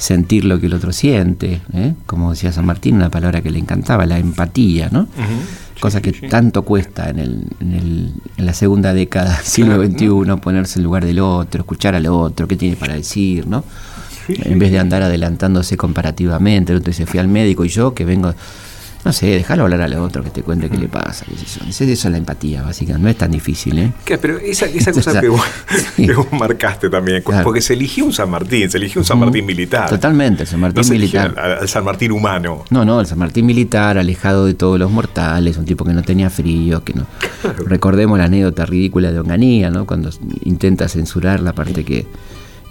sentir 0.00 0.44
lo 0.44 0.58
que 0.58 0.66
el 0.66 0.74
otro 0.74 0.92
siente, 0.92 1.60
¿eh? 1.74 1.94
como 2.06 2.32
decía 2.32 2.50
San 2.50 2.66
Martín, 2.66 2.96
una 2.96 3.08
palabra 3.08 3.40
que 3.40 3.50
le 3.50 3.60
encantaba, 3.60 4.04
la 4.04 4.18
empatía, 4.18 4.88
¿no? 4.90 5.06
Cosa 5.80 6.00
que 6.00 6.12
tanto 6.12 6.62
cuesta 6.62 7.10
en, 7.10 7.18
el, 7.18 7.42
en, 7.60 7.72
el, 7.74 8.12
en, 8.36 8.46
la 8.46 8.54
segunda 8.54 8.94
década 8.94 9.36
del 9.36 9.44
siglo 9.44 9.84
XXI, 9.84 10.40
ponerse 10.40 10.78
en 10.78 10.84
lugar 10.84 11.04
del 11.04 11.20
otro, 11.20 11.60
escuchar 11.60 11.94
al 11.94 12.06
otro, 12.06 12.48
qué 12.48 12.56
tiene 12.56 12.76
para 12.76 12.94
decir, 12.94 13.46
¿no? 13.46 13.64
en 14.28 14.58
vez 14.58 14.72
de 14.72 14.78
andar 14.78 15.02
adelantándose 15.02 15.76
comparativamente, 15.76 16.72
el 16.72 16.78
otro 16.78 16.90
dice, 16.90 17.06
fui 17.06 17.20
al 17.20 17.28
médico 17.28 17.64
y 17.64 17.68
yo 17.68 17.94
que 17.94 18.04
vengo 18.04 18.34
no 19.06 19.12
sé, 19.12 19.26
déjalo 19.26 19.62
hablar 19.62 19.82
al 19.82 19.94
otro 19.94 20.24
que 20.24 20.30
te 20.30 20.42
cuente 20.42 20.68
qué 20.68 20.76
le 20.76 20.88
pasa. 20.88 21.24
Esa 21.68 21.84
es 21.84 22.04
la 22.06 22.16
empatía, 22.16 22.62
básicamente. 22.62 23.04
No 23.04 23.08
es 23.08 23.16
tan 23.16 23.30
difícil, 23.30 23.78
¿eh? 23.78 23.92
Pero 24.04 24.36
esa, 24.38 24.66
cosa 24.92 25.20
que, 25.20 25.28
vos, 25.28 26.32
marcaste 26.32 26.90
también, 26.90 27.22
porque 27.44 27.60
se 27.60 27.74
eligió 27.74 28.04
un 28.04 28.12
San 28.12 28.28
Martín, 28.28 28.68
se 28.68 28.78
eligió 28.78 29.00
un 29.00 29.04
San 29.04 29.20
Martín 29.20 29.46
militar. 29.46 29.88
Totalmente, 29.88 30.42
el 30.42 30.48
San 30.48 30.58
Martín 30.58 30.82
militar. 30.90 31.38
Al 31.38 31.68
San 31.68 31.84
Martín 31.84 32.10
humano. 32.10 32.64
No, 32.70 32.84
no, 32.84 33.00
el 33.00 33.06
San 33.06 33.20
Martín 33.20 33.46
militar, 33.46 33.96
alejado 33.96 34.44
de 34.44 34.54
todos 34.54 34.76
los 34.76 34.90
mortales, 34.90 35.56
un 35.56 35.66
tipo 35.66 35.84
que 35.84 35.92
no 35.92 36.02
tenía 36.02 36.28
frío, 36.28 36.82
que 36.82 36.92
no. 36.92 37.06
Recordemos 37.64 38.18
la 38.18 38.24
anécdota 38.24 38.66
ridícula 38.66 39.12
de 39.12 39.20
Onganía, 39.20 39.70
¿no? 39.70 39.86
Cuando 39.86 40.10
intenta 40.42 40.88
censurar 40.88 41.38
la 41.38 41.52
parte 41.52 41.84
que 41.84 42.08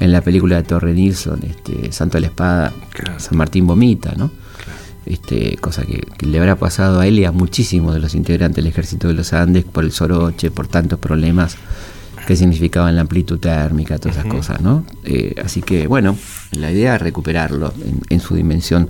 en 0.02 0.12
la 0.12 0.20
película 0.20 0.58
de 0.58 0.64
Torre 0.64 0.92
Nilsson, 0.92 1.40
este, 1.44 1.94
Santo 1.94 2.18
de 2.18 2.22
la 2.24 2.28
Espada, 2.28 2.74
San 3.20 3.38
Martín 3.38 3.66
vomita, 3.66 4.16
¿no? 4.18 4.32
Este, 5.06 5.58
cosa 5.58 5.84
que, 5.86 6.02
le 6.26 6.40
habrá 6.40 6.56
pasado 6.56 7.00
a 7.00 7.08
él 7.08 7.20
y 7.20 7.26
a 7.26 7.32
muchísimos 7.32 7.94
de 7.94 8.00
los 8.00 8.16
integrantes 8.16 8.56
del 8.56 8.68
ejército 8.68 9.08
de 9.08 9.14
los 9.14 9.34
Andes 9.34 9.64
por 9.64 9.84
el 9.84 9.92
soroche, 9.92 10.50
por 10.50 10.68
tantos 10.68 11.00
problemas 11.00 11.58
que 12.26 12.36
significaban 12.36 12.96
la 12.96 13.02
amplitud 13.02 13.40
térmica, 13.40 14.00
todas 14.00 14.18
esas 14.18 14.32
cosas, 14.32 14.62
¿no? 14.62 14.84
Eh, 15.04 15.36
así 15.44 15.62
que, 15.62 15.86
bueno, 15.86 16.18
la 16.54 16.72
idea 16.72 16.96
es 16.96 17.02
recuperarlo 17.02 17.72
en, 18.10 18.20
su 18.20 18.36
dimensión 18.36 18.90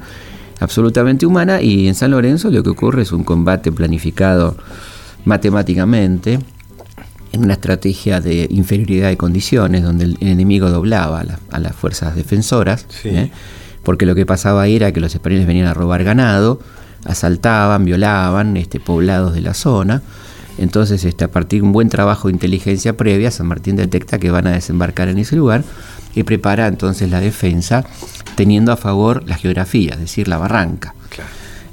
absolutamente 0.61 1.26
humana 1.26 1.61
y 1.61 1.88
en 1.89 1.95
San 1.95 2.11
Lorenzo 2.11 2.49
lo 2.49 2.63
que 2.63 2.70
ocurre 2.70 3.01
es 3.01 3.11
un 3.11 3.26
combate 3.26 3.74
planificado 3.74 4.55
matemáticamente 5.26 6.39
en 7.34 7.43
una 7.43 7.53
estrategia 7.53 8.22
de 8.22 8.47
inferioridad 8.49 9.09
de 9.09 9.18
condiciones 9.18 9.84
donde 9.84 10.05
el 10.05 10.18
enemigo 10.22 10.70
doblaba 10.70 11.26
a, 11.51 11.59
las 11.59 11.76
fuerzas 11.76 12.16
defensoras. 12.16 12.86
¿eh? 13.03 13.32
Porque 13.86 14.06
lo 14.06 14.16
que 14.16 14.26
pasaba 14.26 14.64
ahí 14.64 14.76
era 14.76 14.92
que 14.92 15.00
los 15.00 15.14
españoles 15.14 15.48
venían 15.48 15.68
a 15.68 15.74
robar 15.74 16.04
ganado, 16.04 16.60
asaltaban, 17.06 17.86
violaban 17.86 18.58
este, 18.58 18.82
poblados 18.82 19.34
de 19.34 19.42
la 19.42 19.54
zona. 19.54 20.02
Entonces, 20.58 21.06
este, 21.06 21.24
a 21.24 21.28
partir 21.30 21.62
de 21.62 21.68
un 21.68 21.72
buen 21.72 21.90
trabajo 21.90 22.28
de 22.28 22.34
inteligencia 22.34 22.98
previa, 22.98 23.30
San 23.32 23.48
Martín 23.48 23.76
detecta 23.76 24.18
que 24.20 24.32
van 24.32 24.48
a 24.48 24.52
desembarcar 24.52 25.08
en 25.08 25.20
ese 25.20 25.36
lugar 25.36 25.64
y 26.16 26.24
prepara 26.24 26.68
entonces 26.68 27.10
la 27.12 27.20
defensa 27.20 27.86
teniendo 28.36 28.72
a 28.72 28.78
favor 28.78 29.24
la 29.28 29.36
geografía, 29.36 29.94
es 29.94 30.00
decir, 30.00 30.28
la 30.28 30.38
barranca. 30.38 30.96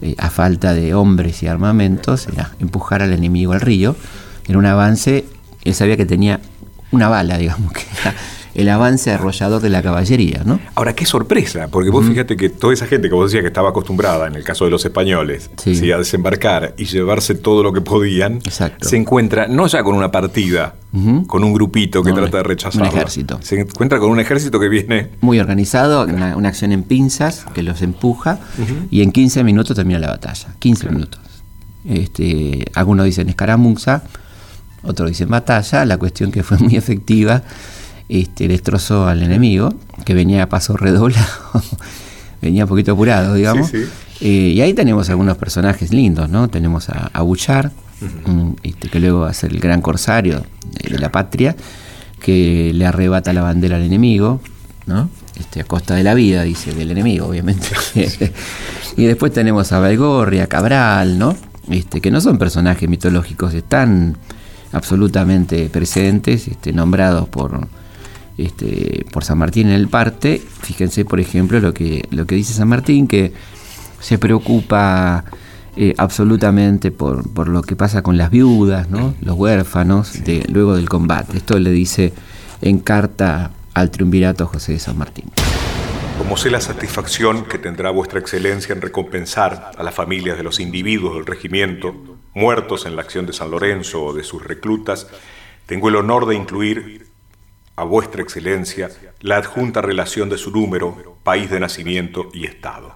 Eh, 0.02 0.16
a 0.18 0.30
falta 0.30 0.74
de 0.74 0.94
hombres 0.94 1.42
y 1.42 1.46
armamentos, 1.46 2.26
era 2.26 2.50
empujar 2.60 3.02
al 3.02 3.12
enemigo 3.12 3.52
al 3.52 3.60
río. 3.60 3.96
Era 4.48 4.58
un 4.58 4.66
avance, 4.66 5.24
él 5.64 5.74
sabía 5.74 5.96
que 5.96 6.06
tenía 6.06 6.40
una 6.90 7.08
bala, 7.08 7.38
digamos, 7.38 7.72
que 7.72 7.84
era 8.02 8.14
el 8.54 8.68
avance 8.68 9.10
arrollador 9.10 9.62
de 9.62 9.70
la 9.70 9.82
caballería, 9.82 10.42
¿no? 10.44 10.60
Ahora, 10.74 10.94
qué 10.94 11.06
sorpresa, 11.06 11.68
porque 11.68 11.90
vos 11.90 12.06
fíjate 12.06 12.36
que 12.36 12.50
toda 12.50 12.72
esa 12.72 12.86
gente 12.86 13.08
que 13.08 13.14
vos 13.14 13.30
decías 13.30 13.42
que 13.42 13.48
estaba 13.48 13.70
acostumbrada, 13.70 14.26
en 14.26 14.34
el 14.34 14.44
caso 14.44 14.64
de 14.64 14.70
los 14.70 14.84
españoles, 14.84 15.50
a 15.66 15.98
desembarcar 15.98 16.74
y 16.76 16.84
llevarse 16.84 17.34
todo 17.34 17.62
lo 17.62 17.72
que 17.72 17.80
podían, 17.80 18.40
se 18.80 18.96
encuentra 18.96 19.46
no 19.48 19.66
ya 19.66 19.82
con 19.82 19.94
una 19.94 20.10
partida, 20.10 20.74
con 21.26 21.44
un 21.44 21.52
grupito 21.52 22.02
que 22.02 22.12
trata 22.12 22.38
de 22.38 22.42
rechazar. 22.42 22.82
Un 22.82 22.88
ejército. 22.88 23.38
Se 23.42 23.60
encuentra 23.60 23.98
con 23.98 24.10
un 24.10 24.20
ejército 24.20 24.60
que 24.60 24.68
viene... 24.68 25.10
Muy 25.20 25.40
organizado, 25.40 26.04
una, 26.04 26.48
acción 26.48 26.72
en 26.72 26.82
pinzas 26.82 27.46
que 27.54 27.62
los 27.62 27.80
empuja 27.82 28.38
y 28.90 29.02
en 29.02 29.12
15 29.12 29.44
minutos 29.44 29.76
termina 29.76 29.98
la 29.98 30.08
batalla. 30.08 30.48
15 30.58 30.90
minutos. 30.90 31.20
Este, 31.88 32.64
algunos 32.74 33.06
dicen 33.06 33.28
escaramuza, 33.28 34.04
otros 34.84 35.08
dicen 35.08 35.28
batalla, 35.28 35.84
la 35.84 35.98
cuestión 35.98 36.30
que 36.30 36.42
fue 36.42 36.58
muy 36.58 36.76
efectiva 36.76 37.42
este, 38.08 38.48
destrozó 38.48 39.06
al 39.06 39.22
enemigo, 39.22 39.74
que 40.04 40.14
venía 40.14 40.42
a 40.44 40.48
paso 40.48 40.76
redoblado, 40.76 41.26
venía 42.42 42.64
un 42.64 42.68
poquito 42.68 42.92
apurado, 42.92 43.34
digamos. 43.34 43.72
Eh, 43.74 44.52
y 44.54 44.60
ahí 44.60 44.74
tenemos 44.74 45.10
algunos 45.10 45.36
personajes 45.36 45.92
lindos, 45.92 46.28
¿no? 46.28 46.48
Tenemos 46.48 46.88
a, 46.88 47.10
a 47.12 47.22
Buchar, 47.22 47.72
este, 48.62 48.88
que 48.88 49.00
luego 49.00 49.20
va 49.20 49.30
a 49.30 49.34
ser 49.34 49.52
el 49.52 49.60
gran 49.60 49.80
corsario 49.80 50.44
de, 50.70 50.98
la 50.98 51.10
patria, 51.10 51.56
que 52.20 52.72
le 52.74 52.86
arrebata 52.86 53.32
la 53.32 53.42
bandera 53.42 53.76
al 53.76 53.82
enemigo, 53.82 54.40
¿no? 54.86 55.08
Este, 55.38 55.60
a 55.60 55.64
costa 55.64 55.94
de 55.94 56.02
la 56.02 56.14
vida, 56.14 56.42
dice, 56.42 56.72
del 56.72 56.90
enemigo, 56.90 57.26
obviamente. 57.26 57.66
y 58.96 59.04
después 59.04 59.32
tenemos 59.32 59.72
a 59.72 59.80
Valgorri, 59.80 60.40
a 60.40 60.46
Cabral, 60.46 61.18
¿no? 61.18 61.36
Este, 61.70 62.00
que 62.00 62.10
no 62.10 62.20
son 62.20 62.38
personajes 62.38 62.88
mitológicos, 62.88 63.54
están 63.54 64.16
absolutamente 64.72 65.68
presentes, 65.68 66.48
este, 66.48 66.72
nombrados 66.72 67.28
por, 67.28 67.68
este, 68.44 69.04
por 69.12 69.24
San 69.24 69.38
Martín 69.38 69.68
en 69.68 69.74
el 69.74 69.88
parte. 69.88 70.42
Fíjense, 70.62 71.04
por 71.04 71.20
ejemplo, 71.20 71.60
lo 71.60 71.72
que, 71.72 72.06
lo 72.10 72.26
que 72.26 72.34
dice 72.34 72.52
San 72.52 72.68
Martín, 72.68 73.06
que 73.06 73.32
se 74.00 74.18
preocupa 74.18 75.24
eh, 75.76 75.94
absolutamente 75.96 76.90
por, 76.90 77.48
lo 77.48 77.62
que 77.62 77.76
pasa 77.76 78.02
con 78.02 78.18
las 78.18 78.30
viudas, 78.30 78.90
¿no? 78.90 79.14
los 79.20 79.36
huérfanos, 79.36 80.24
de, 80.24 80.44
luego 80.48 80.76
del 80.76 80.88
combate. 80.88 81.38
Esto 81.38 81.58
le 81.58 81.70
dice 81.70 82.12
en 82.60 82.78
carta 82.78 83.52
al 83.74 83.90
triunvirato 83.90 84.46
José 84.46 84.72
de 84.72 84.78
San 84.78 84.98
Martín. 84.98 85.30
Como 86.18 86.36
sé 86.36 86.50
la 86.50 86.60
satisfacción 86.60 87.44
que 87.44 87.58
tendrá 87.58 87.90
vuestra 87.90 88.20
excelencia 88.20 88.74
en 88.74 88.82
recompensar 88.82 89.70
a 89.76 89.82
las 89.82 89.94
familias 89.94 90.36
de 90.36 90.42
los 90.42 90.60
individuos 90.60 91.14
del 91.14 91.26
regimiento 91.26 91.94
muertos 92.34 92.86
en 92.86 92.96
la 92.96 93.02
acción 93.02 93.26
de 93.26 93.32
San 93.32 93.50
Lorenzo 93.50 94.04
o 94.04 94.12
de 94.12 94.24
sus 94.24 94.44
reclutas, 94.44 95.08
tengo 95.66 95.88
el 95.88 95.96
honor 95.96 96.26
de 96.26 96.34
incluir 96.34 97.01
a 97.76 97.84
vuestra 97.84 98.22
excelencia 98.22 98.90
la 99.20 99.36
adjunta 99.36 99.80
relación 99.80 100.28
de 100.28 100.38
su 100.38 100.50
número, 100.50 101.16
país 101.22 101.50
de 101.50 101.60
nacimiento 101.60 102.28
y 102.32 102.46
estado. 102.46 102.94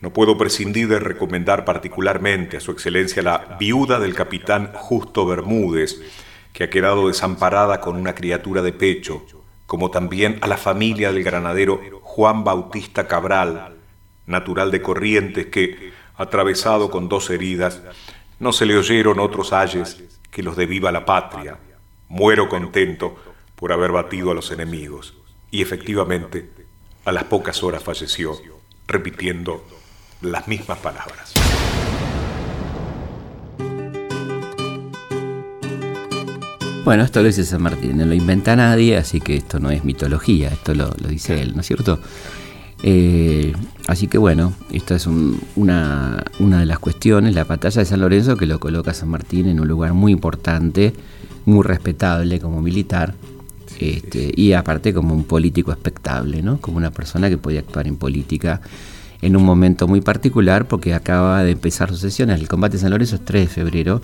No 0.00 0.12
puedo 0.12 0.38
prescindir 0.38 0.88
de 0.88 0.98
recomendar 1.00 1.64
particularmente 1.64 2.56
a 2.56 2.60
su 2.60 2.70
excelencia 2.70 3.22
la 3.22 3.56
viuda 3.58 3.98
del 3.98 4.14
capitán 4.14 4.72
Justo 4.74 5.26
Bermúdez, 5.26 6.00
que 6.52 6.64
ha 6.64 6.70
quedado 6.70 7.08
desamparada 7.08 7.80
con 7.80 7.96
una 7.96 8.14
criatura 8.14 8.62
de 8.62 8.72
pecho, 8.72 9.24
como 9.66 9.90
también 9.90 10.38
a 10.40 10.46
la 10.46 10.56
familia 10.56 11.12
del 11.12 11.24
granadero 11.24 11.80
Juan 12.02 12.44
Bautista 12.44 13.08
Cabral, 13.08 13.76
natural 14.26 14.70
de 14.70 14.82
Corrientes, 14.82 15.46
que, 15.46 15.92
atravesado 16.16 16.90
con 16.90 17.08
dos 17.08 17.30
heridas, 17.30 17.82
no 18.38 18.52
se 18.52 18.66
le 18.66 18.76
oyeron 18.76 19.18
otros 19.18 19.52
ayes 19.52 20.02
que 20.30 20.42
los 20.42 20.56
de 20.56 20.66
viva 20.66 20.92
la 20.92 21.04
patria. 21.04 21.58
Muero 22.08 22.48
contento 22.48 23.16
por 23.58 23.72
haber 23.72 23.90
batido 23.90 24.30
a 24.30 24.34
los 24.34 24.50
enemigos. 24.52 25.14
Y 25.50 25.62
efectivamente, 25.62 26.48
a 27.04 27.12
las 27.12 27.24
pocas 27.24 27.62
horas 27.62 27.82
falleció, 27.82 28.36
repitiendo 28.86 29.64
las 30.22 30.46
mismas 30.46 30.78
palabras. 30.78 31.32
Bueno, 36.84 37.02
esto 37.02 37.20
lo 37.20 37.26
dice 37.26 37.44
San 37.44 37.62
Martín, 37.62 37.98
no 37.98 38.06
lo 38.06 38.14
inventa 38.14 38.56
nadie, 38.56 38.96
así 38.96 39.20
que 39.20 39.36
esto 39.36 39.58
no 39.58 39.70
es 39.70 39.84
mitología, 39.84 40.48
esto 40.48 40.74
lo, 40.74 40.90
dice 40.90 41.42
él, 41.42 41.54
¿no 41.54 41.60
es 41.60 41.66
cierto? 41.66 41.98
Eh, 42.82 43.52
así 43.88 44.06
que 44.06 44.16
bueno, 44.16 44.54
esta 44.70 44.94
es 44.94 45.06
una, 45.06 46.24
una 46.38 46.60
de 46.60 46.66
las 46.66 46.78
cuestiones, 46.78 47.34
la 47.34 47.44
batalla 47.44 47.80
de 47.80 47.84
San 47.84 48.00
Lorenzo, 48.00 48.36
que 48.36 48.46
lo 48.46 48.60
coloca 48.60 48.94
San 48.94 49.10
Martín 49.10 49.48
en 49.48 49.60
un 49.60 49.68
lugar 49.68 49.92
muy 49.92 50.12
importante, 50.12 50.94
muy 51.44 51.62
respetable 51.62 52.40
como 52.40 52.62
militar, 52.62 53.14
este, 53.78 54.32
y 54.34 54.52
aparte 54.52 54.92
como 54.92 55.14
un 55.14 55.24
político 55.24 55.72
expectable, 55.72 56.42
¿no? 56.42 56.60
como 56.60 56.76
una 56.76 56.90
persona 56.90 57.28
que 57.28 57.38
podía 57.38 57.60
actuar 57.60 57.86
en 57.86 57.96
política 57.96 58.60
en 59.20 59.36
un 59.36 59.44
momento 59.44 59.88
muy 59.88 60.00
particular 60.00 60.68
porque 60.68 60.94
acaba 60.94 61.42
de 61.42 61.52
empezar 61.52 61.90
sus 61.90 62.00
sesiones. 62.00 62.40
El 62.40 62.48
combate 62.48 62.76
de 62.76 62.82
San 62.82 62.90
Lorenzo 62.90 63.16
es 63.16 63.24
3 63.24 63.42
de 63.42 63.46
febrero 63.48 64.00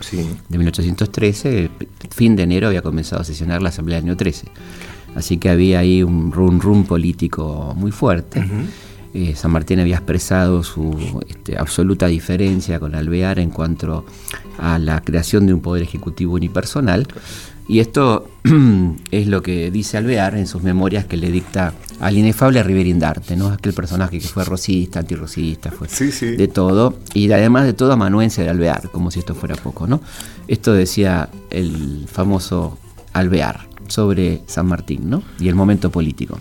de 0.49 0.59
1813, 0.59 1.71
fin 2.11 2.37
de 2.37 2.43
enero 2.43 2.69
había 2.69 2.83
comenzado 2.83 3.23
a 3.23 3.25
sesionar 3.25 3.63
la 3.63 3.69
Asamblea 3.69 3.99
del 3.99 4.07
año 4.07 4.17
13. 4.17 4.49
Así 5.15 5.39
que 5.39 5.49
había 5.49 5.79
ahí 5.79 6.03
un 6.03 6.33
rum 6.33 6.59
rum 6.59 6.85
político 6.85 7.75
muy 7.77 7.93
fuerte. 7.93 8.45
Eh, 9.15 9.37
San 9.37 9.53
Martín 9.53 9.79
había 9.79 9.95
expresado 9.95 10.65
su 10.65 11.23
este, 11.29 11.57
absoluta 11.57 12.09
diferencia 12.09 12.81
con 12.81 12.97
Alvear 12.97 13.39
en 13.39 13.51
cuanto 13.51 14.05
a 14.59 14.81
la 14.81 15.01
creación 15.03 15.47
de 15.47 15.55
un 15.55 15.61
poder 15.61 15.85
ejecutivo 15.85 16.35
unipersonal 16.35 17.07
Y 17.67 17.81
esto 17.81 18.29
es 19.11 19.27
lo 19.27 19.43
que 19.43 19.71
dice 19.71 19.97
Alvear 19.97 20.37
en 20.37 20.47
sus 20.47 20.63
memorias 20.63 21.07
que 21.07 21.17
le 21.17 21.31
dicta 21.31 21.73
al 22.01 22.17
inefable 22.19 22.63
Riverindarte, 22.63 23.37
¿no? 23.37 23.49
Aquel 23.49 23.73
personaje 23.73 24.19
que 24.19 24.29
fue 24.29 24.45
rosista, 24.45 25.01
antirrosista, 25.01 25.71
fue 25.71 25.89
de 25.89 26.49
todo. 26.49 26.99
Y 27.15 27.31
además 27.33 27.65
de 27.65 27.73
todo 27.73 27.93
amanuense 27.93 28.43
de 28.43 28.51
Alvear, 28.51 28.91
como 28.91 29.11
si 29.11 29.21
esto 29.21 29.35
fuera 29.35 29.57
poco, 29.57 29.87
¿no? 29.87 30.01
Esto 30.47 30.75
decía 30.75 31.31
el 31.51 32.07
famoso 32.11 32.79
Alvear 33.13 33.69
sobre 33.89 34.43
San 34.47 34.67
Martín, 34.67 35.09
¿no? 35.09 35.23
Y 35.39 35.49
el 35.49 35.55
momento 35.55 35.91
político. 35.91 36.39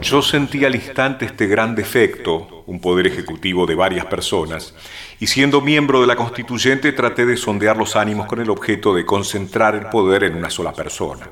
Yo 0.00 0.22
sentí 0.22 0.64
al 0.64 0.76
instante 0.76 1.26
este 1.26 1.46
gran 1.48 1.74
defecto, 1.74 2.64
un 2.66 2.80
poder 2.80 3.08
ejecutivo 3.08 3.66
de 3.66 3.74
varias 3.74 4.06
personas, 4.06 4.72
y 5.20 5.26
siendo 5.26 5.60
miembro 5.60 6.00
de 6.00 6.06
la 6.06 6.16
constituyente 6.16 6.92
traté 6.92 7.26
de 7.26 7.36
sondear 7.36 7.76
los 7.76 7.96
ánimos 7.96 8.26
con 8.26 8.40
el 8.40 8.50
objeto 8.50 8.94
de 8.94 9.04
concentrar 9.04 9.74
el 9.74 9.86
poder 9.86 10.24
en 10.24 10.36
una 10.36 10.50
sola 10.50 10.72
persona. 10.72 11.28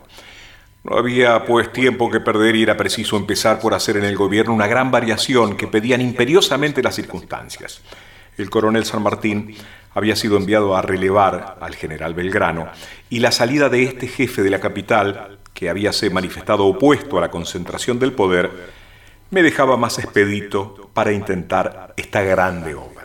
No 0.82 0.96
había 0.96 1.44
pues 1.44 1.72
tiempo 1.72 2.10
que 2.10 2.20
perder 2.20 2.56
y 2.56 2.62
era 2.62 2.76
preciso 2.76 3.16
empezar 3.16 3.58
por 3.58 3.74
hacer 3.74 3.96
en 3.96 4.04
el 4.04 4.16
gobierno 4.16 4.54
una 4.54 4.66
gran 4.66 4.90
variación 4.90 5.56
que 5.56 5.66
pedían 5.66 6.00
imperiosamente 6.00 6.82
las 6.82 6.94
circunstancias. 6.94 7.82
El 8.36 8.50
coronel 8.50 8.84
San 8.84 9.02
Martín 9.02 9.56
había 9.94 10.14
sido 10.14 10.36
enviado 10.36 10.76
a 10.76 10.82
relevar 10.82 11.56
al 11.60 11.74
general 11.74 12.14
Belgrano 12.14 12.68
y 13.08 13.20
la 13.20 13.32
salida 13.32 13.68
de 13.68 13.84
este 13.84 14.08
jefe 14.08 14.42
de 14.42 14.50
la 14.50 14.60
capital, 14.60 15.38
que 15.54 15.70
habíase 15.70 16.10
manifestado 16.10 16.66
opuesto 16.66 17.18
a 17.18 17.22
la 17.22 17.30
concentración 17.30 17.98
del 17.98 18.12
poder, 18.12 18.50
me 19.30 19.42
dejaba 19.42 19.76
más 19.76 19.98
expedito 19.98 20.90
para 20.92 21.12
intentar 21.12 21.94
esta 21.96 22.22
grande 22.22 22.74
obra. 22.74 22.95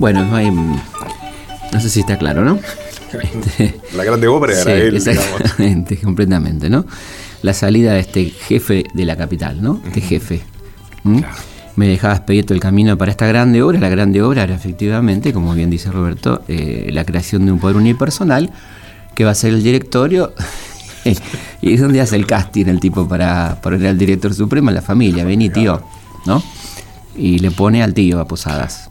Bueno, 0.00 0.24
no 0.24 0.34
hay. 0.34 0.50
No 0.50 1.78
sé 1.78 1.90
si 1.90 2.00
está 2.00 2.16
claro, 2.16 2.42
¿no? 2.42 2.58
La 3.94 4.02
grande 4.02 4.28
obra 4.28 4.58
era 4.58 4.74
él. 4.74 4.96
Exactamente, 4.96 5.98
completamente, 5.98 6.70
¿no? 6.70 6.86
La 7.42 7.52
salida 7.52 7.92
de 7.92 8.00
este 8.00 8.24
jefe 8.30 8.84
de 8.94 9.04
la 9.04 9.16
capital, 9.16 9.62
¿no? 9.62 9.82
Este 9.86 10.00
jefe. 10.00 10.40
Me 11.76 11.86
dejaba 11.86 12.14
expedito 12.14 12.54
el 12.54 12.60
camino 12.60 12.96
para 12.96 13.10
esta 13.10 13.26
grande 13.26 13.62
obra. 13.62 13.78
La 13.78 13.90
grande 13.90 14.22
obra 14.22 14.44
era 14.44 14.54
efectivamente, 14.54 15.34
como 15.34 15.52
bien 15.52 15.68
dice 15.68 15.90
Roberto, 15.90 16.42
eh, 16.48 16.88
la 16.92 17.04
creación 17.04 17.44
de 17.44 17.52
un 17.52 17.60
poder 17.60 17.76
unipersonal 17.76 18.50
que 19.14 19.24
va 19.26 19.32
a 19.32 19.34
ser 19.34 19.52
el 19.52 19.62
directorio. 19.62 20.32
y 21.60 21.74
es 21.74 21.80
donde 21.80 22.00
hace 22.00 22.16
el 22.16 22.26
casting 22.26 22.66
el 22.66 22.80
tipo 22.80 23.06
para 23.06 23.60
poner 23.62 23.86
al 23.86 23.98
director 23.98 24.32
supremo 24.32 24.70
la 24.70 24.82
familia. 24.82 25.26
Vení, 25.26 25.50
tío, 25.50 25.82
¿no? 26.24 26.42
Y 27.14 27.38
le 27.38 27.50
pone 27.50 27.82
al 27.82 27.92
tío 27.92 28.18
a 28.18 28.26
Posadas. 28.26 28.89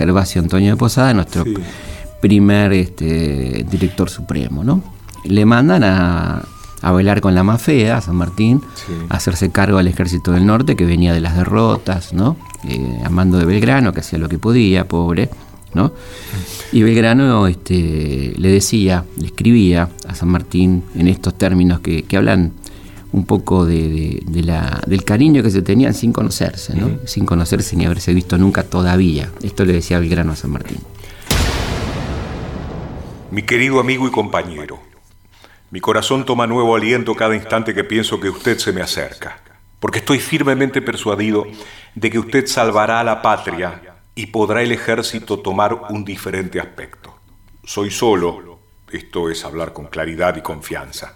Gervasio 0.00 0.40
Antonio 0.40 0.70
de 0.70 0.76
Posada, 0.78 1.12
nuestro 1.12 1.44
primer 2.22 2.72
este, 2.72 3.66
director 3.70 4.08
supremo, 4.08 4.64
¿no? 4.64 4.82
Le 5.24 5.44
mandan 5.44 5.84
a, 5.84 6.42
a 6.80 6.90
bailar 6.90 7.20
con 7.20 7.34
la 7.34 7.42
mafia, 7.42 7.98
a 7.98 8.00
San 8.00 8.16
Martín, 8.16 8.62
a 9.10 9.16
hacerse 9.16 9.50
cargo 9.50 9.76
al 9.76 9.88
ejército 9.88 10.32
del 10.32 10.46
norte 10.46 10.74
que 10.74 10.86
venía 10.86 11.12
de 11.12 11.20
las 11.20 11.36
derrotas, 11.36 12.14
¿no? 12.14 12.38
Eh, 12.66 13.02
a 13.04 13.10
mando 13.10 13.36
de 13.36 13.44
Belgrano, 13.44 13.92
que 13.92 14.00
hacía 14.00 14.18
lo 14.18 14.30
que 14.30 14.38
podía, 14.38 14.88
pobre, 14.88 15.28
¿no? 15.74 15.92
Y 16.72 16.80
Belgrano 16.82 17.46
este, 17.46 18.32
le 18.38 18.48
decía, 18.48 19.04
le 19.18 19.26
escribía 19.26 19.90
a 20.08 20.14
San 20.14 20.30
Martín 20.30 20.82
en 20.94 21.08
estos 21.08 21.36
términos 21.36 21.80
que, 21.80 22.04
que 22.04 22.16
hablan 22.16 22.52
un 23.12 23.26
poco 23.26 23.66
de, 23.66 24.22
la, 24.44 24.80
del 24.86 25.04
cariño 25.04 25.42
que 25.42 25.50
se 25.50 25.62
tenían 25.62 25.94
sin 25.94 26.12
conocerse, 26.12 26.74
¿no? 26.74 27.06
sin 27.06 27.26
conocerse 27.26 27.76
ni 27.76 27.84
haberse 27.84 28.14
visto 28.14 28.38
nunca 28.38 28.62
todavía. 28.62 29.30
Esto 29.42 29.64
le 29.64 29.72
decía 29.72 29.98
Belgrano 29.98 30.32
a 30.32 30.36
San 30.36 30.52
Martín. 30.52 30.78
Mi 33.30 33.42
querido 33.42 33.80
amigo 33.80 34.06
y 34.06 34.10
compañero, 34.10 34.78
mi 35.70 35.80
corazón 35.80 36.24
toma 36.24 36.46
nuevo 36.46 36.74
aliento 36.74 37.14
cada 37.14 37.34
instante 37.34 37.74
que 37.74 37.84
pienso 37.84 38.20
que 38.20 38.28
usted 38.28 38.58
se 38.58 38.72
me 38.72 38.82
acerca, 38.82 39.40
porque 39.78 40.00
estoy 40.00 40.18
firmemente 40.18 40.82
persuadido 40.82 41.46
de 41.94 42.10
que 42.10 42.18
usted 42.18 42.46
salvará 42.46 43.00
a 43.00 43.04
la 43.04 43.22
patria 43.22 43.80
y 44.14 44.26
podrá 44.26 44.62
el 44.62 44.72
ejército 44.72 45.38
tomar 45.38 45.74
un 45.90 46.04
diferente 46.04 46.60
aspecto. 46.60 47.16
Soy 47.64 47.90
solo, 47.90 48.58
esto 48.90 49.30
es 49.30 49.44
hablar 49.44 49.72
con 49.72 49.86
claridad 49.86 50.36
y 50.36 50.42
confianza 50.42 51.14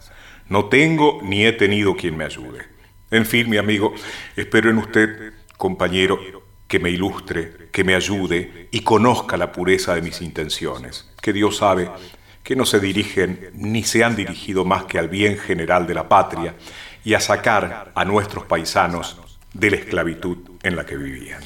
no 0.49 0.67
tengo 0.67 1.21
ni 1.23 1.45
he 1.45 1.53
tenido 1.53 1.97
quien 1.97 2.17
me 2.17 2.25
ayude. 2.25 2.67
En 3.11 3.27
fin, 3.27 3.49
mi 3.49 3.57
amigo, 3.57 3.95
espero 4.37 4.71
en 4.71 4.79
usted, 4.79 5.33
compañero, 5.57 6.19
que 6.67 6.79
me 6.79 6.91
ilustre, 6.91 7.69
que 7.71 7.85
me 7.85 7.95
ayude 7.95 8.69
y 8.71 8.81
conozca 8.81 9.37
la 9.37 9.53
pureza 9.53 9.95
de 9.95 10.03
mis 10.03 10.21
intenciones, 10.21 11.11
que 11.23 11.33
Dios 11.33 11.59
sabe 11.59 11.91
que 12.43 12.57
no 12.57 12.67
se 12.67 12.81
dirigen 12.81 13.51
ni 13.55 13.85
se 13.85 14.05
han 14.05 14.17
dirigido 14.17 14.65
más 14.65 14.85
que 14.85 14.99
al 14.99 15.09
bien 15.09 15.39
general 15.39 15.87
de 15.87 15.95
la 15.95 16.09
patria 16.09 16.55
y 17.05 17.15
a 17.15 17.21
sacar 17.21 17.93
a 17.95 18.05
nuestros 18.05 18.45
paisanos 18.45 19.19
de 19.53 19.71
la 19.71 19.77
esclavitud 19.77 20.39
en 20.63 20.77
la 20.77 20.85
que 20.85 20.97
vivían. 20.97 21.41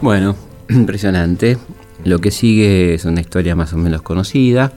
Bueno, 0.00 0.36
impresionante. 0.68 1.58
Lo 2.04 2.18
que 2.18 2.32
sigue 2.32 2.94
es 2.94 3.04
una 3.04 3.20
historia 3.20 3.54
más 3.54 3.72
o 3.74 3.76
menos 3.76 4.02
conocida 4.02 4.72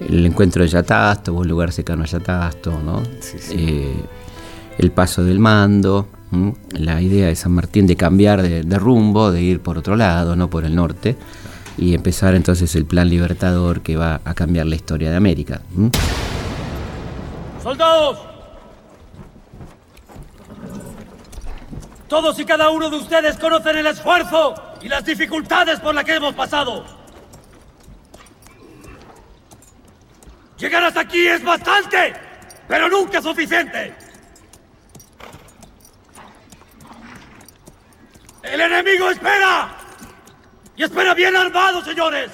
el 0.00 0.26
encuentro 0.26 0.62
de 0.62 0.68
Yatasto, 0.68 1.34
un 1.34 1.48
lugar 1.48 1.72
cercano 1.72 2.04
a 2.04 2.06
Yatasto, 2.06 2.80
¿no? 2.84 3.02
Eh, 3.50 3.96
el 4.78 4.90
paso 4.92 5.24
del 5.24 5.38
mando, 5.38 6.08
la 6.72 7.00
idea 7.02 7.26
de 7.26 7.36
San 7.36 7.52
Martín 7.52 7.86
de 7.86 7.96
cambiar 7.96 8.42
de, 8.42 8.78
rumbo, 8.78 9.32
de 9.32 9.42
ir 9.42 9.60
por 9.60 9.78
otro 9.78 9.96
lado, 9.96 10.36
no 10.36 10.48
por 10.48 10.64
el 10.64 10.74
norte, 10.74 11.16
y 11.76 11.94
empezar 11.94 12.34
entonces 12.34 12.74
el 12.76 12.84
plan 12.84 13.08
libertador 13.08 13.80
que 13.80 13.96
va 13.96 14.20
a 14.24 14.34
cambiar 14.34 14.66
la 14.66 14.76
historia 14.76 15.10
de 15.10 15.16
América. 15.16 15.60
¡Soldados! 17.62 18.18
Todos 22.08 22.38
y 22.38 22.44
cada 22.44 22.70
uno 22.70 22.88
de 22.88 22.96
ustedes 22.96 23.36
conocen 23.36 23.76
el 23.76 23.86
esfuerzo 23.86 24.54
y 24.80 24.88
las 24.88 25.04
dificultades 25.04 25.78
por 25.80 25.94
las 25.94 26.04
que 26.04 26.14
hemos 26.14 26.34
pasado. 26.34 26.97
Llegar 30.58 30.82
hasta 30.82 31.00
aquí 31.00 31.26
es 31.26 31.42
bastante, 31.44 32.14
pero 32.66 32.88
nunca 32.88 33.22
suficiente. 33.22 33.94
El 38.42 38.60
enemigo 38.60 39.10
espera. 39.10 39.76
Y 40.74 40.82
espera 40.82 41.14
bien 41.14 41.36
armado, 41.36 41.84
señores. 41.84 42.30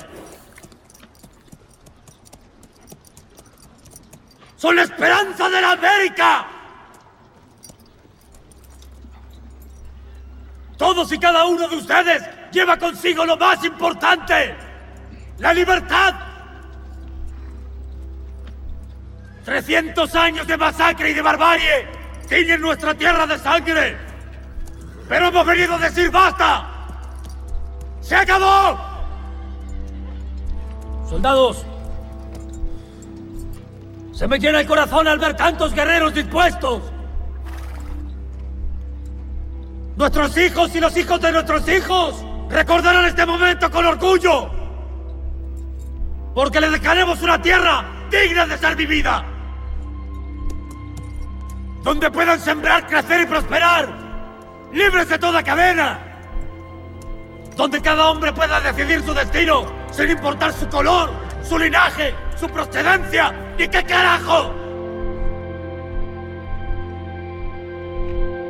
Son 4.57 4.77
la 4.77 4.83
esperanza 4.83 5.49
de 5.51 5.61
la 5.61 5.73
América. 5.73 6.47
Todos 10.79 11.13
y 11.13 11.19
cada 11.19 11.45
uno 11.45 11.69
de 11.69 11.77
ustedes 11.77 12.23
lleva 12.51 12.79
consigo 12.79 13.25
lo 13.25 13.37
más 13.37 13.63
importante, 13.65 14.57
la 15.39 15.53
libertad 15.53 16.34
300 19.45 20.15
años 20.15 20.47
de 20.47 20.57
masacre 20.57 21.11
y 21.11 21.15
de 21.15 21.21
barbarie 21.21 21.87
tiñen 22.29 22.61
nuestra 22.63 22.95
tierra 22.95 23.27
de 23.27 23.39
sangre. 23.39 23.97
Pero 25.09 25.29
hemos 25.29 25.47
venido 25.47 25.75
a 25.75 25.79
decir 25.79 26.11
basta. 26.11 26.67
¡Se 28.01 28.17
acabó! 28.17 28.79
Soldados, 31.09 31.67
se 34.13 34.27
me 34.27 34.39
llena 34.39 34.61
el 34.61 34.67
corazón 34.67 35.07
al 35.07 35.19
ver 35.19 35.37
tantos 35.37 35.75
guerreros 35.75 36.15
dispuestos. 36.15 36.83
Nuestros 39.97 40.37
hijos 40.39 40.75
y 40.75 40.81
los 40.81 40.97
hijos 40.97 41.21
de 41.21 41.33
nuestros 41.33 41.69
hijos 41.69 42.25
recordarán 42.49 43.05
este 43.05 43.27
momento 43.27 43.71
con 43.71 43.85
orgullo. 43.85 44.51
Porque 46.35 46.61
le 46.61 46.71
dejaremos 46.71 47.23
una 47.23 47.41
tierra 47.41 47.85
digna 48.11 48.47
de 48.47 48.59
ser 48.59 48.75
vivida 48.75 49.34
donde 51.85 52.11
puedan 52.11 52.41
sembrar, 52.41 52.87
crecer 52.87 53.21
y 53.21 53.27
prosperar, 53.27 53.87
libres 54.73 55.07
de 55.11 55.19
toda 55.19 55.43
cadena, 55.43 56.01
donde 57.57 57.81
cada 57.83 58.09
hombre 58.09 58.33
pueda 58.33 58.59
decidir 58.61 59.03
su 59.03 59.13
destino 59.13 59.67
sin 59.93 60.11
importar 60.11 60.53
su 60.55 60.67
color, 60.69 61.11
su 61.43 61.59
linaje, 61.59 62.15
su 62.41 62.49
procedencia 62.49 63.33
y 63.59 63.69
qué 63.69 63.85
carajo. 63.85 64.53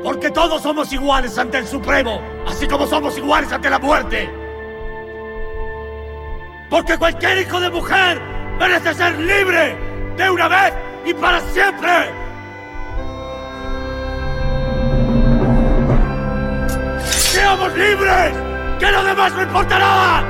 Porque 0.05 0.30
todos 0.30 0.62
somos 0.62 0.93
iguales 0.93 1.37
ante 1.37 1.59
el 1.59 1.66
Supremo, 1.66 2.22
así 2.47 2.68
como 2.68 2.87
somos 2.87 3.18
iguales 3.18 3.51
ante 3.51 3.68
la 3.68 3.80
muerte. 3.80 4.30
Porque 6.70 6.97
cualquier 6.99 7.39
hijo 7.39 7.59
de 7.59 7.70
mujer 7.70 8.20
merece 8.61 8.95
ser 8.95 9.18
libre 9.18 9.76
de 10.16 10.30
una 10.30 10.47
vez 10.47 10.74
y 11.05 11.14
para 11.14 11.41
siempre. 11.41 12.24
Seamos 17.45 17.77
libres, 17.77 18.33
que 18.81 18.91
lo 18.91 19.05
demás 19.05 19.33
no 19.35 19.43
importa 19.43 19.79
nada. 19.79 20.25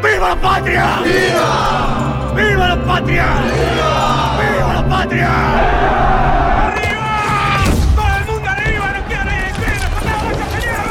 ¡Viva 0.00 0.28
la 0.28 0.36
patria! 0.36 0.86
¡Viva! 1.02 2.32
¡Viva 2.36 2.68
la 2.68 2.84
patria! 2.84 3.26
¡Viva! 3.42 4.38
¡Viva 4.38 4.74
la 4.74 4.88
patria! 4.88 5.30
¡Arriba! 6.68 7.10
¡Todo 7.96 8.16
el 8.16 8.24
mundo 8.26 8.48
arriba! 8.48 8.86
¡No 8.94 9.08
queda 9.08 9.24
nadie 9.24 9.48
en 9.48 9.56
pie! 9.56 9.74
¡Vamos, 10.06 10.38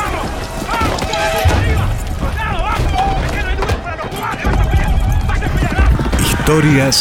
vamos! 0.01 0.27
¡Vamos, 0.71 0.99
todo 1.07 1.23
el 1.23 1.31
mundo 1.39 1.55
arriba! 1.55 1.85
¡Soldado, 2.19 2.57
vamos! 2.67 3.31
¡Que 3.31 3.39
no 3.43 3.47
hay 3.47 3.55
lugar 3.55 3.79
para 3.83 3.95
los! 3.95 4.07
¡Vas 4.19 4.33
a 4.33 4.67
pelear! 4.67 4.91
¡Vas 5.27 5.41
a 5.41 5.47
pelear! 5.47 5.75
¡Vamos! 5.75 6.21
Historias 6.21 6.95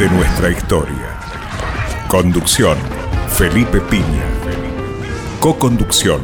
de 0.00 0.06
nuestra 0.10 0.50
historia. 0.50 1.08
Conducción, 2.08 2.76
Felipe 3.28 3.80
Piña. 3.82 4.24
Co-conducción, 5.38 6.22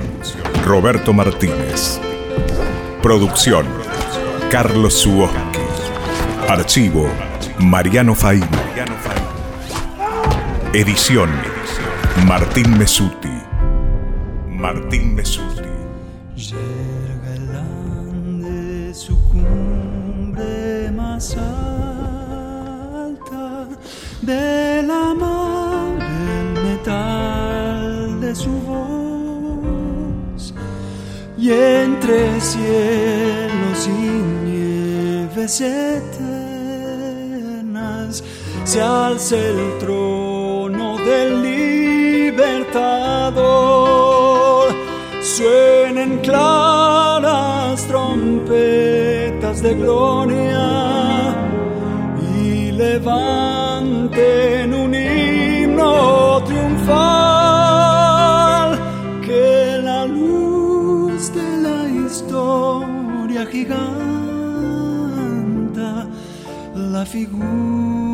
Roberto 0.69 1.15
Martínez. 1.15 1.99
Producción, 3.01 3.67
Carlos 4.51 4.93
Suoski. 4.93 5.39
Archivo, 6.47 7.09
Mariano 7.59 8.15
Faín. 8.15 8.47
Edición, 10.75 11.31
Martín 12.27 12.77
Mesuti. 12.77 13.33
Martín 14.51 15.15
Mesuti. 15.15 15.63
Llega 16.37 17.35
el 17.35 17.49
ande 17.57 18.93
su 18.93 19.19
cumbre 19.31 20.93
más 20.93 21.35
alta 21.35 22.09
de 24.21 24.68
entre 31.51 32.41
cielos 32.41 33.87
y 33.87 33.91
nieves 34.49 35.61
eternas 35.61 36.29
se 38.65 38.83
alza 38.83 39.37
el 39.37 39.79
trono 39.79 40.99
del 40.99 41.43
libertador. 41.43 42.89
Suenen 45.23 46.19
claras 46.19 47.87
trompetas 47.87 49.63
de 49.63 49.75
gloria 49.75 51.35
y 52.43 52.73
levanten 52.73 53.58
figura 67.09 68.08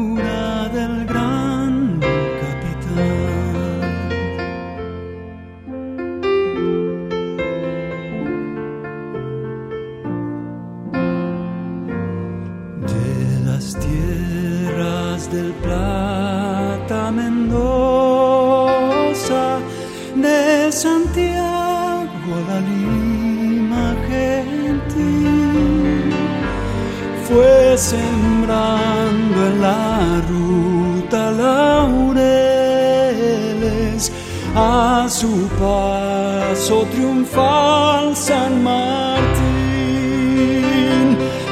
su 35.21 35.49
paso 35.61 36.77
triunfal 36.91 38.17
San 38.17 38.65
Martín. 38.65 39.45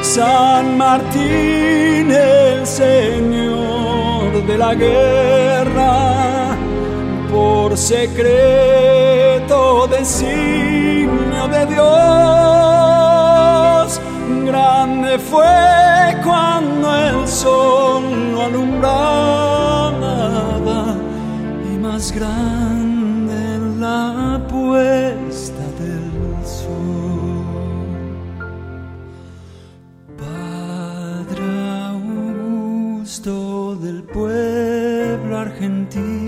San 0.02 0.76
Martín, 0.76 2.10
el 2.10 2.66
Señor 2.66 4.44
de 4.48 4.58
la 4.58 4.74
guerra, 4.74 6.56
por 7.30 7.78
secreto 7.78 9.58
designio 9.86 11.46
de 11.46 11.66
Dios, 11.66 11.86
grande 14.44 15.20
fue 15.20 16.16
cuando 16.24 16.96
el 16.96 17.28
sol 17.28 18.32
lo 18.32 18.42
alumbraba 18.42 19.22
puesta 24.53 25.64
del 25.80 26.07
sol. 26.44 27.42
Padre 30.22 31.44
Augusto 31.90 33.34
del 33.76 34.00
pueblo 34.03 35.32
argentino, 35.38 36.22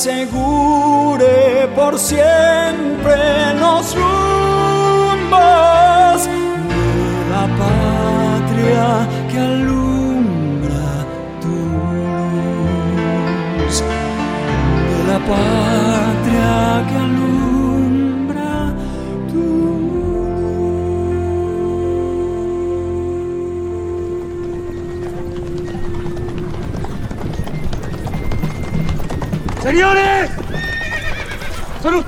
asegure 0.00 1.68
por 1.76 1.98
siempre 1.98 3.49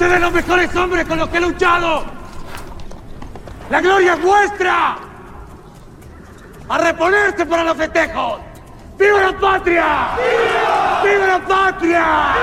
¡Son 0.02 0.10
ustedes 0.10 0.20
los 0.20 0.32
mejores 0.32 0.74
hombres 0.74 1.06
con 1.06 1.16
los 1.16 1.28
que 1.28 1.36
he 1.36 1.40
luchado! 1.40 2.02
¡La 3.70 3.80
gloria 3.80 4.14
es 4.14 4.20
vuestra! 4.20 4.96
¡A 6.68 6.78
reponerse 6.78 7.46
para 7.46 7.62
los 7.62 7.76
festejos! 7.76 8.40
¡Viva 8.98 9.20
la 9.20 9.38
patria! 9.38 10.08
¡Viva, 11.04 11.26
la 11.28 11.38
patria! 11.46 12.34